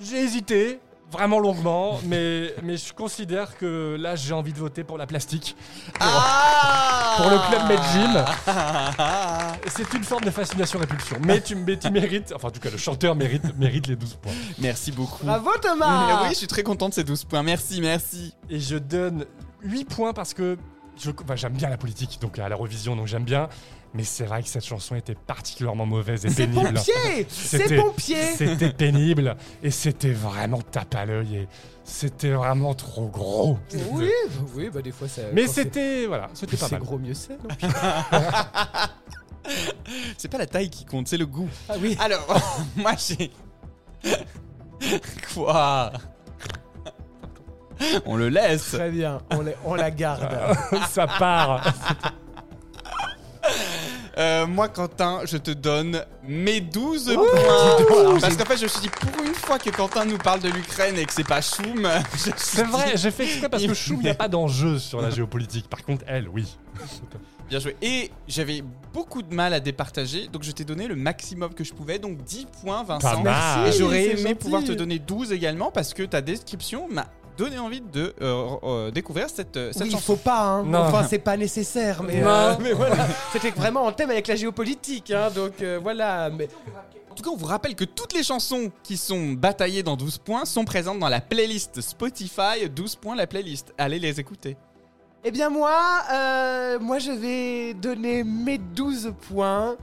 [0.00, 0.80] j'ai hésité
[1.10, 5.56] vraiment longuement, mais, mais je considère que là, j'ai envie de voter pour la plastique.
[5.98, 8.24] Ah Pour le club Med Gym.
[9.68, 11.18] C'est une forme de fascination-répulsion.
[11.24, 14.14] Mais tu, mais tu mérites, enfin en tout cas le chanteur mérite, mérite les 12
[14.22, 14.32] points.
[14.58, 15.24] Merci beaucoup.
[15.24, 17.42] Bravo Eh Thomas oui, je suis très content de ces 12 points.
[17.42, 18.34] Merci, merci.
[18.48, 19.26] Et je donne
[19.62, 20.56] 8 points parce que
[21.02, 23.48] je- enfin, j'aime bien la politique, donc à l'Eurovision, donc j'aime bien.
[23.92, 26.74] Mais c'est vrai que cette chanson était particulièrement mauvaise et C'est pénible.
[26.74, 31.48] pompier C'est C'était- pompier C'était pénible et c'était vraiment tape à l'œil et
[31.82, 33.58] c'était vraiment trop gros.
[33.90, 34.08] Oui,
[34.54, 35.22] oui, bah des fois ça.
[35.32, 36.82] Mais c'est- c'était voilà, c'était pas c'est mal.
[36.82, 37.36] gros mieux c'est,
[40.18, 41.48] C'est pas la taille qui compte, c'est le goût.
[41.68, 41.96] Ah oui.
[42.00, 42.24] Alors,
[42.76, 43.32] moi j'ai.
[45.34, 45.92] Quoi?
[48.04, 48.72] On le laisse.
[48.72, 50.28] Très bien, on, on la garde.
[50.90, 51.72] Ça part.
[54.18, 58.18] Euh, moi, Quentin, je te donne mes 12 dis points.
[58.20, 60.48] Parce qu'en fait, je me suis dit, pour une fois que Quentin nous parle de
[60.48, 61.88] l'Ukraine et que c'est pas Choum,
[62.36, 65.10] C'est vrai, j'ai fait exprès parce que Chou, il n'y a pas d'enjeu sur la
[65.10, 65.68] géopolitique.
[65.68, 66.58] Par contre, elle, oui.
[67.48, 67.76] Bien joué.
[67.82, 68.62] Et j'avais
[68.92, 72.22] beaucoup de mal à départager, donc je t'ai donné le maximum que je pouvais, donc
[72.22, 73.22] 10 points, Vincent.
[73.22, 73.68] Pas mal.
[73.68, 74.34] Et j'aurais aimé gentil.
[74.36, 77.06] pouvoir te donner 12 également parce que ta description m'a
[77.40, 80.64] donné envie de euh, euh, découvrir cette, euh, cette Oui, il faut pas, hein.
[80.64, 80.80] Non.
[80.80, 82.96] enfin c'est pas nécessaire, mais, euh, mais voilà,
[83.32, 86.28] c'était vraiment en thème avec la géopolitique, hein, donc euh, voilà.
[86.30, 86.48] Mais...
[87.10, 90.18] En tout cas, on vous rappelle que toutes les chansons qui sont bataillées dans 12
[90.18, 93.72] points sont présentes dans la playlist Spotify 12 points la playlist.
[93.78, 94.56] Allez les écouter.
[95.24, 95.78] Eh bien moi,
[96.12, 99.76] euh, moi je vais donner mes 12 points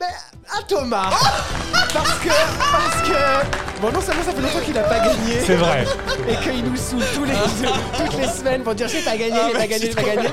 [0.00, 0.06] ben,
[0.58, 1.10] à Thomas.
[1.92, 5.56] parce que, parce que, bon non seulement ça fait longtemps qu'il n'a pas gagné, C'est
[5.56, 5.84] vrai.
[6.28, 7.34] et qu'il nous saoule tous les,
[8.04, 10.28] toutes les semaines pour dire j'ai pas gagné, j'ai pas gagné, j'ai pas gagné.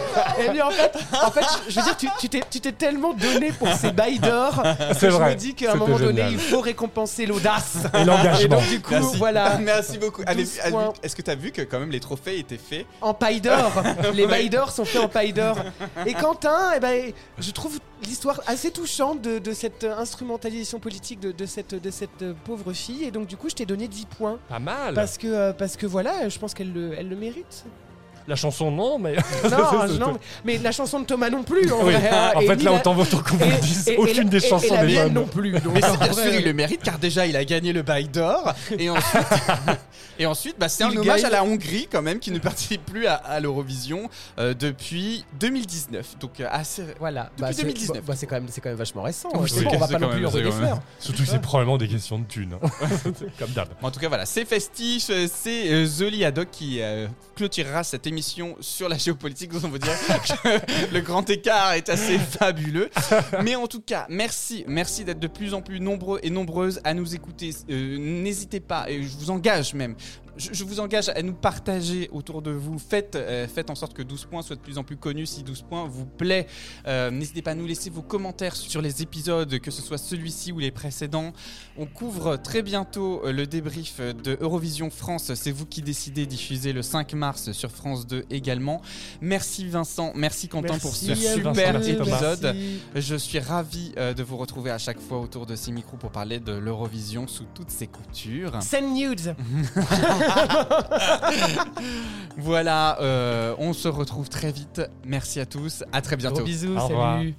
[0.46, 0.92] Et bien en fait,
[1.26, 4.20] en fait, je veux dire, tu tu t'es tu t'es tellement donné pour ces bails
[4.20, 4.62] d'or
[4.94, 5.30] C'est que je vrai.
[5.32, 6.32] me dis qu'à un C'était moment donné, génial.
[6.34, 7.78] il faut récompenser l'audace.
[7.94, 8.40] Et l'engagement.
[8.40, 9.18] Et donc du coup, Merci.
[9.18, 10.22] voilà, Merci beaucoup.
[10.28, 10.94] Allez, 12 allez, points.
[11.04, 12.86] Est-ce que tu as vu que quand même les trophées étaient faits?
[13.02, 13.72] En paille d'or.
[14.14, 15.58] Les pailles d'or sont faits en paille d'or.
[16.06, 21.32] Et Quentin, eh ben, je trouve l'histoire assez touchante de, de cette instrumentalisation politique de,
[21.32, 23.04] de cette, de cette euh, pauvre fille.
[23.04, 24.40] Et donc, du coup, je t'ai donné 10 points.
[24.50, 24.94] Pas mal.
[24.94, 27.66] Parce que, euh, parce que voilà, je pense qu'elle le, elle le mérite.
[28.28, 29.16] La chanson, non, mais.
[29.52, 31.72] Non, non, mais la chanson de Thomas non plus.
[31.72, 31.94] En, Oui.
[31.94, 32.32] vrai, hein.
[32.36, 33.92] En fait, là, la- autant autant qu'on vous le dise.
[33.98, 35.52] Aucune des et- chansons et la des non plus.
[35.52, 38.08] Donc, Mais bien vrai, sûr, il le mérite car déjà il a gagné le bail
[38.08, 39.22] d'or et ensuite,
[40.20, 41.26] et ensuite bah, c'est un hommage gagne.
[41.26, 46.18] à la Hongrie quand même qui ne participe plus à, à l'Eurovision euh, depuis 2019.
[46.20, 46.84] Donc euh, assez.
[47.00, 47.98] Voilà, Depuis bah, c'est 2019.
[47.98, 49.30] bah, bah, c'est quand, même- c'est quand même vachement récent.
[49.36, 50.30] Oui, bon, on va pas non plus le.
[51.00, 52.56] Surtout que c'est probablement des questions de thunes.
[52.64, 52.68] hein.
[53.38, 53.68] Comme d'hab.
[53.84, 58.08] En tout cas voilà, c'est festif, euh, c'est euh, Zoli Haddock qui euh, clôturera cette
[58.08, 59.52] émission sur la géopolitique.
[59.52, 59.94] Donc on veut dire
[60.44, 62.90] que le grand écart est assez fabuleux.
[63.44, 66.94] Mais en tout cas, merci, merci d'être de plus en plus nombreux et nombreuses à
[66.94, 67.52] nous écouter.
[67.70, 69.96] Euh, N'hésitez pas, et je vous engage même.
[70.38, 72.78] Je, je vous engage à nous partager autour de vous.
[72.80, 75.44] Faites, euh, faites en sorte que 12 points soit de plus en plus connu si
[75.44, 76.48] 12 points vous plaît.
[76.88, 80.52] Euh, N'hésitez pas à nous laisser vos commentaires sur les épisodes, que ce soit celui-ci
[80.52, 81.32] ou les précédents.
[81.78, 85.34] On couvre très bientôt euh, le débrief de Eurovision France.
[85.36, 88.82] C'est vous qui décidez, diffuser le 5 mars sur France 2 également.
[89.22, 92.42] Merci Vincent, merci Quentin pour ce super Vincent, épisode.
[92.44, 92.82] merci.
[92.96, 96.40] Je suis ravi de vous retrouver à chaque fois autour de ces micros pour parler
[96.40, 98.62] de l'Eurovision sous toutes ses coutures.
[98.62, 99.36] Send nudes.
[102.38, 104.82] Voilà, euh, on se retrouve très vite.
[105.06, 106.38] Merci à tous, à très bientôt.
[106.38, 107.34] Gros bisous, Au salut.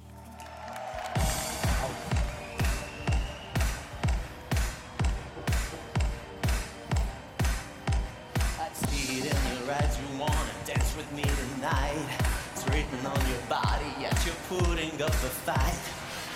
[8.59, 12.07] I see it in your eyes, you wanna dance with me tonight.
[12.53, 15.79] It's written on your body, yet you're putting up a fight.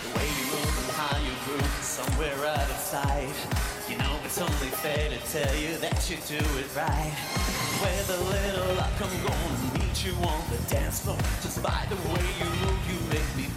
[0.03, 3.35] The way you move and how you groove, somewhere out of sight.
[3.89, 7.13] You know it's only fair to tell you that you do it right.
[7.81, 11.17] With a little luck, I'm gonna meet you on the dance floor.
[11.43, 13.50] Just by the way you move, you make me